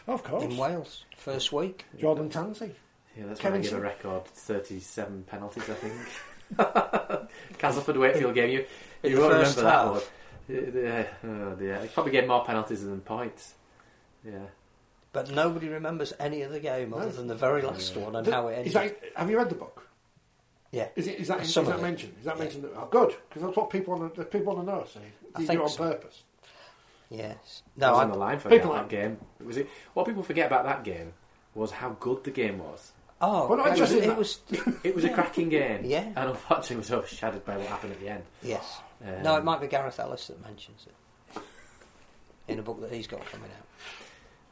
[0.06, 1.84] of course, in Wales first week.
[1.98, 2.72] Jordan Tansey.
[3.16, 5.94] Yeah, that's Kevin when I give a record thirty-seven penalties, I think.
[7.58, 8.50] Castleford Wakefield game.
[8.50, 8.64] You
[9.10, 10.02] you won't first remember that one.
[10.84, 11.80] Yeah, oh dear.
[11.82, 13.54] He probably gave more penalties than points.
[14.24, 14.46] Yeah.
[15.12, 18.34] But nobody remembers any of the game other than the very last one and Th-
[18.34, 18.66] how it ended.
[18.68, 19.86] Is that, have you read the book?
[20.70, 20.88] yeah.
[20.96, 21.82] Is, it, is that, is Some that it.
[21.82, 22.14] mentioned?
[22.18, 22.66] Is that mentioned?
[22.74, 24.86] Oh, good, because that's what people want to, people want to know.
[24.90, 25.10] So I you
[25.40, 25.82] do think it on so.
[25.90, 26.22] purpose.
[27.12, 27.62] Yes.
[27.76, 29.18] I No, was I, on the line for people that like- game.
[29.44, 29.68] Was it?
[29.94, 31.12] What people forget about that game
[31.54, 32.92] was how good the game was.
[33.20, 34.18] Oh, We're not it was, interested in it that.
[34.18, 34.40] was.
[34.84, 35.84] It was a cracking game.
[35.84, 36.04] Yeah.
[36.16, 38.24] And unfortunately, it was overshadowed by what happened at the end.
[38.42, 38.78] Yes.
[39.06, 41.42] Um, no, it might be Gareth Ellis that mentions it
[42.48, 43.66] in a book that he's got coming out.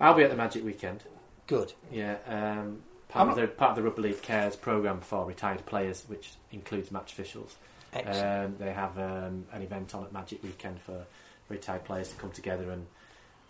[0.01, 1.03] I'll be at the Magic Weekend.
[1.47, 1.73] Good.
[1.91, 2.17] Yeah.
[2.27, 6.33] Um, part of the part of the Rugby League Cares program for retired players, which
[6.53, 7.57] includes match officials.
[7.93, 8.45] Excellent.
[8.47, 11.05] Um, they have um, an event on at Magic Weekend for
[11.51, 12.87] retired players to come together and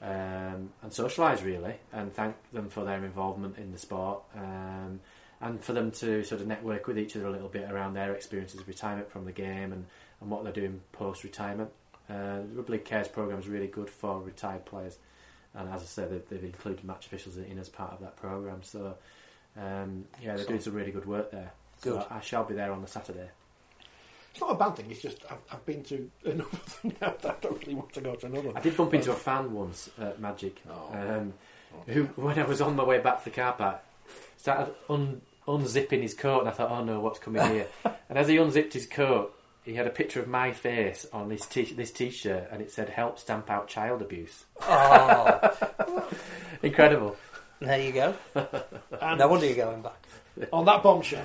[0.03, 4.99] um, and socialise really, and thank them for their involvement in the sport, um,
[5.43, 8.15] and for them to sort of network with each other a little bit around their
[8.15, 9.85] experiences of retirement from the game and,
[10.21, 11.71] and what they're doing post retirement.
[12.09, 14.97] Uh, the Rugby League Cares program is really good for retired players,
[15.55, 18.63] and as I said, they've, they've included match officials in as part of that program.
[18.63, 18.97] So
[19.57, 21.53] um, yeah, they're doing some really good work there.
[21.83, 22.07] So Good.
[22.11, 23.29] I shall be there on the Saturday.
[24.33, 24.91] It's not a bad thing.
[24.91, 27.93] It's just I've, I've been to enough of them now that I don't really want
[27.95, 28.49] to go to another.
[28.49, 28.57] one.
[28.57, 30.93] I did bump into a fan once at Magic, Oh.
[30.93, 31.33] um,
[31.87, 33.81] who, when I was on my way back to the car park,
[34.37, 38.29] started un- unzipping his coat, and I thought, "Oh no, what's coming here?" and as
[38.29, 39.35] he unzipped his coat,
[39.65, 42.89] he had a picture of my face on this t- this t-shirt, and it said,
[42.89, 46.09] "Help stamp out child abuse." Oh,
[46.63, 47.17] Incredible.
[47.61, 48.15] there you go.
[48.35, 50.07] no wonder you're going back.
[50.53, 51.25] on that bombshell.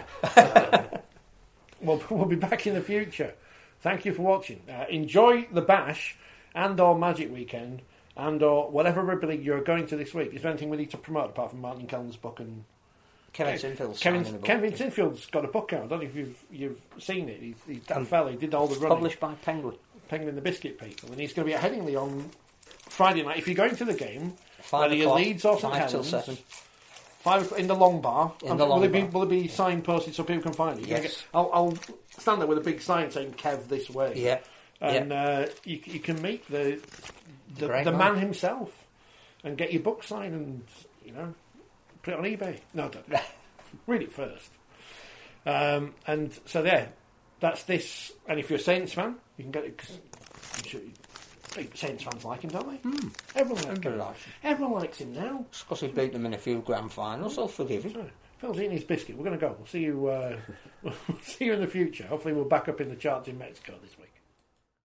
[1.85, 3.33] We'll, we'll be back in the future.
[3.81, 4.61] Thank you for watching.
[4.69, 6.17] Uh, enjoy the bash
[6.53, 7.81] and or Magic Weekend
[8.17, 10.33] and or whatever rugby league you're going to this week.
[10.33, 12.63] Is there anything we need to promote apart from Martin Kellen's book and
[13.33, 14.45] Kevin Sinfield's Kevin, book.
[14.45, 15.83] Kevin Sinfield's got a book out.
[15.83, 17.41] I don't know if you've you've seen it.
[17.41, 18.31] He's, he's that Um, fella.
[18.31, 18.95] He did all the running.
[18.97, 19.75] Published by Penguin.
[20.07, 22.29] Penguin and the Biscuit People, and he's going to be at Headingley on
[22.89, 23.37] Friday night.
[23.39, 26.37] If you're going to the game, Five whether you're Leeds or St five Helens, seven.
[27.25, 28.33] Five in the long bar.
[28.43, 29.09] In Um, the will long it be bar.
[29.09, 30.85] will it be signposted so people can find it?
[30.85, 31.01] Yes.
[31.01, 31.73] get- I'll, I'll
[32.19, 34.39] stand there with a big sign saying "Kev this way." Yeah.
[34.79, 36.79] and Uh, you, you can meet the
[37.57, 38.13] the, Great the man.
[38.13, 38.69] man himself
[39.43, 40.63] and get your book signed and
[41.03, 41.33] you know
[42.03, 42.59] put it on eBay.
[42.75, 43.05] No, don't.
[43.87, 44.49] read it first.
[45.47, 46.89] Um, and so there,
[47.39, 48.11] that's this.
[48.27, 49.77] And if you're a Saints fan, you can get it.
[49.79, 49.97] Cause
[50.57, 50.91] I'm sure you-
[51.55, 53.39] Saints fans like him, don't they?
[53.39, 53.93] Everyone likes him.
[53.93, 54.15] him.
[54.43, 55.45] Everyone likes him now.
[55.51, 58.09] Because he beat them in a few grand finals, I'll forgive him.
[58.39, 59.17] Phil's eating his biscuit.
[59.17, 59.55] We're going to go.
[59.57, 60.07] We'll see you.
[60.07, 60.37] Uh,
[60.83, 62.05] we'll see you in the future.
[62.05, 64.04] Hopefully, we'll back up in the charts in Mexico this week.